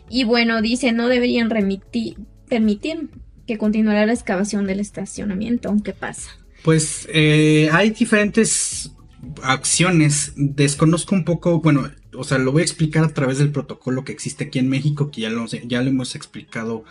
Y 0.09 0.23
bueno, 0.23 0.63
dice, 0.63 0.93
no 0.93 1.07
deberían 1.07 1.47
permitir 1.47 3.09
que 3.45 3.57
continuara 3.59 4.07
la 4.07 4.13
excavación 4.13 4.65
del 4.65 4.79
estacionamiento, 4.79 5.69
aunque 5.69 5.93
pasa. 5.93 6.31
Pues 6.63 7.07
eh, 7.13 7.69
hay 7.71 7.91
diferentes 7.91 8.94
acciones, 9.43 10.33
desconozco 10.35 11.15
un 11.15 11.25
poco, 11.25 11.61
bueno, 11.61 11.89
o 12.13 12.23
sea, 12.23 12.37
lo 12.37 12.51
voy 12.51 12.61
a 12.61 12.65
explicar 12.65 13.03
a 13.03 13.13
través 13.13 13.37
del 13.37 13.51
protocolo 13.51 14.03
que 14.03 14.11
existe 14.11 14.45
aquí 14.45 14.59
en 14.59 14.69
México, 14.69 15.11
que 15.11 15.21
ya 15.21 15.29
lo, 15.29 15.45
ya 15.45 15.81
lo 15.81 15.89
hemos 15.89 16.15
explicado 16.15 16.83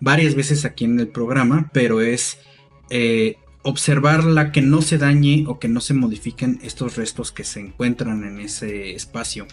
varias 0.00 0.34
veces 0.34 0.64
aquí 0.64 0.84
en 0.84 0.98
el 0.98 1.08
programa, 1.08 1.70
pero 1.72 2.00
es 2.00 2.38
eh, 2.90 3.36
observar 3.62 4.24
la 4.24 4.52
que 4.52 4.60
no 4.60 4.82
se 4.82 4.98
dañe 4.98 5.44
o 5.46 5.58
que 5.58 5.68
no 5.68 5.80
se 5.80 5.94
modifiquen 5.94 6.58
estos 6.62 6.96
restos 6.96 7.32
que 7.32 7.44
se 7.44 7.60
encuentran 7.60 8.24
en 8.24 8.40
ese 8.40 8.94
espacio. 8.94 9.46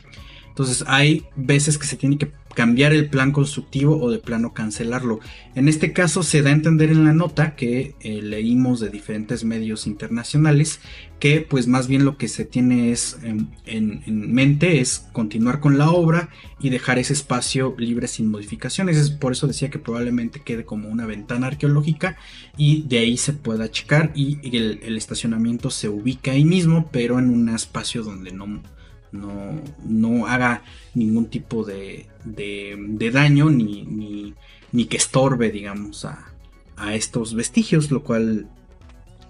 Entonces 0.60 0.84
hay 0.90 1.24
veces 1.38 1.78
que 1.78 1.88
se 1.88 1.96
tiene 1.96 2.18
que 2.18 2.34
cambiar 2.54 2.92
el 2.92 3.10
plan 3.10 3.32
constructivo 3.32 3.98
o 3.98 4.12
de 4.12 4.20
plano 4.20 4.54
cancelarlo. 4.54 5.22
En 5.56 5.70
este 5.70 5.94
caso 5.94 6.22
se 6.22 6.42
da 6.42 6.50
a 6.50 6.54
entender 6.54 6.90
en 6.90 7.06
la 7.06 7.14
nota 7.14 7.56
que 7.56 7.96
eh, 8.02 8.22
leímos 8.22 8.82
de 8.82 8.90
diferentes 8.90 9.46
medios 9.46 9.88
internacionales 9.88 10.82
que 11.18 11.40
pues 11.40 11.68
más 11.68 11.88
bien 11.88 12.04
lo 12.04 12.18
que 12.18 12.28
se 12.28 12.44
tiene 12.44 12.92
es 12.92 13.18
en, 13.24 14.04
mente 14.06 14.82
es 14.82 15.08
continuar 15.14 15.62
con 15.62 15.78
la 15.78 15.92
obra 15.92 16.28
y 16.60 16.72
dejar 16.72 17.00
ese 17.00 17.14
espacio 17.14 17.74
libre 17.78 18.10
sin 18.10 18.30
modificaciones. 18.30 18.98
Es 18.98 19.12
por 19.12 19.32
eso 19.32 19.48
decía 19.48 19.70
que 19.70 19.80
probablemente 19.80 20.42
quede 20.42 20.66
como 20.66 20.90
una 20.90 21.06
ventana 21.06 21.48
arqueológica 21.48 22.18
y 22.58 22.82
de 22.82 23.00
ahí 23.00 23.16
se 23.16 23.32
pueda 23.32 23.72
checar 23.72 24.12
y 24.14 24.58
el 24.58 24.98
estacionamiento 24.98 25.70
se 25.70 25.88
ubica 25.88 26.32
ahí 26.32 26.44
mismo 26.44 26.90
pero 26.92 27.18
en 27.18 27.30
un 27.30 27.48
espacio 27.48 28.04
donde 28.04 28.34
no 28.34 28.62
no, 29.12 29.62
no 29.86 30.28
haga 30.28 30.64
ningún 30.94 31.26
tipo 31.26 31.64
de, 31.64 32.08
de, 32.26 33.12
daño 33.12 33.50
ni, 33.50 34.34
ni, 34.72 34.86
que 34.86 34.98
estorbe, 34.98 35.52
digamos, 35.52 36.06
a, 36.06 36.26
estos 36.94 37.34
vestigios, 37.34 37.92
lo 37.92 38.04
cual 38.04 38.48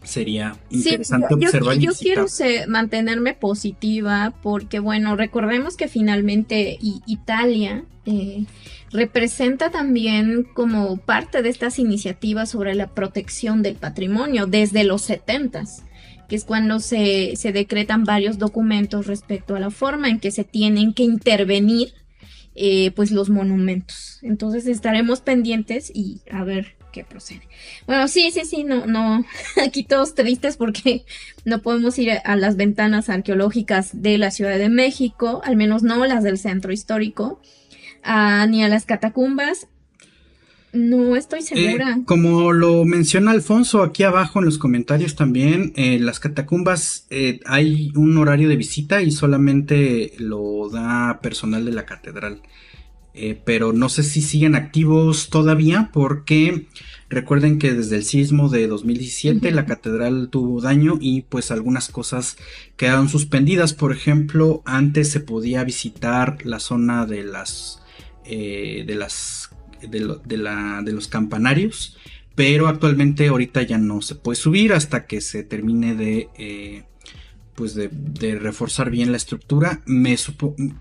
sería 0.04 0.56
interesante 0.70 1.34
observar. 1.34 1.78
Yo, 1.78 1.92
yo 1.92 1.98
quiero 1.98 2.28
mantenerme 2.68 3.34
positiva 3.34 4.36
porque, 4.44 4.80
bueno, 4.80 5.16
recordemos 5.16 5.76
que 5.76 5.88
finalmente 5.88 6.78
Italia 7.08 7.86
eh, 8.06 8.46
representa 8.92 9.72
también 9.72 10.44
como 10.54 10.98
parte 10.98 11.42
de 11.42 11.50
estas 11.50 11.80
iniciativas 11.80 12.50
sobre 12.50 12.76
la 12.76 12.88
protección 12.88 13.64
del 13.64 13.76
patrimonio 13.76 14.46
desde 14.46 14.84
los 14.84 15.02
setentas 15.02 15.84
que 16.30 16.36
es 16.36 16.46
cuando 16.46 16.80
se, 16.80 17.34
decretan 17.52 18.06
varios 18.06 18.38
documentos 18.38 19.08
respecto 19.08 19.56
a 19.56 19.60
la 19.60 19.72
forma 19.72 20.10
en 20.10 20.20
que 20.20 20.32
se 20.32 20.44
tienen 20.44 20.94
que 20.94 21.04
intervenir 21.04 21.94
eh, 22.56 22.92
pues 22.92 23.12
los 23.12 23.30
monumentos. 23.30 24.20
Entonces 24.22 24.68
estaremos 24.68 25.22
pendientes 25.22 25.92
y 25.94 26.22
a 26.32 26.44
ver 26.44 26.78
qué 26.94 27.04
procede. 27.04 27.42
Bueno, 27.88 28.08
sí, 28.08 28.32
sí, 28.32 28.42
sí, 28.46 28.64
no, 28.64 28.86
no, 28.86 29.26
aquí 29.66 29.84
todos 29.84 30.16
tristes 30.16 30.56
porque 30.56 31.04
no 31.46 31.62
podemos 31.62 31.98
ir 31.98 32.12
a 32.24 32.36
las 32.36 32.56
ventanas 32.56 33.10
arqueológicas 33.10 34.02
de 34.02 34.18
la 34.18 34.32
Ciudad 34.32 34.58
de 34.58 34.70
México, 34.70 35.42
al 35.44 35.56
menos 35.56 35.84
no 35.84 36.06
las 36.06 36.24
del 36.24 36.38
centro 36.38 36.72
histórico, 36.72 37.42
ah, 38.04 38.46
ni 38.48 38.64
a 38.64 38.70
las 38.70 38.86
catacumbas 38.86 39.68
no 40.72 41.16
estoy 41.16 41.42
segura. 41.42 41.98
Eh, 41.98 42.04
como 42.06 42.54
lo 42.54 42.86
menciona 42.86 43.32
Alfonso 43.32 43.82
aquí 43.82 44.04
abajo 44.04 44.40
en 44.40 44.46
los 44.46 44.58
comentarios 44.58 45.16
también, 45.16 45.74
eh, 45.76 46.00
las 46.00 46.20
catacumbas 46.20 47.08
eh, 47.10 47.40
hay 47.46 47.92
un 47.96 48.18
horario 48.18 48.50
de 48.50 48.56
visita 48.56 49.02
y 49.02 49.12
solamente 49.12 50.14
lo 50.18 50.70
da 50.70 51.20
personal 51.22 51.66
de 51.66 51.72
la 51.72 51.86
catedral. 51.86 52.42
pero 53.44 53.74
no 53.74 53.90
sé 53.90 54.04
si 54.04 54.22
siguen 54.22 54.56
activos 54.56 55.30
todavía 55.30 55.90
porque 55.92 56.68
recuerden 57.10 57.60
que 57.60 57.74
desde 57.74 57.98
el 57.98 58.04
sismo 58.06 58.48
de 58.48 58.66
2017 58.68 59.52
la 59.52 59.66
catedral 59.66 60.30
tuvo 60.30 60.62
daño 60.62 60.98
y 61.02 61.24
pues 61.24 61.52
algunas 61.52 61.90
cosas 61.90 62.38
quedaron 62.78 63.10
suspendidas. 63.10 63.74
Por 63.74 63.92
ejemplo, 63.92 64.62
antes 64.64 65.12
se 65.12 65.20
podía 65.20 65.66
visitar 65.66 66.38
la 66.46 66.60
zona 66.60 67.06
de 67.06 67.24
las 67.24 67.82
de 68.24 68.96
las 68.96 69.39
de, 69.88 70.38
la, 70.38 70.82
de 70.84 70.92
los 70.92 71.08
campanarios, 71.08 71.98
pero 72.36 72.68
actualmente 72.68 73.28
ahorita 73.28 73.62
ya 73.64 73.78
no 73.78 74.02
se 74.02 74.16
puede 74.16 74.36
subir 74.36 74.74
hasta 74.74 75.06
que 75.06 75.22
se 75.22 75.44
termine 75.44 75.96
de, 75.96 76.30
eh, 76.38 76.84
pues 77.60 77.76
de, 77.76 77.90
reforzar 78.40 78.90
bien 78.90 79.12
la 79.12 79.18
estructura. 79.18 79.82
Me, 79.86 80.16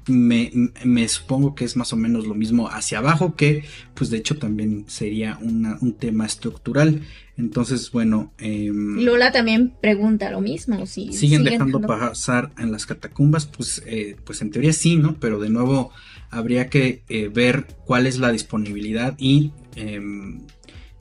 me, 0.07 1.09
supongo 1.09 1.57
que 1.57 1.65
es 1.65 1.77
más 1.77 1.93
o 1.93 1.97
menos 1.97 2.29
lo 2.29 2.37
mismo 2.37 2.69
hacia 2.69 2.99
abajo, 2.99 3.35
que 3.35 3.65
pues 3.95 4.11
de 4.11 4.19
hecho 4.19 4.39
también 4.39 4.85
sería 4.87 5.41
un 5.41 5.97
tema 5.99 6.25
estructural. 6.25 7.03
Entonces, 7.37 7.91
bueno. 7.91 8.33
Em, 8.39 9.01
Lola 9.01 9.33
también 9.33 9.75
pregunta 9.81 10.31
lo 10.31 10.41
mismo. 10.41 10.87
Si 10.87 11.13
siguen, 11.13 11.43
dejando, 11.43 11.81
pasar 11.81 12.53
en 12.59 12.71
las 12.71 12.87
catacumbas, 12.87 13.47
pues, 13.47 13.83
eh, 13.85 14.15
pues 14.23 14.41
en 14.41 14.53
teoría 14.53 14.73
sí, 14.73 14.99
¿no? 14.99 15.19
Pero 15.19 15.41
de 15.41 15.51
nuevo 15.51 15.91
habría 16.31 16.69
que 16.69 17.03
eh, 17.09 17.27
ver 17.27 17.67
cuál 17.87 18.07
es 18.07 18.21
la 18.21 18.31
disponibilidad 18.31 19.17
y 19.19 19.51
em, 19.75 20.43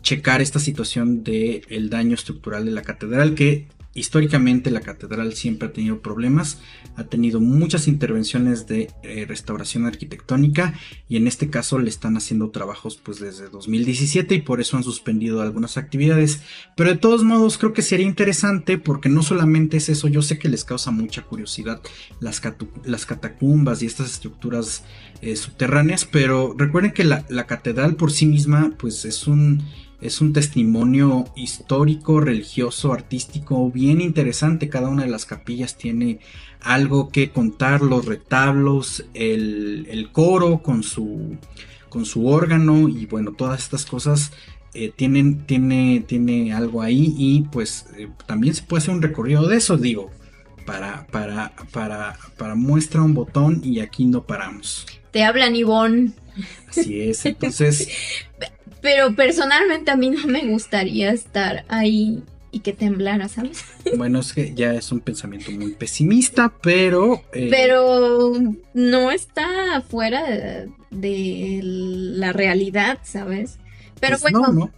checar 0.01 0.41
esta 0.41 0.57
situación 0.57 1.23
del 1.23 1.61
el 1.69 1.91
daño 1.91 2.15
estructural 2.15 2.65
de 2.65 2.71
la 2.71 2.82
catedral 2.82 3.36
que 3.36 3.67
Históricamente 3.97 4.69
la 4.69 4.81
catedral 4.81 5.33
siempre 5.33 5.69
ha 5.69 5.73
tenido 5.73 6.01
problemas, 6.01 6.59
ha 6.97 7.05
tenido 7.05 7.39
muchas 7.39 7.87
intervenciones 7.87 8.67
de 8.67 8.91
eh, 9.01 9.25
restauración 9.27 9.87
arquitectónica 9.87 10.75
y 11.09 11.17
en 11.17 11.25
este 11.25 11.49
caso 11.49 11.79
le 11.79 11.89
están 11.89 12.15
haciendo 12.15 12.51
trabajos 12.51 13.01
pues 13.03 13.19
desde 13.19 13.49
2017 13.49 14.35
y 14.35 14.41
por 14.43 14.61
eso 14.61 14.77
han 14.77 14.83
suspendido 14.83 15.41
algunas 15.41 15.77
actividades. 15.77 16.41
Pero 16.75 16.91
de 16.91 16.97
todos 16.97 17.23
modos 17.23 17.57
creo 17.57 17.73
que 17.73 17.81
sería 17.81 18.05
interesante 18.05 18.77
porque 18.77 19.09
no 19.09 19.23
solamente 19.23 19.77
es 19.77 19.89
eso, 19.89 20.07
yo 20.07 20.21
sé 20.21 20.37
que 20.37 20.47
les 20.47 20.63
causa 20.63 20.91
mucha 20.91 21.23
curiosidad 21.23 21.81
las, 22.19 22.39
catacumbas 22.39 23.81
y 23.81 23.87
estas 23.87 24.11
estructuras 24.11 24.83
eh, 25.21 25.35
subterráneas, 25.35 26.05
pero 26.05 26.53
recuerden 26.55 26.91
que 26.91 27.03
la, 27.03 27.25
la 27.29 27.47
catedral 27.47 27.95
por 27.95 28.11
sí 28.11 28.27
misma 28.27 28.73
pues 28.77 29.05
es 29.05 29.25
un 29.25 29.63
es 29.99 30.21
un 30.21 30.31
testimonio 30.31 31.25
histórico, 31.35 32.19
religioso, 32.19 32.93
artístico 32.93 33.71
bien 33.71 33.99
interesante. 33.99 34.69
Cada 34.69 34.89
una 34.89 35.03
de 35.03 35.09
las 35.09 35.25
capillas 35.25 35.75
tiene 35.75 36.19
algo 36.61 37.09
que 37.09 37.31
contar, 37.31 37.81
los 37.81 38.05
retablos, 38.05 39.05
el, 39.13 40.09
coro 40.11 40.59
con 40.61 40.83
su, 40.83 41.37
con 41.89 42.05
su 42.05 42.27
órgano 42.27 42.87
y 42.87 43.07
bueno, 43.07 43.33
todas 43.33 43.59
estas 43.63 43.85
cosas 43.85 44.31
eh, 44.73 44.91
tienen, 44.95 45.45
tiene, 45.45 46.03
tiene 46.05 46.53
algo 46.53 46.83
ahí 46.83 47.15
y 47.17 47.41
pues 47.51 47.87
eh, 47.97 48.09
también 48.27 48.53
se 48.53 48.63
puede 48.63 48.83
hacer 48.83 48.93
un 48.93 49.01
recorrido 49.01 49.47
de 49.47 49.57
eso, 49.57 49.77
digo. 49.77 50.11
Para, 50.65 51.07
para, 51.07 51.53
para, 51.71 52.17
para 52.37 52.55
muestra 52.55 53.01
un 53.01 53.13
botón 53.13 53.61
y 53.63 53.79
aquí 53.79 54.03
no 54.03 54.25
paramos. 54.25 54.85
Te 55.11 55.23
hablan 55.23 55.55
Ivonne. 55.55 56.11
Así 56.67 56.99
es, 57.01 57.25
entonces 57.25 57.87
Pero 58.88 59.13
personalmente 59.15 59.91
a 59.91 59.97
mí 59.97 60.09
no 60.09 60.25
me 60.27 60.45
gustaría 60.45 61.11
estar 61.11 61.65
ahí 61.67 62.23
y 62.51 62.61
que 62.61 62.71
temblara, 62.71 63.27
¿sabes? 63.27 63.65
Bueno, 63.97 64.19
es 64.21 64.31
que 64.31 64.55
ya 64.55 64.73
es 64.75 64.93
un 64.93 65.01
pensamiento 65.01 65.51
muy 65.51 65.73
pesimista, 65.73 66.53
pero... 66.61 67.21
Eh, 67.33 67.49
pero 67.51 68.31
no 68.73 69.11
está 69.11 69.81
fuera 69.81 70.23
de, 70.89 71.59
la 71.61 72.31
realidad, 72.31 72.99
¿sabes? 73.03 73.57
Pero 73.99 74.17
pues 74.19 74.31
bueno, 74.31 74.71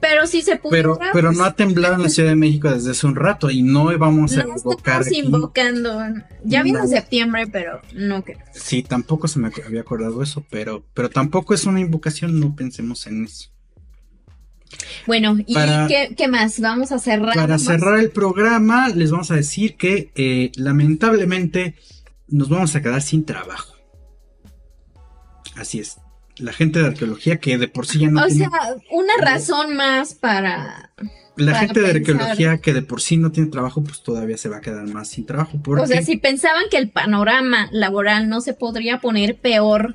pero 0.00 0.26
si 0.26 0.42
se 0.42 0.56
puede. 0.56 0.76
Pero, 0.76 0.98
pero 1.12 1.32
no 1.32 1.44
ha 1.44 1.54
temblado 1.54 1.94
en 1.94 2.02
la 2.02 2.08
Ciudad 2.08 2.28
de 2.28 2.36
México 2.36 2.70
desde 2.70 2.92
hace 2.92 3.06
un 3.06 3.16
rato 3.16 3.50
y 3.50 3.62
no 3.62 3.86
vamos 3.98 4.36
a 4.36 4.42
invocar. 4.42 5.02
Estamos 5.02 5.12
invocando. 5.12 6.00
Ya 6.44 6.62
vino 6.62 6.86
septiembre, 6.86 7.46
pero 7.50 7.80
no 7.94 8.22
creo. 8.22 8.38
Sí, 8.52 8.82
tampoco 8.82 9.28
se 9.28 9.38
me 9.38 9.50
había 9.66 9.80
acordado 9.80 10.22
eso, 10.22 10.44
pero, 10.50 10.84
pero 10.94 11.10
tampoco 11.10 11.54
es 11.54 11.64
una 11.66 11.80
invocación, 11.80 12.38
no 12.38 12.54
pensemos 12.54 13.06
en 13.06 13.24
eso. 13.24 13.50
Bueno, 15.06 15.36
¿y 15.46 15.54
qué, 16.16 16.28
más? 16.28 16.60
Vamos 16.60 16.92
a 16.92 16.98
cerrar. 16.98 17.34
Para 17.34 17.58
cerrar 17.58 17.98
el 17.98 18.10
programa, 18.10 18.88
les 18.90 19.10
vamos 19.10 19.30
a 19.30 19.34
decir 19.34 19.76
que 19.76 20.10
eh, 20.14 20.52
lamentablemente 20.56 21.74
nos 22.28 22.48
vamos 22.48 22.76
a 22.76 22.82
quedar 22.82 23.00
sin 23.02 23.24
trabajo. 23.24 23.74
Así 25.56 25.80
es 25.80 25.98
la 26.38 26.52
gente 26.52 26.80
de 26.80 26.86
arqueología 26.86 27.38
que 27.38 27.58
de 27.58 27.68
por 27.68 27.86
sí 27.86 28.00
ya 28.00 28.10
no. 28.10 28.24
O 28.24 28.28
sea, 28.28 28.50
una 28.90 29.12
razón 29.20 29.76
más 29.76 30.14
para. 30.14 30.90
La 31.36 31.54
gente 31.54 31.80
de 31.80 31.90
arqueología 31.90 32.58
que 32.58 32.74
de 32.74 32.82
por 32.82 33.00
sí 33.00 33.16
no 33.16 33.30
tiene 33.30 33.48
trabajo, 33.48 33.82
pues 33.84 34.02
todavía 34.02 34.36
se 34.36 34.48
va 34.48 34.56
a 34.56 34.60
quedar 34.60 34.88
más 34.88 35.08
sin 35.08 35.24
trabajo. 35.24 35.60
O 35.64 35.86
sea, 35.86 36.02
si 36.02 36.16
pensaban 36.16 36.64
que 36.68 36.78
el 36.78 36.90
panorama 36.90 37.68
laboral 37.70 38.28
no 38.28 38.40
se 38.40 38.54
podría 38.54 39.00
poner 39.00 39.36
peor 39.36 39.94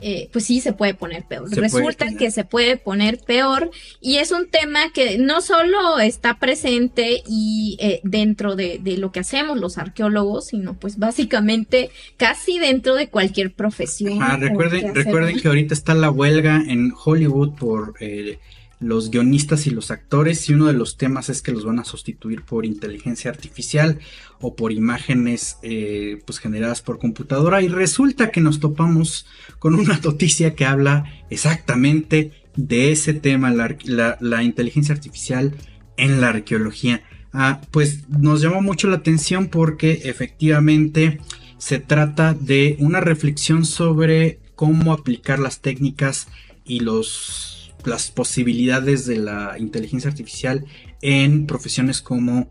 eh, 0.00 0.28
pues 0.32 0.44
sí 0.44 0.60
se 0.60 0.72
puede 0.72 0.94
poner 0.94 1.24
peor. 1.24 1.50
Resulta 1.50 2.14
que 2.16 2.30
se 2.30 2.44
puede 2.44 2.76
poner 2.76 3.18
peor 3.18 3.70
y 4.00 4.16
es 4.16 4.30
un 4.32 4.48
tema 4.48 4.92
que 4.92 5.18
no 5.18 5.40
solo 5.40 5.98
está 5.98 6.38
presente 6.38 7.22
y 7.26 7.76
eh, 7.80 8.00
dentro 8.02 8.56
de, 8.56 8.80
lo 8.98 9.12
que 9.12 9.20
hacemos 9.20 9.58
los 9.58 9.78
arqueólogos, 9.78 10.48
sino 10.48 10.74
pues 10.74 10.98
básicamente 10.98 11.90
casi 12.16 12.58
dentro 12.58 12.94
de 12.94 13.08
cualquier 13.08 13.52
profesión. 13.52 14.22
Ah, 14.22 14.36
recuerden, 14.36 14.94
recuerden 14.94 15.40
que 15.40 15.48
ahorita 15.48 15.74
está 15.74 15.94
la 15.94 16.10
huelga 16.10 16.62
en 16.66 16.92
Hollywood 17.04 17.54
por 17.54 17.94
eh, 18.00 18.38
los 18.78 19.10
guionistas 19.10 19.66
y 19.66 19.70
los 19.70 19.90
actores 19.90 20.48
y 20.48 20.54
uno 20.54 20.66
de 20.66 20.74
los 20.74 20.96
temas 20.96 21.28
es 21.28 21.40
que 21.40 21.52
los 21.52 21.64
van 21.64 21.78
a 21.78 21.84
sustituir 21.84 22.42
por 22.42 22.66
inteligencia 22.66 23.30
artificial 23.30 23.98
o 24.40 24.54
por 24.54 24.72
imágenes 24.72 25.56
eh, 25.62 26.20
pues 26.26 26.38
generadas 26.38 26.82
por 26.82 26.98
computadora. 26.98 27.62
Y 27.62 27.68
resulta 27.68 28.30
que 28.30 28.40
nos 28.40 28.60
topamos 28.60 29.26
con 29.58 29.74
una 29.74 29.98
noticia 30.04 30.54
que 30.54 30.66
habla 30.66 31.04
exactamente 31.30 32.32
de 32.56 32.92
ese 32.92 33.14
tema 33.14 33.50
la, 33.50 34.42
inteligencia 34.42 34.94
artificial 34.94 35.54
en 35.96 36.20
la 36.20 36.28
arqueología. 36.28 37.02
Ah, 37.32 37.60
pues 37.70 38.08
nos 38.08 38.40
llamó 38.40 38.62
mucho 38.62 38.88
la 38.88 38.96
atención 38.96 39.48
porque 39.48 40.02
efectivamente 40.04 41.20
se 41.58 41.78
trata 41.78 42.34
de 42.34 42.76
una 42.80 43.00
reflexión 43.00 43.64
sobre 43.64 44.40
cómo 44.54 44.92
aplicar 44.92 45.38
las 45.38 45.60
técnicas 45.60 46.28
y 46.64 46.80
los 46.80 47.55
las 47.86 48.10
posibilidades 48.10 49.06
de 49.06 49.16
la 49.16 49.56
inteligencia 49.58 50.10
artificial 50.10 50.64
en 51.02 51.46
profesiones 51.46 52.00
como, 52.02 52.50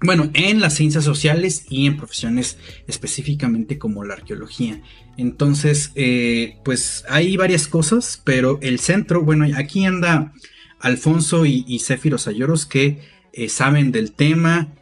bueno, 0.00 0.30
en 0.34 0.60
las 0.60 0.74
ciencias 0.74 1.04
sociales 1.04 1.66
y 1.68 1.86
en 1.86 1.96
profesiones 1.96 2.58
específicamente 2.86 3.78
como 3.78 4.04
la 4.04 4.14
arqueología. 4.14 4.82
Entonces, 5.16 5.92
eh, 5.94 6.58
pues 6.64 7.04
hay 7.08 7.36
varias 7.36 7.68
cosas, 7.68 8.20
pero 8.24 8.58
el 8.62 8.78
centro, 8.78 9.22
bueno, 9.22 9.46
aquí 9.56 9.84
anda 9.84 10.32
Alfonso 10.80 11.46
y, 11.46 11.64
y 11.68 11.80
Céfiro 11.80 12.18
Sayoros 12.18 12.66
que 12.66 13.00
eh, 13.32 13.48
saben 13.48 13.92
del 13.92 14.12
tema 14.12 14.74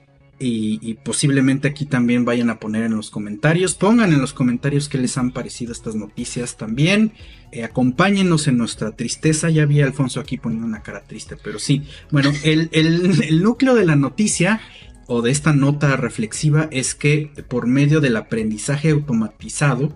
y, 0.43 0.95
posiblemente 1.05 1.68
aquí 1.68 1.84
también 1.84 2.24
vayan 2.24 2.49
a 2.49 2.59
poner 2.59 2.84
en 2.84 2.97
los 2.97 3.11
comentarios. 3.11 3.74
Pongan 3.74 4.12
en 4.12 4.22
los 4.22 4.32
comentarios 4.32 4.88
qué 4.88 4.97
les 4.97 5.18
han 5.18 5.32
parecido 5.32 5.70
estas 5.70 5.95
noticias 5.97 6.57
también. 6.57 7.12
Eh, 7.53 7.62
acompáñenos 7.62 8.49
en 8.49 8.57
nuestra 8.57 8.93
tristeza. 8.97 9.51
Ya 9.51 9.66
vi 9.66 9.82
a 9.82 9.84
Alfonso 9.84 10.18
aquí 10.18 10.38
poniendo 10.38 10.66
una 10.66 10.82
cara 10.82 11.03
triste, 11.03 11.36
pero 11.36 11.59
sí. 11.59 11.82
Bueno, 12.11 12.32
el, 12.43 13.43
núcleo 13.43 13.74
de 13.74 13.84
la 13.84 13.97
noticia 13.97 14.62
o 15.07 15.20
de 15.20 15.30
esta 15.30 15.53
nota 15.53 15.97
reflexiva 15.97 16.68
es 16.70 16.95
que 16.95 17.30
por 17.49 17.66
medio 17.66 18.01
del 18.01 18.16
aprendizaje 18.16 18.91
automatizado 18.91 19.95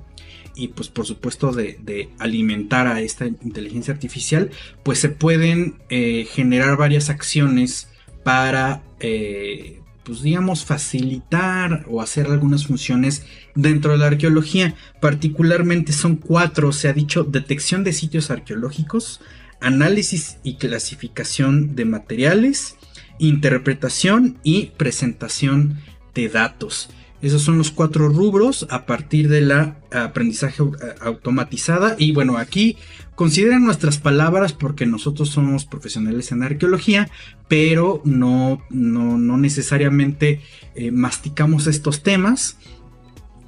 y 0.57 0.69
pues 0.69 0.89
por 0.89 1.07
supuesto 1.07 1.53
de, 1.53 2.11
alimentar 2.19 2.87
a 2.87 3.01
esta 3.01 3.27
inteligencia 3.27 3.95
artificial, 3.95 4.51
pues 4.83 4.99
se 4.99 5.09
pueden 5.09 5.77
eh, 5.89 6.29
generar 6.31 6.77
varias 6.77 7.09
acciones 7.09 7.89
para 8.25 8.83
eh, 9.01 9.81
pues 10.05 10.23
digamos, 10.23 10.65
facilitar 10.65 11.85
o 11.89 12.01
hacer 12.01 12.27
algunas 12.27 12.67
funciones 12.67 13.25
dentro 13.55 13.93
de 13.93 13.99
la 13.99 14.07
arqueología. 14.07 14.75
Particularmente 15.01 15.93
son 15.93 16.17
cuatro, 16.17 16.73
se 16.73 16.89
ha 16.89 16.93
dicho, 16.93 17.25
detección 17.25 17.85
de 17.85 17.93
sitios 17.93 18.31
arqueológicos, 18.31 19.21
análisis 19.61 20.39
y 20.43 20.57
clasificación 20.57 21.75
de 21.75 21.85
materiales, 21.87 22.77
interpretación 23.19 24.39
y 24.43 24.73
presentación 24.77 25.79
de 26.15 26.29
datos. 26.29 26.91
Esos 27.23 27.41
son 27.41 27.57
los 27.57 27.71
cuatro 27.71 28.11
rubros 28.11 28.67
a 28.69 28.85
partir 28.85 29.31
de 29.31 29.41
la 29.41 29.79
aprendizaje 29.91 30.63
automatizada. 31.01 31.97
Y 31.99 32.13
bueno, 32.13 32.37
aquí 32.37 32.77
consideren 33.15 33.65
nuestras 33.65 33.99
palabras 33.99 34.53
porque 34.53 34.87
nosotros 34.87 35.31
somos 35.31 35.65
profesionales 35.65 36.33
en 36.33 36.43
arqueología, 36.43 37.11
pero 37.49 38.03
no, 38.05 38.63
no, 38.71 39.37
necesariamente 39.37 40.41
eh, 40.75 40.91
masticamos 40.91 41.67
estos 41.67 42.03
temas. 42.03 42.59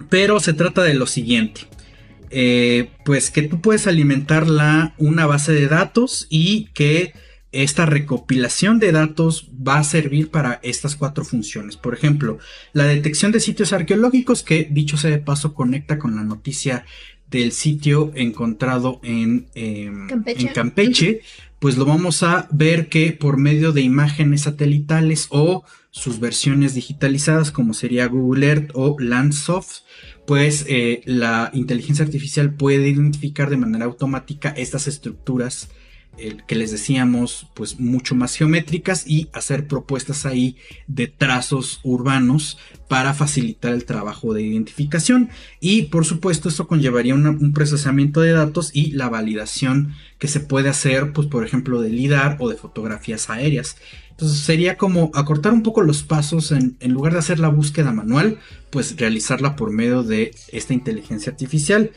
Pero 0.09 0.41
se 0.41 0.53
trata 0.53 0.83
de 0.83 0.95
lo 0.95 1.07
siguiente. 1.07 1.63
Eh, 2.31 2.91
pues 3.05 3.31
que 3.31 3.43
tú 3.43 3.61
puedes 3.61 3.87
alimentar 3.87 4.47
una 4.99 5.27
base 5.27 5.53
de 5.53 5.69
datos 5.69 6.27
y 6.29 6.67
que 6.75 7.13
esta 7.53 7.87
recopilación 7.87 8.79
de 8.79 8.93
datos 8.93 9.49
va 9.67 9.79
a 9.79 9.85
servir 9.85 10.31
para 10.31 10.61
estas 10.63 10.97
cuatro 10.97 11.25
funciones. 11.25 11.77
Por 11.77 11.95
ejemplo, 11.95 12.39
la 12.73 12.85
detección 12.85 13.33
de 13.33 13.41
sitios 13.41 13.73
arqueológicos, 13.73 14.43
que 14.43 14.69
dicho 14.71 14.97
sea 14.97 15.11
de 15.11 15.19
paso 15.19 15.55
conecta 15.55 15.99
con 15.99 16.17
la 16.17 16.23
noticia 16.23 16.85
del 17.31 17.53
sitio 17.53 18.13
encontrado 18.15 19.01
en, 19.03 19.47
em, 19.55 20.07
Campeche. 20.55 21.23
pues 21.59 21.77
lo 21.77 21.85
vamos 21.85 22.23
a 22.23 22.49
ver 22.53 22.89
que 22.89 23.13
por 23.13 23.37
medio 23.37 23.73
de 23.73 23.81
imágenes 23.81 24.43
satelitales 24.43 25.27
o 25.31 25.65
sus 25.91 26.21
versiones 26.21 26.75
digitalizadas 26.75 27.51
como 27.51 27.75
sería 27.75 28.07
Google 28.07 28.47
Earth 28.47 28.71
o 28.75 28.97
Landsoft, 28.99 29.81
pues 30.27 30.67
eh, 30.69 31.03
la 31.07 31.51
inteligencia 31.55 32.05
artificial 32.05 32.53
puede 32.55 32.89
identificar 32.89 33.49
de 33.49 33.57
manera 33.57 33.87
automática 33.87 34.51
estas 34.51 34.89
estructuras 34.89 35.71
que 36.47 36.55
les 36.55 36.71
decíamos, 36.71 37.49
pues 37.55 37.79
mucho 37.79 38.15
más 38.15 38.35
geométricas 38.35 39.07
y 39.07 39.29
hacer 39.33 39.67
propuestas 39.67 40.27
ahí 40.27 40.57
de 40.87 41.07
trazos 41.07 41.81
urbanos 41.83 42.59
para 42.89 43.15
facilitar 43.15 43.73
el 43.73 43.85
trabajo 43.85 44.33
de 44.33 44.43
identificación. 44.43 45.29
Y 45.61 45.83
por 45.83 46.05
supuesto, 46.05 46.49
esto 46.49 46.67
conllevaría 46.67 47.15
un 47.15 47.53
procesamiento 47.53 48.21
de 48.21 48.33
datos 48.33 48.71
y 48.75 48.93
la 48.93 49.09
validación 49.09 49.95
que 50.19 50.29
se 50.29 50.41
puede 50.41 50.69
hacer, 50.69 51.13
pues 51.13 51.27
por 51.29 51.45
ejemplo, 51.45 51.81
de 51.81 51.91
LIDAR 51.91 52.37
o 52.41 52.49
de 52.49 52.57
fotografías 52.57 53.29
aéreas. 53.31 53.77
Entonces 54.11 54.39
sería 54.39 54.79
como 54.79 55.11
acortar 55.15 55.53
un 55.53 55.63
poco 55.63 55.83
los 55.83 56.03
pasos 56.03 56.51
en 56.51 56.93
lugar 56.93 57.13
de 57.13 57.19
hacer 57.19 57.39
la 57.39 57.49
búsqueda 57.49 57.93
manual, 57.93 58.39
pues 58.71 58.97
realizarla 58.97 59.57
por 59.57 59.73
medio 59.73 60.03
de 60.03 60.35
esta 60.53 60.73
inteligencia 60.73 61.31
artificial. 61.33 61.91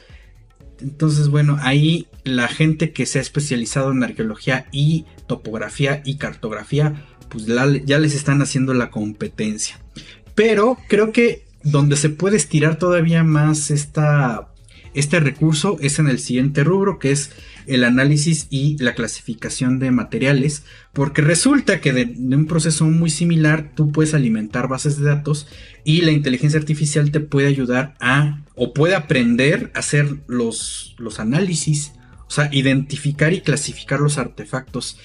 Entonces, 0.82 1.30
bueno, 1.30 1.58
ahí 1.62 2.08
la 2.24 2.48
gente 2.48 2.92
que 2.92 3.06
se 3.06 3.20
ha 3.20 3.22
especializado 3.22 3.92
en 3.92 4.04
arqueología 4.04 4.68
y 4.72 5.06
topografía 5.28 6.02
y 6.06 6.16
cartografía, 6.16 7.06
pues 7.30 7.46
ya 7.46 8.00
les 8.00 8.16
están 8.16 8.42
haciendo 8.42 8.74
la 8.74 8.90
competencia. 8.90 9.80
Pero 10.36 10.78
creo 10.88 11.12
que 11.12 11.44
donde 11.64 11.96
se 11.96 12.10
puede 12.10 12.38
estirar 12.38 12.78
todavía 12.78 13.24
más 13.24 13.72
esta, 13.72 14.50
este 14.94 15.20
recurso 15.20 15.78
es 15.82 16.00
en 16.00 16.08
el 16.08 16.20
siguiente 16.20 16.64
rubro, 16.64 17.00
que 17.00 17.12
es 17.12 17.32
el 17.68 17.84
análisis 17.84 18.48
y 18.50 18.78
la 18.78 18.96
clasificación 18.96 19.80
de 19.80 19.92
materiales, 19.92 20.64
porque 20.94 21.22
resulta 21.22 21.82
que 21.82 21.94
de, 21.94 22.06
un 22.36 22.46
proceso 22.46 22.86
muy 22.86 23.10
similar 23.10 23.72
tú 23.76 23.92
puedes 23.92 24.14
alimentar 24.14 24.68
bases 24.68 24.98
de 24.98 25.06
datos 25.06 25.48
y 25.84 26.02
la 26.02 26.12
inteligencia 26.12 26.60
artificial 26.60 27.12
te 27.12 27.20
puede 27.20 27.48
ayudar 27.48 27.96
a 28.00 28.42
o 28.56 28.74
puede 28.74 28.96
aprender 28.96 29.72
a 29.74 29.80
hacer 29.80 30.18
los, 30.28 30.96
los 30.98 31.20
análisis, 31.20 31.94
o 32.28 32.32
sea, 32.32 32.50
identificar 32.52 33.34
y 33.34 33.42
clasificar 33.42 34.00
los 34.00 34.18
artefactos. 34.18 34.98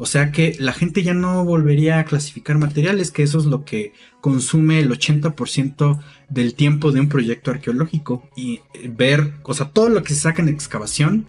O 0.00 0.06
sea 0.06 0.30
que 0.30 0.56
la 0.60 0.72
gente 0.72 1.02
ya 1.02 1.12
no 1.12 1.44
volvería 1.44 1.98
a 1.98 2.04
clasificar 2.04 2.56
materiales, 2.56 3.10
que 3.10 3.24
eso 3.24 3.38
es 3.38 3.46
lo 3.46 3.64
que 3.64 3.92
consume 4.20 4.78
el 4.78 4.90
80% 4.90 6.00
del 6.28 6.54
tiempo 6.54 6.92
de 6.92 7.00
un 7.00 7.08
proyecto 7.08 7.50
arqueológico. 7.50 8.28
Y 8.36 8.60
ver, 8.90 9.34
o 9.42 9.54
sea, 9.54 9.70
todo 9.70 9.88
lo 9.88 10.04
que 10.04 10.14
se 10.14 10.20
saca 10.20 10.40
en 10.40 10.48
excavación 10.48 11.26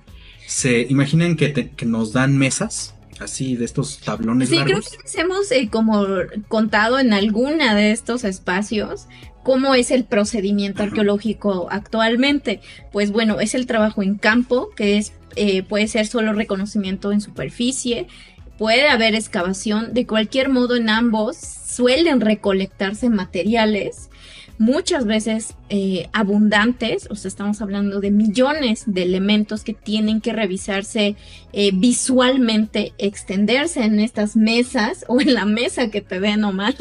se 0.49 0.81
imaginen 0.89 1.35
que, 1.35 1.71
nos 1.85 2.11
dan 2.11 2.35
mesas 2.35 2.95
así 3.19 3.55
de 3.55 3.65
estos 3.65 3.99
tablones 3.99 4.49
sí, 4.49 4.57
creo 4.63 4.79
que 4.79 5.21
hemos 5.21 5.51
eh, 5.51 5.69
como 5.69 6.07
contado 6.47 6.97
en 6.97 7.13
alguna 7.13 7.75
de 7.75 7.91
estos 7.91 8.23
espacios 8.23 9.07
cómo 9.43 9.75
es 9.75 9.91
el 9.91 10.05
procedimiento 10.05 10.83
arqueológico 10.83 11.67
actualmente. 11.69 12.61
Pues 12.91 13.11
bueno, 13.11 13.39
es 13.39 13.53
el 13.53 13.67
trabajo 13.67 14.01
en 14.01 14.15
campo, 14.15 14.69
que 14.75 14.97
es 14.97 15.13
eh, 15.35 15.61
puede 15.63 15.87
ser 15.87 16.07
solo 16.07 16.33
reconocimiento 16.33 17.11
en 17.11 17.21
superficie, 17.21 18.07
puede 18.57 18.89
haber 18.89 19.13
excavación, 19.13 19.93
de 19.93 20.07
cualquier 20.07 20.49
modo 20.49 20.75
en 20.75 20.89
ambos 20.89 21.37
suelen 21.37 22.21
recolectarse 22.21 23.09
materiales 23.09 24.09
muchas 24.59 25.05
veces 25.05 25.55
eh, 25.69 26.09
abundantes, 26.11 27.07
o 27.09 27.15
sea, 27.15 27.29
estamos 27.29 27.61
hablando 27.61 28.01
de 28.01 28.11
millones 28.11 28.83
de 28.85 29.03
elementos 29.03 29.63
que 29.63 29.73
tienen 29.73 30.19
que 30.19 30.33
revisarse 30.33 31.15
eh, 31.53 31.71
visualmente, 31.73 32.93
extenderse 32.97 33.83
en 33.85 34.01
estas 34.01 34.35
mesas 34.35 35.05
o 35.07 35.21
en 35.21 35.33
la 35.33 35.45
mesa 35.45 35.89
que 35.89 36.01
te 36.01 36.19
den 36.19 36.41
mal, 36.53 36.75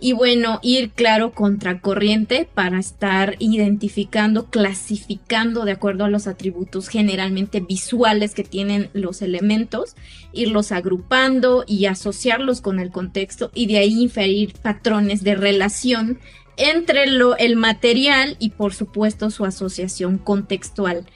y 0.00 0.14
bueno, 0.14 0.60
ir 0.62 0.90
claro 0.90 1.32
contracorriente 1.32 2.48
para 2.52 2.78
estar 2.78 3.36
identificando, 3.38 4.46
clasificando 4.46 5.66
de 5.66 5.72
acuerdo 5.72 6.04
a 6.04 6.10
los 6.10 6.26
atributos 6.26 6.88
generalmente 6.88 7.60
visuales 7.60 8.34
que 8.34 8.44
tienen 8.44 8.88
los 8.94 9.20
elementos, 9.20 9.94
irlos 10.32 10.72
agrupando 10.72 11.64
y 11.66 11.84
asociarlos 11.84 12.62
con 12.62 12.80
el 12.80 12.90
contexto 12.90 13.50
y 13.54 13.66
de 13.66 13.78
ahí 13.78 14.00
inferir 14.00 14.54
patrones 14.54 15.22
de 15.22 15.34
relación 15.34 16.18
entre 16.56 17.06
lo, 17.06 17.36
el 17.36 17.56
material 17.56 18.36
y 18.38 18.50
por 18.50 18.74
supuesto 18.74 19.30
su 19.30 19.44
asociación 19.44 20.18
contextual. 20.18 21.06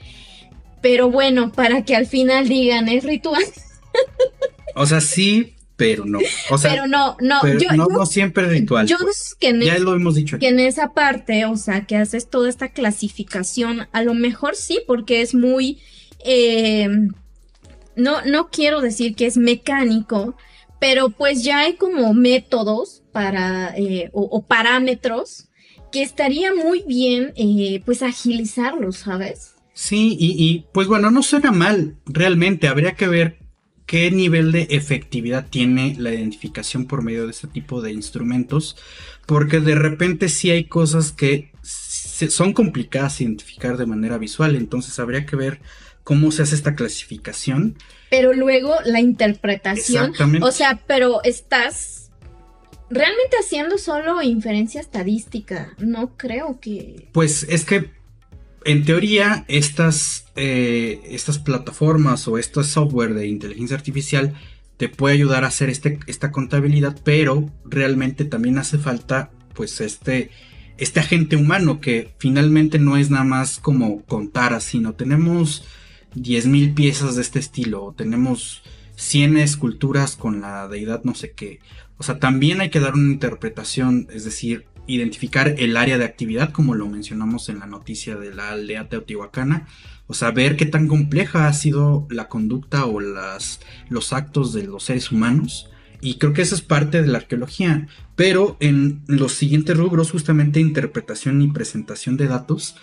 Pero 0.81 1.09
bueno, 1.09 1.51
para 1.51 1.83
que 1.83 1.95
al 1.95 2.05
final 2.05 2.47
digan 2.47 2.87
es 2.89 3.03
ritual. 3.03 3.43
O 4.75 4.85
sea, 4.85 4.99
sí, 4.99 5.55
pero 5.77 6.05
no. 6.05 6.19
O 6.49 6.57
sea, 6.57 6.71
pero 6.71 6.87
no, 6.87 7.17
no, 7.19 7.41
no, 7.87 8.05
siempre 8.05 8.45
es 8.45 8.49
ritual. 8.49 8.87
Yo 8.87 8.97
pues. 8.99 9.35
que 9.39 9.57
ya 9.59 9.79
lo 9.79 9.95
hemos 9.95 10.15
dicho. 10.15 10.39
Que 10.39 10.49
en 10.49 10.59
esa 10.59 10.93
parte, 10.93 11.45
o 11.45 11.57
sea, 11.57 11.85
que 11.85 11.95
haces 11.95 12.29
toda 12.29 12.49
esta 12.49 12.69
clasificación, 12.69 13.87
a 13.91 14.03
lo 14.03 14.13
mejor 14.13 14.55
sí, 14.55 14.81
porque 14.85 15.21
es 15.21 15.33
muy, 15.33 15.79
eh, 16.23 16.87
no, 17.95 18.21
no 18.25 18.49
quiero 18.49 18.81
decir 18.81 19.15
que 19.15 19.25
es 19.25 19.37
mecánico, 19.37 20.35
pero 20.79 21.09
pues 21.09 21.43
ya 21.43 21.59
hay 21.59 21.75
como 21.75 22.13
métodos 22.13 23.01
para 23.15 23.73
eh, 23.77 24.09
o, 24.11 24.43
parámetros 24.45 25.47
que 25.89 26.03
estaría 26.03 26.53
muy 26.53 26.83
bien 26.85 27.31
eh, 27.37 27.81
pues 27.85 28.01
agilizarlos, 28.01 28.97
¿sabes? 28.97 29.55
Sí, 29.73 30.17
y, 30.19 30.35
y, 30.37 30.65
pues 30.73 30.89
bueno, 30.89 31.11
no 31.11 31.23
suena 31.23 31.53
mal, 31.53 31.95
realmente 32.05 32.67
habría 32.67 32.95
que 32.95 33.07
ver 33.07 33.37
qué 33.85 34.11
nivel 34.11 34.51
de 34.51 34.67
efectividad 34.69 35.47
tiene 35.49 35.95
la 35.97 36.13
identificación 36.13 36.87
por 36.87 37.03
medio 37.03 37.23
de 37.23 37.31
este 37.31 37.47
tipo 37.47 37.81
de 37.81 37.93
instrumentos, 37.93 38.75
porque 39.25 39.61
de 39.61 39.75
repente 39.75 40.27
sí 40.27 40.51
hay 40.51 40.65
cosas 40.65 41.13
que 41.13 41.53
son 41.63 42.51
complicadas 42.51 43.19
de 43.19 43.23
identificar 43.23 43.77
de 43.77 43.85
manera 43.85 44.17
visual, 44.17 44.57
entonces 44.57 44.99
habría 44.99 45.25
que 45.25 45.37
ver 45.37 45.61
cómo 46.03 46.33
se 46.33 46.41
hace 46.41 46.55
esta 46.55 46.75
clasificación. 46.75 47.77
Pero 48.09 48.33
luego 48.33 48.75
la 48.83 48.99
interpretación, 48.99 50.11
o 50.41 50.51
sea, 50.51 50.81
pero 50.85 51.23
estás 51.23 52.04
realmente 52.89 53.37
haciendo 53.39 53.77
solo 53.77 54.21
inferencia 54.21 54.81
estadística, 54.81 55.73
no 55.77 56.15
creo 56.17 56.59
que... 56.59 57.09
Pues 57.11 57.43
es 57.49 57.65
que 57.65 57.89
en 58.65 58.83
teoría 58.83 59.45
estas, 59.47 60.25
eh, 60.35 61.01
estas 61.05 61.39
plataformas 61.39 62.27
o 62.27 62.37
este 62.37 62.63
software 62.63 63.13
de 63.13 63.27
inteligencia 63.27 63.77
artificial 63.77 64.33
te 64.77 64.89
puede 64.89 65.15
ayudar 65.15 65.43
a 65.43 65.47
hacer 65.47 65.69
este, 65.69 65.99
esta 66.07 66.31
contabilidad, 66.31 66.99
pero 67.03 67.49
realmente 67.63 68.25
también 68.25 68.57
hace 68.57 68.77
falta 68.77 69.31
pues 69.53 69.79
este, 69.81 70.31
este 70.77 70.99
agente 70.99 71.37
humano 71.37 71.79
que 71.79 72.13
finalmente 72.17 72.79
no 72.79 72.97
es 72.97 73.09
nada 73.09 73.23
más 73.23 73.59
como 73.59 74.01
contar, 74.03 74.59
sino 74.61 74.93
tenemos 74.93 75.63
10.000 76.15 76.73
piezas 76.73 77.15
de 77.15 77.21
este 77.21 77.39
estilo, 77.39 77.93
tenemos 77.95 78.63
100 78.95 79.37
esculturas 79.37 80.15
con 80.15 80.41
la 80.41 80.67
deidad 80.67 81.03
no 81.03 81.15
sé 81.15 81.31
qué. 81.31 81.59
O 81.97 82.03
sea, 82.03 82.19
también 82.19 82.61
hay 82.61 82.69
que 82.69 82.79
dar 82.79 82.93
una 82.93 83.11
interpretación, 83.11 84.07
es 84.11 84.25
decir, 84.25 84.65
identificar 84.87 85.55
el 85.57 85.77
área 85.77 85.97
de 85.97 86.05
actividad, 86.05 86.51
como 86.51 86.75
lo 86.75 86.87
mencionamos 86.87 87.49
en 87.49 87.59
la 87.59 87.65
noticia 87.65 88.15
de 88.15 88.33
la 88.33 88.51
aldea 88.51 88.89
teotihuacana. 88.89 89.67
O 90.07 90.13
sea, 90.13 90.31
ver 90.31 90.55
qué 90.55 90.65
tan 90.65 90.87
compleja 90.87 91.47
ha 91.47 91.53
sido 91.53 92.07
la 92.09 92.27
conducta 92.27 92.85
o 92.85 92.99
las, 92.99 93.59
los 93.89 94.13
actos 94.13 94.53
de 94.53 94.63
los 94.63 94.83
seres 94.83 95.11
humanos. 95.11 95.69
Y 96.01 96.15
creo 96.15 96.33
que 96.33 96.43
eso 96.43 96.53
es 96.53 96.61
parte 96.61 97.01
de 97.01 97.07
la 97.07 97.17
arqueología. 97.17 97.87
Pero 98.15 98.57
en 98.59 99.01
los 99.07 99.31
siguientes 99.33 99.75
rubros, 99.75 100.11
justamente 100.11 100.59
interpretación 100.59 101.41
y 101.41 101.51
presentación 101.51 102.17
de 102.17 102.27
datos, 102.27 102.75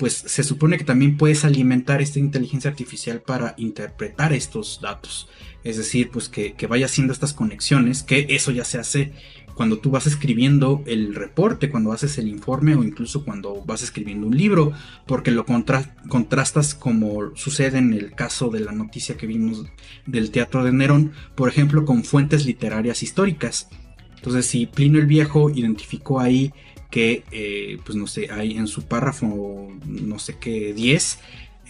pues 0.00 0.14
se 0.14 0.44
supone 0.44 0.78
que 0.78 0.84
también 0.84 1.18
puedes 1.18 1.44
alimentar 1.44 2.00
esta 2.00 2.18
inteligencia 2.18 2.70
artificial 2.70 3.20
para 3.20 3.54
interpretar 3.58 4.32
estos 4.32 4.80
datos. 4.80 5.28
Es 5.62 5.76
decir, 5.76 6.08
pues 6.10 6.30
que, 6.30 6.54
vaya 6.66 6.86
haciendo 6.86 7.12
estas 7.12 7.34
conexiones, 7.34 8.02
que 8.02 8.26
eso 8.30 8.50
ya 8.50 8.64
se 8.64 8.78
hace 8.78 9.12
cuando 9.54 9.78
tú 9.78 9.90
vas 9.90 10.06
escribiendo 10.06 10.82
el 10.86 11.14
reporte, 11.14 11.68
cuando 11.68 11.92
haces 11.92 12.16
el 12.16 12.28
informe 12.28 12.74
o 12.76 12.82
incluso 12.82 13.26
cuando 13.26 13.62
vas 13.66 13.82
escribiendo 13.82 14.26
un 14.26 14.38
libro, 14.38 14.72
porque 15.06 15.32
lo 15.32 15.44
contrastas 15.44 16.74
como 16.74 17.36
sucede 17.36 17.76
en 17.76 17.92
el 17.92 18.12
caso 18.12 18.48
de 18.48 18.60
la 18.60 18.72
noticia 18.72 19.18
que 19.18 19.26
vimos 19.26 19.66
del 20.06 20.30
Teatro 20.30 20.64
de 20.64 20.72
Nerón, 20.72 21.12
por 21.34 21.50
ejemplo, 21.50 21.84
con 21.84 22.04
fuentes 22.04 22.46
literarias 22.46 23.02
históricas. 23.02 23.68
Entonces, 24.16 24.46
si 24.46 24.64
Plinio 24.64 24.98
el 24.98 25.06
Viejo 25.06 25.50
identificó 25.50 26.20
ahí 26.20 26.54
que, 26.90 27.24
eh, 27.30 27.78
pues 27.84 27.96
no 27.96 28.06
sé, 28.06 28.28
hay 28.30 28.56
en 28.56 28.66
su 28.66 28.82
párrafo, 28.82 29.72
no 29.86 30.18
sé 30.18 30.36
qué, 30.38 30.74
10 30.74 31.18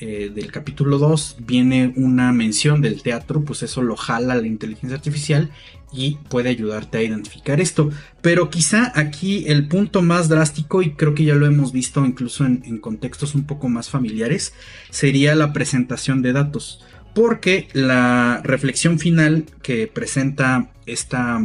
eh, 0.02 0.30
del 0.34 0.50
capítulo 0.50 0.96
2 0.96 1.36
viene 1.40 1.92
una 1.94 2.32
mención 2.32 2.80
del 2.80 3.02
teatro, 3.02 3.44
pues 3.44 3.62
eso 3.62 3.82
lo 3.82 3.96
jala 3.96 4.34
la 4.34 4.46
inteligencia 4.46 4.96
artificial 4.96 5.50
y 5.92 6.16
puede 6.30 6.48
ayudarte 6.48 6.96
a 6.96 7.02
identificar 7.02 7.60
esto. 7.60 7.90
Pero 8.22 8.48
quizá 8.48 8.92
aquí 8.98 9.44
el 9.46 9.68
punto 9.68 10.00
más 10.00 10.30
drástico, 10.30 10.80
y 10.80 10.92
creo 10.92 11.14
que 11.14 11.24
ya 11.24 11.34
lo 11.34 11.44
hemos 11.44 11.72
visto 11.72 12.04
incluso 12.06 12.46
en, 12.46 12.62
en 12.64 12.78
contextos 12.78 13.34
un 13.34 13.44
poco 13.44 13.68
más 13.68 13.90
familiares, 13.90 14.54
sería 14.88 15.34
la 15.34 15.52
presentación 15.52 16.22
de 16.22 16.32
datos. 16.32 16.84
porque 17.12 17.66
la 17.72 18.40
reflexión 18.44 19.00
final 19.00 19.44
que 19.62 19.88
presenta 19.88 20.70
esta, 20.86 21.40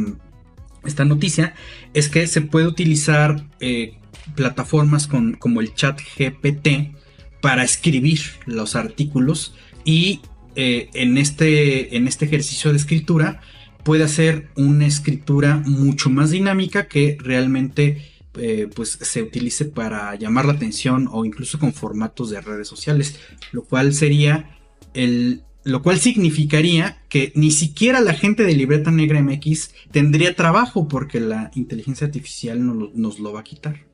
esta 0.86 1.04
noticia 1.04 1.54
es 1.94 2.08
que 2.08 2.26
se 2.26 2.40
puede 2.40 2.66
utilizar 2.66 3.46
eh, 3.60 3.98
plataformas 4.34 5.06
con, 5.06 5.34
como 5.34 5.60
el 5.60 5.74
chat 5.74 6.00
GPT 6.18 6.94
para 7.40 7.64
escribir 7.64 8.20
los 8.44 8.76
artículos 8.76 9.54
y 9.84 10.20
eh, 10.56 10.88
en, 10.94 11.18
este, 11.18 11.96
en 11.96 12.08
este 12.08 12.24
ejercicio 12.24 12.70
de 12.70 12.78
escritura 12.78 13.40
puede 13.84 14.04
hacer 14.04 14.48
una 14.56 14.86
escritura 14.86 15.62
mucho 15.64 16.10
más 16.10 16.30
dinámica 16.30 16.88
que 16.88 17.16
realmente 17.20 18.02
eh, 18.38 18.68
pues 18.74 18.98
se 19.00 19.22
utilice 19.22 19.64
para 19.64 20.14
llamar 20.16 20.44
la 20.44 20.54
atención 20.54 21.08
o 21.10 21.24
incluso 21.24 21.58
con 21.58 21.72
formatos 21.72 22.30
de 22.30 22.40
redes 22.40 22.68
sociales, 22.68 23.18
lo 23.52 23.64
cual 23.64 23.94
sería 23.94 24.58
el 24.92 25.42
lo 25.66 25.82
cual 25.82 25.98
significaría 25.98 27.02
que 27.08 27.32
ni 27.34 27.50
siquiera 27.50 28.00
la 28.00 28.14
gente 28.14 28.44
de 28.44 28.54
Libreta 28.54 28.92
Negra 28.92 29.20
MX 29.20 29.72
tendría 29.90 30.36
trabajo 30.36 30.86
porque 30.86 31.18
la 31.18 31.50
inteligencia 31.56 32.06
artificial 32.06 32.64
nos 32.94 33.18
lo 33.18 33.32
va 33.32 33.40
a 33.40 33.44
quitar. 33.44 33.84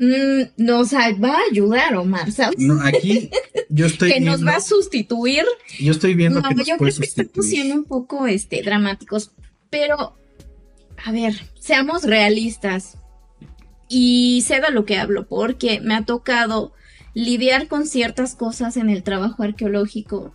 Mm, 0.00 0.64
nos 0.64 0.92
va 0.92 1.36
a 1.36 1.42
ayudar, 1.48 1.94
Omar, 1.94 2.32
¿sabes? 2.32 2.58
No, 2.58 2.80
aquí 2.82 3.30
yo 3.68 3.86
estoy 3.86 4.14
que 4.14 4.20
nos 4.20 4.44
va 4.44 4.56
a 4.56 4.60
sustituir. 4.60 5.44
Yo 5.78 5.92
estoy 5.92 6.14
viendo 6.14 6.42
que 6.42 6.56
nos 6.56 6.66
yo 6.66 6.76
creo 6.76 6.92
que 6.92 7.04
estamos 7.04 7.46
siendo 7.46 7.76
un 7.76 7.84
poco 7.84 8.26
este, 8.26 8.60
dramáticos, 8.60 9.30
pero 9.70 10.16
a 11.04 11.12
ver, 11.12 11.40
seamos 11.60 12.02
realistas 12.02 12.98
y 13.88 14.42
sé 14.44 14.60
de 14.60 14.72
lo 14.72 14.84
que 14.84 14.98
hablo 14.98 15.28
porque 15.28 15.80
me 15.80 15.94
ha 15.94 16.04
tocado 16.04 16.72
lidiar 17.14 17.68
con 17.68 17.86
ciertas 17.86 18.34
cosas 18.34 18.76
en 18.76 18.90
el 18.90 19.04
trabajo 19.04 19.44
arqueológico 19.44 20.34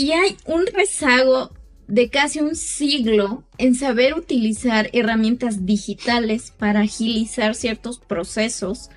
y 0.00 0.12
hay 0.12 0.34
un 0.46 0.64
rezago 0.66 1.50
de 1.86 2.08
casi 2.08 2.40
un 2.40 2.56
siglo 2.56 3.44
en 3.58 3.74
saber 3.74 4.14
utilizar 4.14 4.88
herramientas 4.94 5.66
digitales 5.66 6.54
para 6.56 6.80
agilizar 6.80 7.54
ciertos 7.54 7.98
procesos 7.98 8.88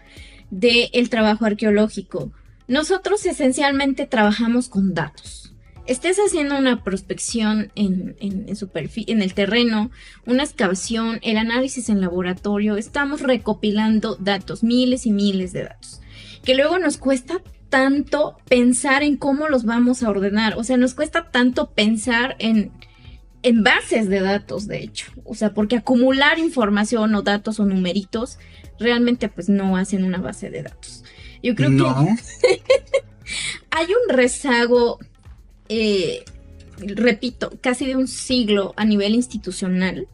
del 0.50 1.10
trabajo 1.10 1.44
arqueológico. 1.44 2.32
Nosotros 2.70 3.26
esencialmente 3.26 4.06
trabajamos 4.06 4.70
con 4.70 4.94
datos. 4.94 5.54
Estés 5.88 6.20
haciendo 6.26 6.58
una 6.58 6.86
prospección 6.86 7.74
en, 7.76 8.16
en, 8.22 8.46
en 8.48 9.22
el 9.22 9.34
terreno, 9.34 9.92
una 10.26 10.44
excavación, 10.44 11.20
el 11.22 11.36
análisis 11.36 11.90
en 11.90 12.00
laboratorio, 12.00 12.78
estamos 12.78 13.20
recopilando 13.20 14.16
datos, 14.16 14.64
miles 14.64 15.06
y 15.06 15.12
miles 15.12 15.52
de 15.52 15.64
datos, 15.64 16.00
que 16.46 16.56
luego 16.56 16.80
nos 16.80 16.96
cuesta 16.96 17.42
tanto 17.74 18.38
pensar 18.48 19.02
en 19.02 19.18
cómo 19.18 19.48
los 19.48 19.66
vamos 19.66 20.04
a 20.04 20.10
ordenar. 20.12 20.60
O 20.60 20.64
sea, 20.64 20.78
nos 20.78 20.94
cuesta 20.94 21.32
tanto 21.32 21.72
pensar 21.72 22.36
en, 22.38 22.72
en 23.42 23.64
bases 23.64 24.08
de 24.10 24.20
datos, 24.20 24.68
de 24.68 24.84
hecho. 24.84 25.12
O 25.26 25.34
sea, 25.34 25.56
porque 25.56 25.78
acumular 25.78 26.38
información 26.38 27.16
o 27.16 27.24
datos 27.24 27.60
o 27.60 27.66
numeritos 27.66 28.38
realmente 28.80 29.28
pues 29.28 29.50
no 29.50 29.76
hacen 29.76 30.04
una 30.04 30.20
base 30.20 30.52
de 30.52 30.62
datos. 30.62 31.04
Yo 31.42 31.56
creo 31.56 31.72
que 31.72 31.84
hay 33.72 33.88
un 33.88 34.16
rezago, 34.16 35.00
eh, 35.68 36.24
repito, 36.78 37.54
casi 37.60 37.88
de 37.88 37.96
un 37.96 38.08
siglo 38.08 38.76
a 38.78 38.86
nivel 38.86 39.16
institucional 39.16 40.08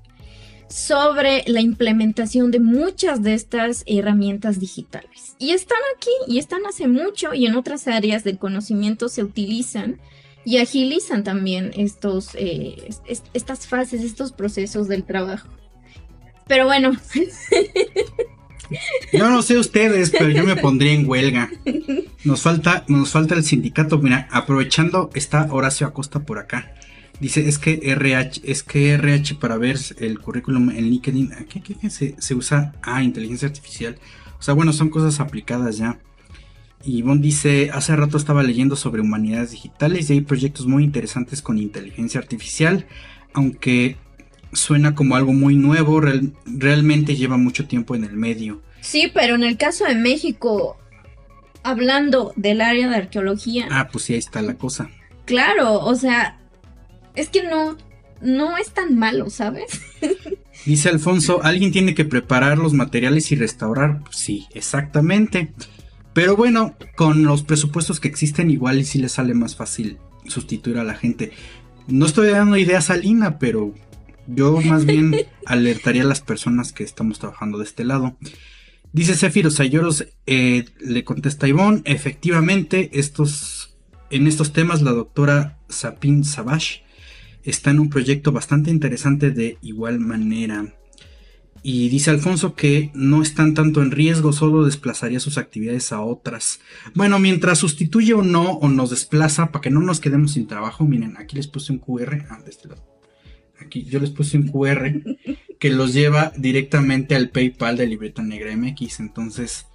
sobre 0.69 1.43
la 1.47 1.61
implementación 1.61 2.51
de 2.51 2.59
muchas 2.59 3.23
de 3.23 3.33
estas 3.33 3.83
herramientas 3.87 4.59
digitales. 4.59 5.35
Y 5.39 5.51
están 5.51 5.79
aquí 5.95 6.11
y 6.27 6.37
están 6.39 6.65
hace 6.67 6.87
mucho 6.87 7.33
y 7.33 7.47
en 7.47 7.55
otras 7.55 7.87
áreas 7.87 8.23
del 8.23 8.37
conocimiento 8.37 9.09
se 9.09 9.23
utilizan 9.23 9.99
y 10.45 10.57
agilizan 10.57 11.23
también 11.23 11.71
estos, 11.75 12.29
eh, 12.35 12.89
estas 13.33 13.67
fases, 13.67 14.01
estos 14.01 14.31
procesos 14.31 14.87
del 14.87 15.03
trabajo. 15.03 15.49
Pero 16.47 16.65
bueno. 16.65 16.91
Yo 19.11 19.29
no 19.29 19.41
sé 19.41 19.57
ustedes, 19.57 20.11
pero 20.11 20.29
yo 20.29 20.43
me 20.43 20.55
pondría 20.55 20.93
en 20.93 21.09
huelga. 21.09 21.49
Nos 22.23 22.41
falta, 22.41 22.85
nos 22.87 23.09
falta 23.09 23.33
el 23.33 23.43
sindicato. 23.43 23.97
Mira, 23.97 24.27
aprovechando 24.31 25.09
está 25.15 25.47
Horacio 25.49 25.87
Acosta 25.87 26.19
por 26.19 26.37
acá. 26.37 26.71
Dice, 27.19 27.47
es 27.49 27.59
que 27.59 27.79
RH, 27.83 28.41
es 28.45 28.63
que 28.63 28.93
RH 28.93 29.35
para 29.35 29.57
ver 29.57 29.77
el 29.97 30.19
currículum 30.19 30.69
en 30.69 30.89
LinkedIn, 30.89 31.31
¿qué, 31.49 31.61
qué, 31.61 31.89
se, 31.89 32.15
se, 32.17 32.35
usa? 32.35 32.73
Ah, 32.81 33.03
inteligencia 33.03 33.47
artificial. 33.47 33.97
O 34.39 34.41
sea, 34.41 34.53
bueno, 34.53 34.71
son 34.71 34.89
cosas 34.89 35.19
aplicadas 35.19 35.77
ya. 35.77 35.99
Y 36.83 37.01
Bon 37.01 37.19
dice, 37.19 37.71
hace 37.73 37.95
rato 37.95 38.17
estaba 38.17 38.41
leyendo 38.41 38.77
sobre 38.77 39.01
humanidades 39.01 39.51
digitales 39.51 40.09
y 40.09 40.13
hay 40.13 40.21
proyectos 40.21 40.65
muy 40.65 40.85
interesantes 40.85 41.41
con 41.41 41.57
inteligencia 41.57 42.21
artificial, 42.21 42.87
aunque 43.33 43.97
suena 44.53 44.95
como 44.95 45.15
algo 45.15 45.33
muy 45.33 45.55
nuevo, 45.55 46.01
realmente 46.45 47.15
lleva 47.15 47.35
mucho 47.35 47.67
tiempo 47.67 47.95
en 47.95 48.05
el 48.05 48.13
medio. 48.13 48.61
Sí, 48.79 49.11
pero 49.13 49.35
en 49.35 49.43
el 49.43 49.57
caso 49.57 49.85
de 49.85 49.95
México, 49.95 50.77
hablando 51.63 52.33
del 52.37 52.61
área 52.61 52.87
de 52.87 52.95
arqueología. 52.95 53.67
Ah, 53.69 53.89
pues 53.91 54.05
sí, 54.05 54.13
ahí 54.13 54.19
está 54.19 54.41
la 54.41 54.55
cosa. 54.55 54.89
Claro, 55.25 55.81
o 55.81 55.95
sea, 55.95 56.38
es 57.19 57.29
que 57.29 57.43
no, 57.43 57.77
no 58.21 58.57
es 58.57 58.71
tan 58.71 58.97
malo, 58.97 59.29
¿sabes? 59.29 59.81
Dice 60.65 60.89
Alfonso, 60.89 61.41
alguien 61.43 61.71
tiene 61.71 61.95
que 61.95 62.05
preparar 62.05 62.57
los 62.57 62.73
materiales 62.73 63.31
y 63.31 63.35
restaurar. 63.35 64.01
Sí, 64.11 64.47
exactamente. 64.53 65.53
Pero 66.13 66.35
bueno, 66.35 66.75
con 66.95 67.23
los 67.23 67.43
presupuestos 67.43 67.99
que 67.99 68.07
existen 68.07 68.49
igual 68.51 68.79
y 68.79 68.85
si 68.85 68.99
le 68.99 69.09
sale 69.09 69.33
más 69.33 69.55
fácil 69.55 69.97
sustituir 70.25 70.77
a 70.77 70.83
la 70.83 70.95
gente. 70.95 71.31
No 71.87 72.05
estoy 72.05 72.29
dando 72.29 72.57
ideas 72.57 72.89
a 72.89 72.97
Lina, 72.97 73.39
pero 73.39 73.73
yo 74.27 74.59
más 74.61 74.85
bien 74.85 75.15
alertaría 75.45 76.03
a 76.03 76.07
las 76.07 76.21
personas 76.21 76.71
que 76.73 76.83
estamos 76.83 77.19
trabajando 77.19 77.57
de 77.57 77.63
este 77.63 77.83
lado. 77.83 78.17
Dice 78.91 79.15
Zephyr 79.15 79.51
Sayoros, 79.51 80.07
eh, 80.25 80.65
le 80.79 81.03
contesta 81.03 81.47
Ivonne, 81.47 81.81
efectivamente, 81.85 82.89
estos, 82.93 83.77
en 84.09 84.27
estos 84.27 84.51
temas 84.51 84.81
la 84.81 84.91
doctora 84.91 85.59
Sapin 85.69 86.23
Savage 86.23 86.83
está 87.43 87.71
en 87.71 87.79
un 87.79 87.89
proyecto 87.89 88.31
bastante 88.31 88.71
interesante 88.71 89.31
de 89.31 89.57
igual 89.61 89.99
manera. 89.99 90.73
Y 91.61 91.89
dice 91.89 92.09
Alfonso 92.09 92.55
que 92.55 92.89
no 92.93 93.21
están 93.21 93.53
tanto 93.53 93.81
en 93.81 93.91
riesgo, 93.91 94.31
solo 94.31 94.63
desplazaría 94.63 95.19
sus 95.19 95.37
actividades 95.37 95.91
a 95.91 96.01
otras. 96.01 96.61
Bueno, 96.95 97.19
mientras 97.19 97.59
sustituye 97.59 98.13
o 98.13 98.21
no, 98.21 98.53
o 98.53 98.69
nos 98.69 98.91
desplaza, 98.91 99.51
para 99.51 99.61
que 99.61 99.69
no 99.69 99.81
nos 99.81 99.99
quedemos 99.99 100.33
sin 100.33 100.47
trabajo, 100.47 100.85
miren, 100.85 101.17
aquí 101.17 101.35
les 101.35 101.47
puse 101.47 101.73
un 101.73 101.79
QR, 101.79 102.25
ah, 102.29 102.39
de 102.43 102.49
este 102.49 102.69
lado. 102.69 102.85
Aquí 103.59 103.83
yo 103.83 103.99
les 103.99 104.09
puse 104.09 104.37
un 104.37 104.47
QR 104.47 105.01
que 105.59 105.69
los 105.69 105.93
lleva 105.93 106.31
directamente 106.37 107.15
al 107.15 107.29
PayPal 107.29 107.75
de 107.75 107.87
Libreta 107.87 108.21
Negra 108.23 108.55
MX. 108.55 109.01
Entonces, 109.01 109.65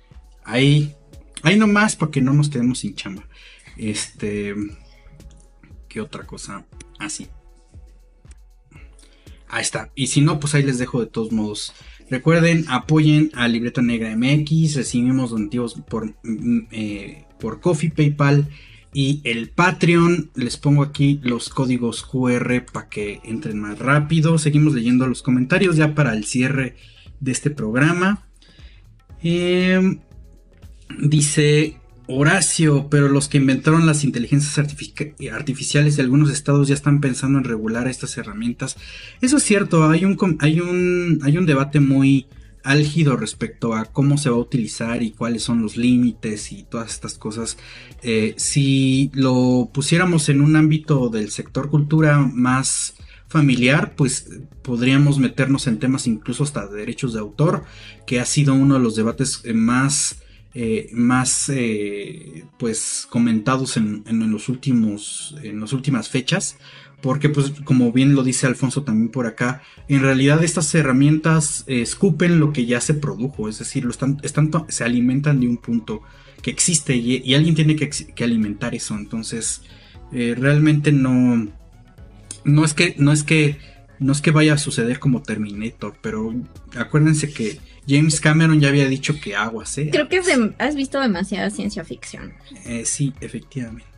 ahí, 0.42 0.94
ahí 1.42 1.58
nomás 1.58 1.96
para 1.96 2.10
que 2.10 2.22
no 2.22 2.32
nos 2.32 2.48
quedemos 2.48 2.78
sin 2.78 2.94
chamba. 2.94 3.28
Este, 3.76 4.54
¿qué 5.88 6.00
otra 6.00 6.24
cosa? 6.26 6.64
Así. 6.98 7.28
Ah, 7.30 7.43
Ahí 9.48 9.62
está. 9.62 9.90
Y 9.94 10.08
si 10.08 10.20
no, 10.20 10.40
pues 10.40 10.54
ahí 10.54 10.62
les 10.62 10.78
dejo 10.78 11.00
de 11.00 11.06
todos 11.06 11.32
modos. 11.32 11.72
Recuerden, 12.10 12.64
apoyen 12.68 13.30
a 13.34 13.48
Libreta 13.48 13.82
Negra 13.82 14.14
MX. 14.16 14.76
Recibimos 14.76 15.30
donativos 15.30 15.74
por, 15.88 16.14
mm, 16.22 16.66
eh, 16.70 17.24
por 17.38 17.60
Coffee, 17.60 17.90
PayPal 17.90 18.48
y 18.92 19.20
el 19.24 19.50
Patreon. 19.50 20.30
Les 20.34 20.56
pongo 20.56 20.82
aquí 20.82 21.20
los 21.22 21.48
códigos 21.48 22.02
QR 22.02 22.64
para 22.72 22.88
que 22.88 23.20
entren 23.24 23.58
más 23.58 23.78
rápido. 23.78 24.38
Seguimos 24.38 24.74
leyendo 24.74 25.06
los 25.06 25.22
comentarios 25.22 25.76
ya 25.76 25.94
para 25.94 26.14
el 26.14 26.24
cierre 26.24 26.76
de 27.20 27.32
este 27.32 27.50
programa. 27.50 28.26
Em, 29.22 30.00
dice 30.98 31.78
Horacio, 32.06 32.88
pero 32.90 33.08
los 33.08 33.28
que 33.28 33.38
inventaron 33.38 33.86
las 33.86 34.04
inteligencias 34.04 34.58
artificiales 34.58 35.96
de 35.96 36.02
algunos 36.02 36.30
estados 36.30 36.68
ya 36.68 36.74
están 36.74 37.00
pensando 37.00 37.38
en 37.38 37.44
regular 37.44 37.88
estas 37.88 38.16
herramientas. 38.18 38.76
Eso 39.22 39.38
es 39.38 39.42
cierto, 39.42 39.88
hay 39.88 40.04
un, 40.04 40.18
hay 40.40 40.60
un, 40.60 41.20
hay 41.22 41.38
un 41.38 41.46
debate 41.46 41.80
muy 41.80 42.26
álgido 42.62 43.16
respecto 43.16 43.74
a 43.74 43.84
cómo 43.84 44.18
se 44.18 44.30
va 44.30 44.36
a 44.36 44.40
utilizar 44.40 45.02
y 45.02 45.12
cuáles 45.12 45.42
son 45.42 45.62
los 45.62 45.76
límites 45.76 46.50
y 46.50 46.64
todas 46.64 46.90
estas 46.90 47.14
cosas. 47.14 47.58
Eh, 48.02 48.34
si 48.36 49.10
lo 49.14 49.70
pusiéramos 49.72 50.28
en 50.28 50.40
un 50.40 50.56
ámbito 50.56 51.10
del 51.10 51.30
sector 51.30 51.70
cultura 51.70 52.18
más 52.18 52.94
familiar, 53.28 53.94
pues 53.96 54.30
podríamos 54.62 55.18
meternos 55.18 55.66
en 55.66 55.78
temas 55.78 56.06
incluso 56.06 56.44
hasta 56.44 56.66
de 56.66 56.76
derechos 56.78 57.12
de 57.12 57.20
autor, 57.20 57.64
que 58.06 58.20
ha 58.20 58.24
sido 58.24 58.54
uno 58.54 58.74
de 58.74 58.80
los 58.80 58.96
debates 58.96 59.42
más 59.54 60.16
eh, 60.54 60.88
más 60.92 61.48
eh, 61.48 62.44
pues 62.58 63.06
comentados 63.10 63.76
en, 63.76 64.04
los 64.30 64.48
últimos 64.48 65.36
en 65.42 65.60
las 65.60 65.72
últimas 65.72 66.08
fechas 66.08 66.58
porque 67.02 67.28
pues 67.28 67.52
como 67.64 67.92
bien 67.92 68.14
lo 68.14 68.22
dice 68.22 68.46
Alfonso 68.46 68.82
también 68.82 69.10
por 69.10 69.26
acá 69.26 69.62
en 69.88 70.00
realidad 70.00 70.42
estas 70.44 70.74
herramientas 70.74 71.64
escupen 71.66 72.38
lo 72.38 72.52
que 72.52 72.66
ya 72.66 72.80
se 72.80 72.94
produjo 72.94 73.48
es 73.48 73.58
decir 73.58 73.84
lo 73.84 73.90
están, 73.90 74.18
se 74.68 74.84
alimentan 74.84 75.40
de 75.40 75.48
un 75.48 75.56
punto 75.56 76.02
que 76.40 76.50
existe 76.50 76.94
y, 76.94 77.34
alguien 77.34 77.54
tiene 77.54 77.74
que, 77.76 78.24
alimentar 78.24 78.74
eso 78.74 78.94
entonces 78.94 79.62
Eh, 80.14 80.34
realmente 80.38 80.92
no. 80.92 81.48
No 82.44 82.64
es 82.64 82.72
que. 82.72 82.94
No 82.98 83.12
es 83.12 83.24
que. 83.24 83.58
No 83.98 84.12
es 84.12 84.20
que 84.20 84.30
vaya 84.30 84.54
a 84.54 84.58
suceder 84.58 84.98
como 85.00 85.22
Terminator. 85.22 85.96
Pero 86.00 86.32
acuérdense 86.76 87.32
que 87.32 87.58
James 87.86 88.20
Cameron 88.20 88.60
ya 88.60 88.68
había 88.68 88.88
dicho 88.88 89.20
que 89.20 89.36
aguas, 89.36 89.76
¿eh? 89.78 89.90
Creo 89.90 90.08
que 90.08 90.20
has 90.58 90.74
visto 90.74 91.00
demasiada 91.00 91.50
ciencia 91.50 91.84
ficción. 91.84 92.34
Eh, 92.64 92.84
sí, 92.84 93.12
efectivamente. 93.20 93.94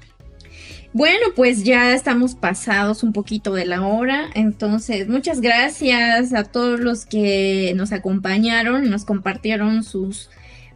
Bueno, 0.93 1.27
pues 1.35 1.63
ya 1.63 1.93
estamos 1.95 2.35
pasados 2.35 3.03
un 3.03 3.13
poquito 3.13 3.53
de 3.53 3.67
la 3.67 3.87
hora, 3.87 4.31
entonces 4.35 5.09
muchas 5.09 5.43
gracias 5.43 6.33
a 6.33 6.45
todos 6.45 6.81
los 6.81 7.05
que 7.05 7.75
nos 7.77 7.93
acompañaron, 7.93 8.89
nos 8.89 9.05
compartieron 9.05 9.85
sus 9.85 10.31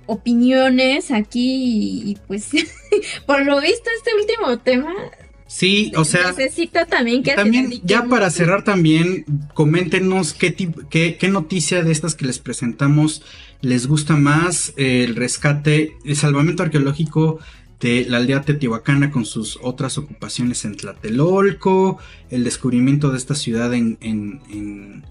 opiniones 0.05 1.11
aquí 1.11 2.03
y, 2.05 2.19
pues 2.27 2.51
por 3.27 3.47
lo 3.47 3.61
visto 3.61 3.89
este 3.97 4.11
último 4.21 4.59
tema 4.59 4.93
Sí, 5.51 5.91
o 5.97 6.05
sea. 6.05 6.31
Necesita 6.31 6.87
también 6.87 7.25
que. 7.25 7.33
También, 7.35 7.73
ya 7.83 8.05
para 8.05 8.31
cerrar, 8.31 8.63
también, 8.63 9.25
coméntenos 9.53 10.33
qué, 10.33 10.55
qué, 10.55 11.17
qué 11.19 11.29
noticia 11.29 11.83
de 11.83 11.91
estas 11.91 12.15
que 12.15 12.25
les 12.25 12.39
presentamos 12.39 13.23
les 13.61 13.89
gusta 13.89 14.15
más. 14.15 14.73
El 14.77 15.17
rescate, 15.17 15.97
el 16.05 16.15
salvamento 16.15 16.63
arqueológico 16.63 17.41
de 17.81 18.07
la 18.09 18.19
aldea 18.19 18.43
teotihuacana 18.43 19.11
con 19.11 19.25
sus 19.25 19.59
otras 19.61 19.99
ocupaciones 19.99 20.65
en 20.65 20.77
Tlatelolco. 20.77 21.99
El 22.31 22.45
descubrimiento 22.45 23.11
de 23.11 23.19
esta 23.19 23.35
ciudad 23.35 23.75
en, 23.75 23.99
en, 24.01 25.03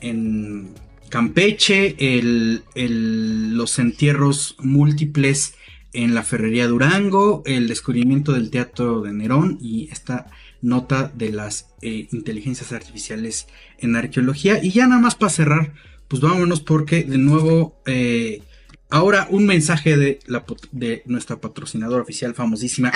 en, 0.00 0.70
Campeche. 1.10 1.94
El, 2.18 2.64
el, 2.74 3.56
los 3.56 3.78
entierros 3.78 4.56
múltiples 4.58 5.54
en 5.92 6.14
la 6.14 6.22
Ferrería 6.22 6.66
Durango, 6.66 7.42
el 7.46 7.68
descubrimiento 7.68 8.32
del 8.32 8.50
teatro 8.50 9.02
de 9.02 9.12
Nerón 9.12 9.58
y 9.60 9.88
esta 9.90 10.26
nota 10.62 11.10
de 11.14 11.30
las 11.30 11.74
eh, 11.82 12.08
inteligencias 12.12 12.72
artificiales 12.72 13.48
en 13.78 13.96
arqueología. 13.96 14.62
Y 14.62 14.70
ya 14.70 14.86
nada 14.86 15.00
más 15.00 15.14
para 15.14 15.30
cerrar, 15.30 15.72
pues 16.08 16.22
vámonos 16.22 16.60
porque 16.60 17.02
de 17.04 17.18
nuevo, 17.18 17.80
eh, 17.86 18.42
ahora 18.90 19.26
un 19.30 19.46
mensaje 19.46 19.96
de, 19.96 20.20
la, 20.26 20.44
de 20.72 21.02
nuestra 21.06 21.40
patrocinadora 21.40 22.02
oficial 22.02 22.34
famosísima. 22.34 22.90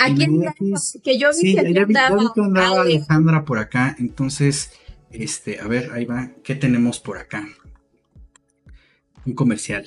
que 1.03 1.17
yo 1.17 1.29
vi 1.41 1.55
que 1.55 2.41
andaba 2.41 2.81
Alejandra 2.81 3.45
por 3.45 3.59
acá, 3.59 3.95
entonces, 3.99 4.71
este, 5.11 5.59
a 5.59 5.67
ver, 5.67 5.91
ahí 5.91 6.05
va, 6.05 6.31
¿qué 6.43 6.55
tenemos 6.55 6.99
por 6.99 7.17
acá? 7.17 7.47
Un 9.25 9.33
comercial. 9.33 9.85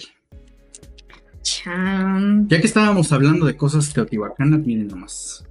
Ya 2.48 2.60
que 2.60 2.66
estábamos 2.66 3.12
hablando 3.12 3.46
de 3.46 3.56
cosas 3.56 3.92
teotihuacanas, 3.92 4.60
miren 4.60 4.88
nomás. 4.88 5.44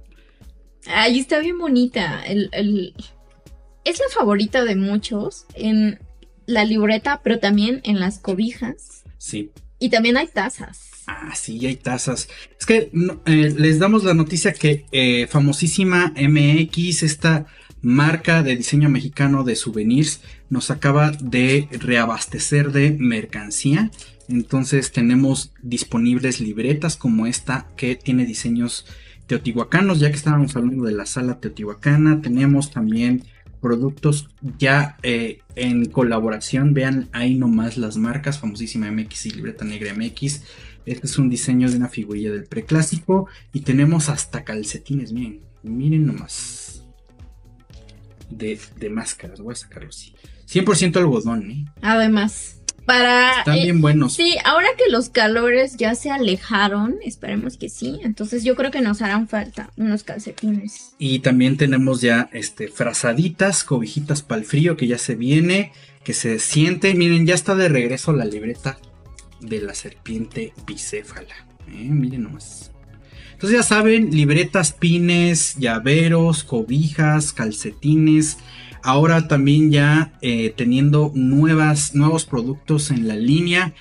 Ay, 0.86 1.18
está 1.18 1.38
bien 1.40 1.58
bonita. 1.58 2.22
El, 2.24 2.94
Es 3.84 3.98
la 3.98 4.06
favorita 4.12 4.64
de 4.64 4.76
muchos 4.76 5.46
en 5.54 5.98
la 6.46 6.64
libreta, 6.64 7.20
pero 7.22 7.38
también 7.38 7.80
en 7.84 8.00
las 8.00 8.18
cobijas. 8.18 9.02
Sí. 9.18 9.50
Y 9.78 9.90
también 9.90 10.16
hay 10.16 10.28
tazas. 10.28 10.88
Ah, 11.06 11.34
sí, 11.34 11.64
hay 11.66 11.76
tazas. 11.76 12.28
Es 12.58 12.66
que 12.66 12.90
eh, 13.26 13.54
les 13.56 13.78
damos 13.78 14.04
la 14.04 14.14
noticia 14.14 14.52
que 14.52 14.86
eh, 14.92 15.26
famosísima 15.26 16.12
MX, 16.16 17.02
esta 17.02 17.46
marca 17.80 18.42
de 18.42 18.56
diseño 18.56 18.88
mexicano 18.88 19.44
de 19.44 19.56
souvenirs, 19.56 20.20
nos 20.50 20.70
acaba 20.70 21.12
de 21.12 21.68
reabastecer 21.70 22.72
de 22.72 22.90
mercancía 22.92 23.90
entonces 24.28 24.92
tenemos 24.92 25.52
disponibles 25.62 26.40
libretas 26.40 26.96
como 26.96 27.26
esta 27.26 27.66
que 27.76 27.96
tiene 27.96 28.26
diseños 28.26 28.86
teotihuacanos, 29.26 30.00
ya 30.00 30.10
que 30.10 30.16
estábamos 30.16 30.54
hablando 30.54 30.84
de 30.84 30.92
la 30.92 31.06
sala 31.06 31.40
teotihuacana. 31.40 32.20
Tenemos 32.20 32.70
también 32.70 33.24
productos 33.60 34.28
ya 34.58 34.96
eh, 35.02 35.40
en 35.54 35.86
colaboración. 35.86 36.74
Vean 36.74 37.08
ahí 37.12 37.36
nomás 37.36 37.78
las 37.78 37.96
marcas, 37.96 38.38
famosísima 38.38 38.90
MX 38.90 39.26
y 39.26 39.30
libreta 39.30 39.64
negra 39.64 39.94
MX. 39.94 40.42
Este 40.84 41.06
es 41.06 41.18
un 41.18 41.30
diseño 41.30 41.70
de 41.70 41.76
una 41.76 41.88
figurilla 41.88 42.30
del 42.30 42.44
preclásico. 42.44 43.28
Y 43.52 43.60
tenemos 43.60 44.10
hasta 44.10 44.44
calcetines, 44.44 45.12
miren, 45.12 45.40
miren 45.62 46.06
nomás. 46.06 46.84
De, 48.28 48.58
máscaras, 48.90 49.40
voy 49.40 49.52
a 49.52 49.56
sacarlo 49.56 49.88
así. 49.88 50.14
100% 50.46 50.96
algodón, 50.96 51.50
¿eh? 51.50 51.64
Además 51.80 52.57
para... 52.88 53.40
Están 53.40 53.56
bien 53.56 53.80
buenos. 53.82 54.14
Sí, 54.14 54.36
ahora 54.46 54.68
que 54.78 54.90
los 54.90 55.10
calores 55.10 55.76
ya 55.76 55.94
se 55.94 56.10
alejaron, 56.10 56.96
esperemos 57.04 57.58
que 57.58 57.68
sí, 57.68 58.00
entonces 58.02 58.44
yo 58.44 58.56
creo 58.56 58.70
que 58.70 58.80
nos 58.80 59.02
harán 59.02 59.28
falta 59.28 59.70
unos 59.76 60.04
calcetines. 60.04 60.94
Y 60.98 61.18
también 61.18 61.58
tenemos 61.58 62.00
ya 62.00 62.30
este 62.32 62.68
frazaditas, 62.68 63.62
cobijitas 63.62 64.22
para 64.22 64.40
el 64.40 64.46
frío 64.46 64.78
que 64.78 64.86
ya 64.86 64.96
se 64.96 65.16
viene, 65.16 65.72
que 66.02 66.14
se 66.14 66.38
siente, 66.38 66.94
miren, 66.94 67.26
ya 67.26 67.34
está 67.34 67.54
de 67.54 67.68
regreso 67.68 68.14
la 68.14 68.24
libreta 68.24 68.78
de 69.40 69.60
la 69.60 69.74
serpiente 69.74 70.54
bicéfala. 70.66 71.46
¿eh? 71.68 71.90
Miren 71.90 72.22
nomás. 72.22 72.72
Entonces 73.34 73.58
ya 73.58 73.62
saben, 73.62 74.12
libretas, 74.12 74.72
pines, 74.72 75.56
llaveros, 75.58 76.42
cobijas, 76.42 77.34
calcetines, 77.34 78.38
Ahora 78.88 79.28
también 79.28 79.70
ya 79.70 80.12
eh, 80.22 80.54
teniendo 80.56 81.12
nuevas, 81.14 81.94
nuevos 81.94 82.24
productos 82.24 82.90
en 82.90 83.06
la 83.06 83.16
línea. 83.16 83.74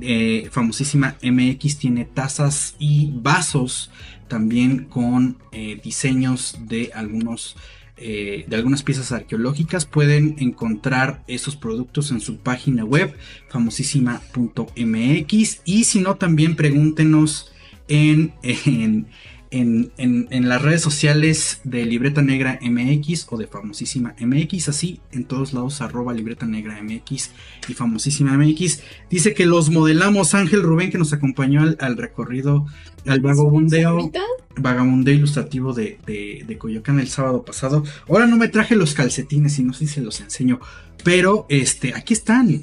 Eh, 0.00 0.48
famosísima 0.50 1.14
MX 1.22 1.78
tiene 1.78 2.04
tazas 2.04 2.74
y 2.80 3.12
vasos 3.14 3.92
también 4.26 4.86
con 4.86 5.38
eh, 5.52 5.80
diseños 5.84 6.58
de 6.66 6.90
algunos 6.92 7.56
de 7.96 8.46
algunas 8.52 8.82
piezas 8.82 9.12
arqueológicas 9.12 9.84
pueden 9.84 10.36
encontrar 10.38 11.22
esos 11.26 11.54
productos 11.54 12.10
en 12.10 12.20
su 12.20 12.38
página 12.38 12.82
web 12.82 13.14
famosísima.mx 13.50 15.60
y 15.66 15.84
si 15.84 16.00
no 16.00 16.16
también 16.16 16.56
pregúntenos 16.56 17.52
en, 17.88 18.32
en 18.42 19.06
en, 19.50 19.90
en, 19.98 20.48
las 20.48 20.62
redes 20.62 20.80
sociales 20.80 21.60
de 21.64 21.84
Libreta 21.84 22.22
Negra 22.22 22.60
MX 22.62 23.26
o 23.30 23.36
de 23.36 23.48
Famosísima 23.48 24.14
MX, 24.20 24.68
así 24.68 25.00
en 25.10 25.24
todos 25.24 25.52
lados, 25.52 25.80
arroba 25.80 26.12
Libreta 26.12 26.46
Negra 26.46 26.80
MX 26.80 27.30
y 27.68 27.74
Famosísima 27.74 28.38
MX. 28.38 28.80
Dice 29.10 29.34
que 29.34 29.46
los 29.46 29.70
modelamos 29.70 30.34
Ángel 30.34 30.62
Rubén, 30.62 30.90
que 30.90 30.98
nos 30.98 31.12
acompañó 31.12 31.62
al, 31.62 31.96
recorrido, 31.96 32.66
al 33.06 33.20
vagabundeo, 33.20 34.12
vagabundeo 34.56 35.14
ilustrativo 35.14 35.72
de, 35.72 35.98
de, 36.06 36.44
de, 36.46 36.58
Coyoacán 36.58 37.00
el 37.00 37.08
sábado 37.08 37.44
pasado. 37.44 37.82
Ahora 38.08 38.26
no 38.26 38.36
me 38.36 38.48
traje 38.48 38.76
los 38.76 38.94
calcetines 38.94 39.58
y 39.58 39.64
no 39.64 39.72
sé 39.72 39.86
si 39.86 39.94
se 39.94 40.00
los 40.00 40.20
enseño, 40.20 40.60
pero 41.02 41.46
este, 41.48 41.92
aquí 41.94 42.14
están. 42.14 42.62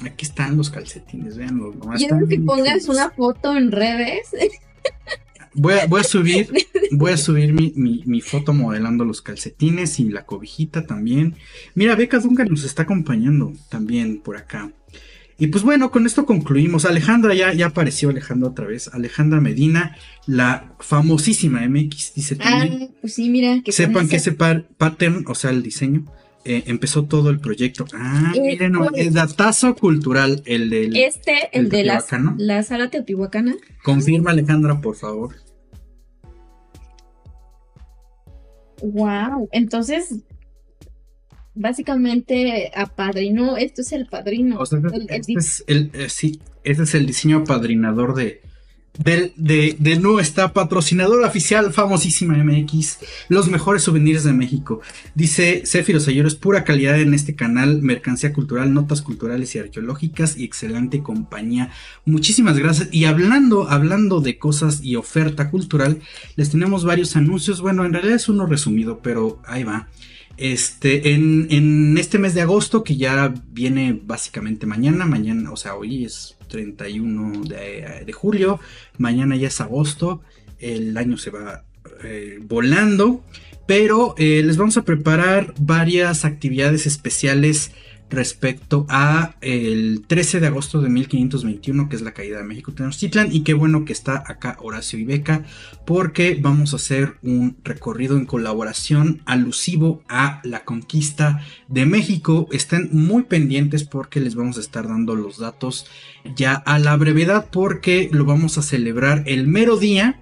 Aquí 0.00 0.26
están 0.26 0.56
los 0.56 0.70
calcetines, 0.70 1.36
veanlo. 1.36 1.72
Quiero 1.96 2.28
que 2.28 2.38
pongas 2.38 2.88
una 2.88 3.10
foto 3.10 3.56
en 3.56 3.72
redes. 3.72 4.30
Voy 5.88 6.00
a, 6.00 6.04
subir, 6.04 6.50
voy 6.90 7.12
a 7.12 7.16
subir 7.16 7.52
mi, 7.52 8.20
foto 8.20 8.52
modelando 8.52 9.04
los 9.04 9.22
calcetines 9.22 10.00
y 10.00 10.10
la 10.10 10.26
cobijita 10.26 10.86
también. 10.86 11.36
Mira, 11.74 11.94
Beca 11.94 12.18
Duncan 12.18 12.48
nos 12.48 12.64
está 12.64 12.82
acompañando 12.82 13.52
también 13.68 14.18
por 14.18 14.36
acá. 14.36 14.72
Y 15.38 15.48
pues 15.48 15.64
bueno, 15.64 15.90
con 15.90 16.06
esto 16.06 16.26
concluimos. 16.26 16.84
Alejandra 16.84 17.34
ya, 17.34 17.52
ya 17.52 17.66
apareció 17.66 18.10
Alejandra 18.10 18.50
otra 18.50 18.66
vez. 18.66 18.88
Alejandra 18.88 19.40
Medina, 19.40 19.96
la 20.26 20.74
famosísima 20.78 21.66
MX, 21.68 22.14
dice 22.14 22.36
también. 22.36 22.88
Ah, 22.90 22.94
pues 23.00 23.14
sí, 23.14 23.28
mira. 23.30 23.60
Que 23.64 23.72
Sepan 23.72 24.08
que 24.08 24.16
ese 24.16 24.32
pattern, 24.32 25.24
o 25.26 25.34
sea, 25.34 25.50
el 25.50 25.62
diseño, 25.62 26.04
eh, 26.44 26.64
empezó 26.66 27.04
todo 27.04 27.30
el 27.30 27.40
proyecto. 27.40 27.84
Ah, 27.94 28.32
eh, 28.34 28.40
miren, 28.40 28.74
pues, 28.74 28.90
el 28.94 29.12
datazo 29.12 29.74
cultural, 29.74 30.42
el 30.46 30.70
del. 30.70 30.96
Este, 30.96 31.48
el, 31.52 31.68
de 31.68 31.84
la, 31.84 32.04
la 32.36 32.62
sala 32.62 32.90
teotihuacana. 32.90 33.56
Confirma, 33.82 34.30
Alejandra, 34.30 34.80
por 34.80 34.94
favor. 34.94 35.43
Wow, 38.84 39.48
entonces 39.52 40.16
básicamente 41.54 42.70
apadrinó, 42.74 43.56
esto 43.56 43.80
es 43.80 43.92
el 43.92 44.06
padrino. 44.06 44.58
O 44.58 44.66
sea, 44.66 44.78
este 45.08 45.32
es 45.32 45.64
el, 45.66 45.90
eh, 45.94 46.08
sí, 46.10 46.40
este 46.64 46.82
es 46.82 46.94
el 46.94 47.06
diseño 47.06 47.38
apadrinador 47.38 48.14
de, 48.14 48.42
de, 48.98 49.32
de, 49.36 49.76
de 49.78 49.96
nuestra 49.96 50.52
patrocinadora 50.52 51.26
oficial, 51.26 51.72
famosísima 51.72 52.36
MX, 52.36 52.98
los 53.28 53.48
mejores 53.48 53.82
souvenirs 53.82 54.24
de 54.24 54.32
México. 54.32 54.80
Dice 55.14 55.62
Céfiro 55.66 55.98
es 55.98 56.34
pura 56.34 56.64
calidad 56.64 57.00
en 57.00 57.14
este 57.14 57.34
canal, 57.34 57.82
mercancía 57.82 58.32
cultural, 58.32 58.72
notas 58.72 59.02
culturales 59.02 59.54
y 59.54 59.58
arqueológicas 59.58 60.36
y 60.36 60.44
excelente 60.44 61.02
compañía. 61.02 61.70
Muchísimas 62.04 62.58
gracias. 62.58 62.88
Y 62.92 63.06
hablando, 63.06 63.68
hablando 63.68 64.20
de 64.20 64.38
cosas 64.38 64.80
y 64.82 64.96
oferta 64.96 65.50
cultural, 65.50 66.00
les 66.36 66.50
tenemos 66.50 66.84
varios 66.84 67.16
anuncios. 67.16 67.60
Bueno, 67.60 67.84
en 67.84 67.92
realidad 67.92 68.16
es 68.16 68.28
uno 68.28 68.46
resumido, 68.46 69.00
pero 69.02 69.40
ahí 69.46 69.64
va. 69.64 69.88
Este, 70.36 71.12
en, 71.12 71.46
en, 71.50 71.96
este 71.96 72.18
mes 72.18 72.34
de 72.34 72.42
agosto, 72.42 72.82
que 72.82 72.96
ya 72.96 73.32
viene 73.52 74.00
básicamente 74.02 74.66
mañana, 74.66 75.06
mañana, 75.06 75.52
o 75.52 75.56
sea, 75.56 75.76
hoy 75.76 76.04
es 76.04 76.36
31 76.48 77.44
de, 77.44 78.12
julio, 78.12 78.60
mañana 78.98 79.36
ya 79.36 79.48
es 79.48 79.60
agosto, 79.60 80.22
el 80.58 80.96
año 80.96 81.16
se 81.18 81.30
va 81.30 81.64
eh, 82.02 82.38
volando, 82.40 83.24
pero 83.66 84.14
eh, 84.18 84.42
les 84.44 84.56
vamos 84.56 84.76
a 84.76 84.84
preparar 84.84 85.54
varias 85.58 86.24
actividades 86.24 86.86
especiales 86.86 87.72
respecto 88.10 88.86
a 88.88 89.34
el 89.40 90.04
13 90.06 90.40
de 90.40 90.46
agosto 90.46 90.80
de 90.80 90.88
1521, 90.88 91.88
que 91.88 91.96
es 91.96 92.02
la 92.02 92.12
caída 92.12 92.38
de 92.38 92.44
México 92.44 92.72
Tenochtitlan, 92.72 93.32
y 93.32 93.40
qué 93.40 93.54
bueno 93.54 93.84
que 93.84 93.92
está 93.92 94.22
acá 94.26 94.56
Horacio 94.60 94.98
y 94.98 95.04
Beca, 95.04 95.44
porque 95.84 96.38
vamos 96.40 96.72
a 96.72 96.76
hacer 96.76 97.16
un 97.22 97.56
recorrido 97.64 98.16
en 98.16 98.26
colaboración 98.26 99.22
alusivo 99.26 100.02
a 100.08 100.40
la 100.44 100.64
conquista 100.64 101.42
de 101.68 101.86
México. 101.86 102.48
Estén 102.52 102.90
muy 102.92 103.24
pendientes 103.24 103.84
porque 103.84 104.20
les 104.20 104.34
vamos 104.34 104.58
a 104.58 104.60
estar 104.60 104.88
dando 104.88 105.14
los 105.14 105.38
datos 105.38 105.86
ya 106.36 106.54
a 106.54 106.78
la 106.78 106.96
brevedad, 106.96 107.48
porque 107.50 108.08
lo 108.12 108.24
vamos 108.24 108.58
a 108.58 108.62
celebrar 108.62 109.24
el 109.26 109.48
mero 109.48 109.76
día 109.76 110.20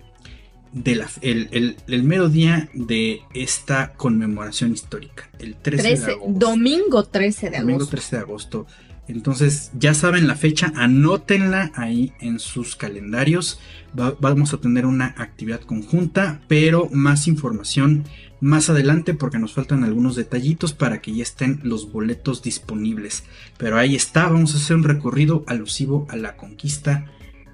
el, 1.21 2.03
mero 2.05 2.29
día 2.29 2.69
de 2.73 3.21
esta 3.35 3.93
conmemoración 3.95 4.73
histórica, 4.73 5.29
el 5.39 5.57
13, 5.57 5.83
de 5.83 6.13
agosto. 6.13 6.39
Domingo 6.39 7.05
13 7.05 7.51
de 7.51 7.57
agosto. 7.57 7.73
Domingo 7.73 7.87
13 7.87 8.17
de 8.17 8.23
agosto. 8.23 8.67
Entonces, 9.09 9.73
ya 9.79 9.95
saben 9.95 10.27
la 10.27 10.37
fecha, 10.37 10.73
anótenla 10.77 11.73
ahí 11.75 12.13
en 12.21 12.39
sus 12.39 12.77
calendarios. 12.77 13.59
vamos 13.93 14.55
a 14.55 14.59
tener 14.59 14.87
una 14.87 15.15
actividad 15.19 15.61
conjunta, 15.61 16.41
pero 16.49 16.89
más 16.93 17.27
información 17.27 18.05
más 18.43 18.69
adelante 18.71 19.15
porque 19.15 19.39
nos 19.39 19.53
faltan 19.53 19.85
algunos 19.85 20.17
detallitos 20.17 20.73
para 20.73 21.01
que 21.01 21.15
ya 21.15 21.23
estén 21.23 21.61
los 21.63 21.93
boletos 21.93 22.43
disponibles. 22.43 23.23
Pero 23.57 23.79
ahí 23.79 23.95
está, 23.95 24.29
vamos 24.29 24.55
a 24.55 24.57
hacer 24.57 24.75
un 24.75 24.83
recorrido 24.83 25.45
alusivo 25.47 26.09
a 26.11 26.17
la 26.17 26.37
conquista 26.37 27.07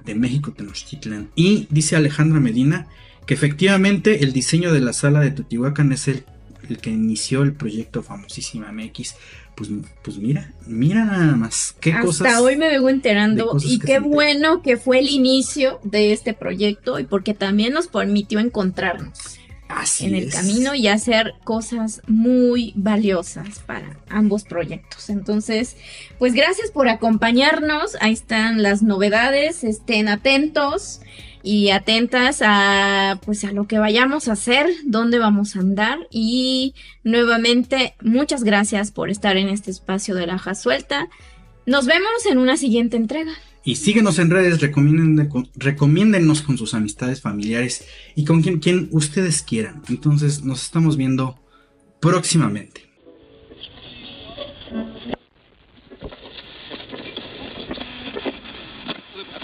de 0.06 0.14
México 0.14 0.52
Tenochtitlan. 0.52 1.28
Y 1.34 1.66
dice 1.68 1.94
Alejandra 1.94 2.40
Medina 2.40 2.88
que 3.28 3.34
efectivamente 3.34 4.24
el 4.24 4.32
diseño 4.32 4.72
de 4.72 4.80
la 4.80 4.94
sala 4.94 5.20
de 5.20 5.30
Teotihuacán 5.30 5.92
es 5.92 6.08
el, 6.08 6.24
el 6.70 6.78
que 6.78 6.88
inició 6.88 7.42
el 7.42 7.52
proyecto 7.52 8.02
famosísima 8.02 8.72
MX. 8.72 9.16
Pues, 9.54 9.68
pues 10.02 10.16
mira, 10.16 10.54
mira 10.66 11.04
nada 11.04 11.36
más. 11.36 11.76
Qué 11.78 11.92
Hasta 11.92 12.40
hoy 12.40 12.56
me 12.56 12.68
vengo 12.68 12.88
enterando 12.88 13.54
y 13.62 13.80
qué 13.80 13.98
bueno 13.98 14.62
que 14.62 14.78
fue 14.78 15.00
el 15.00 15.10
inicio 15.10 15.78
de 15.84 16.14
este 16.14 16.32
proyecto 16.32 16.98
y 16.98 17.04
porque 17.04 17.34
también 17.34 17.74
nos 17.74 17.88
permitió 17.88 18.38
encontrarnos. 18.38 19.38
en 20.00 20.14
el 20.14 20.32
camino 20.32 20.74
y 20.74 20.88
hacer 20.88 21.34
cosas 21.44 22.00
muy 22.06 22.72
valiosas 22.76 23.58
para 23.58 23.98
ambos 24.08 24.44
proyectos. 24.44 25.10
Entonces, 25.10 25.76
pues 26.18 26.32
gracias 26.32 26.70
por 26.70 26.88
acompañarnos. 26.88 27.98
Ahí 28.00 28.14
están 28.14 28.62
las 28.62 28.82
novedades. 28.82 29.64
Estén 29.64 30.08
atentos 30.08 31.02
y 31.42 31.70
atentas 31.70 32.42
a 32.44 33.20
pues 33.24 33.44
a 33.44 33.52
lo 33.52 33.66
que 33.66 33.78
vayamos 33.78 34.28
a 34.28 34.32
hacer, 34.32 34.66
dónde 34.84 35.18
vamos 35.18 35.56
a 35.56 35.60
andar 35.60 35.98
y 36.10 36.74
nuevamente 37.04 37.94
muchas 38.02 38.44
gracias 38.44 38.90
por 38.90 39.10
estar 39.10 39.36
en 39.36 39.48
este 39.48 39.70
espacio 39.70 40.14
de 40.14 40.26
la 40.26 40.38
suelta. 40.54 41.08
Nos 41.66 41.86
vemos 41.86 42.26
en 42.30 42.38
una 42.38 42.56
siguiente 42.56 42.96
entrega. 42.96 43.32
Y 43.64 43.76
síguenos 43.76 44.18
en 44.18 44.30
redes, 44.30 44.60
recomiéndennos 44.60 46.42
con 46.42 46.56
sus 46.56 46.72
amistades 46.72 47.20
familiares 47.20 47.86
y 48.14 48.24
con 48.24 48.40
quien, 48.40 48.60
quien 48.60 48.88
ustedes 48.92 49.42
quieran. 49.42 49.82
Entonces 49.88 50.42
nos 50.42 50.62
estamos 50.62 50.96
viendo 50.96 51.38
próximamente. 52.00 52.88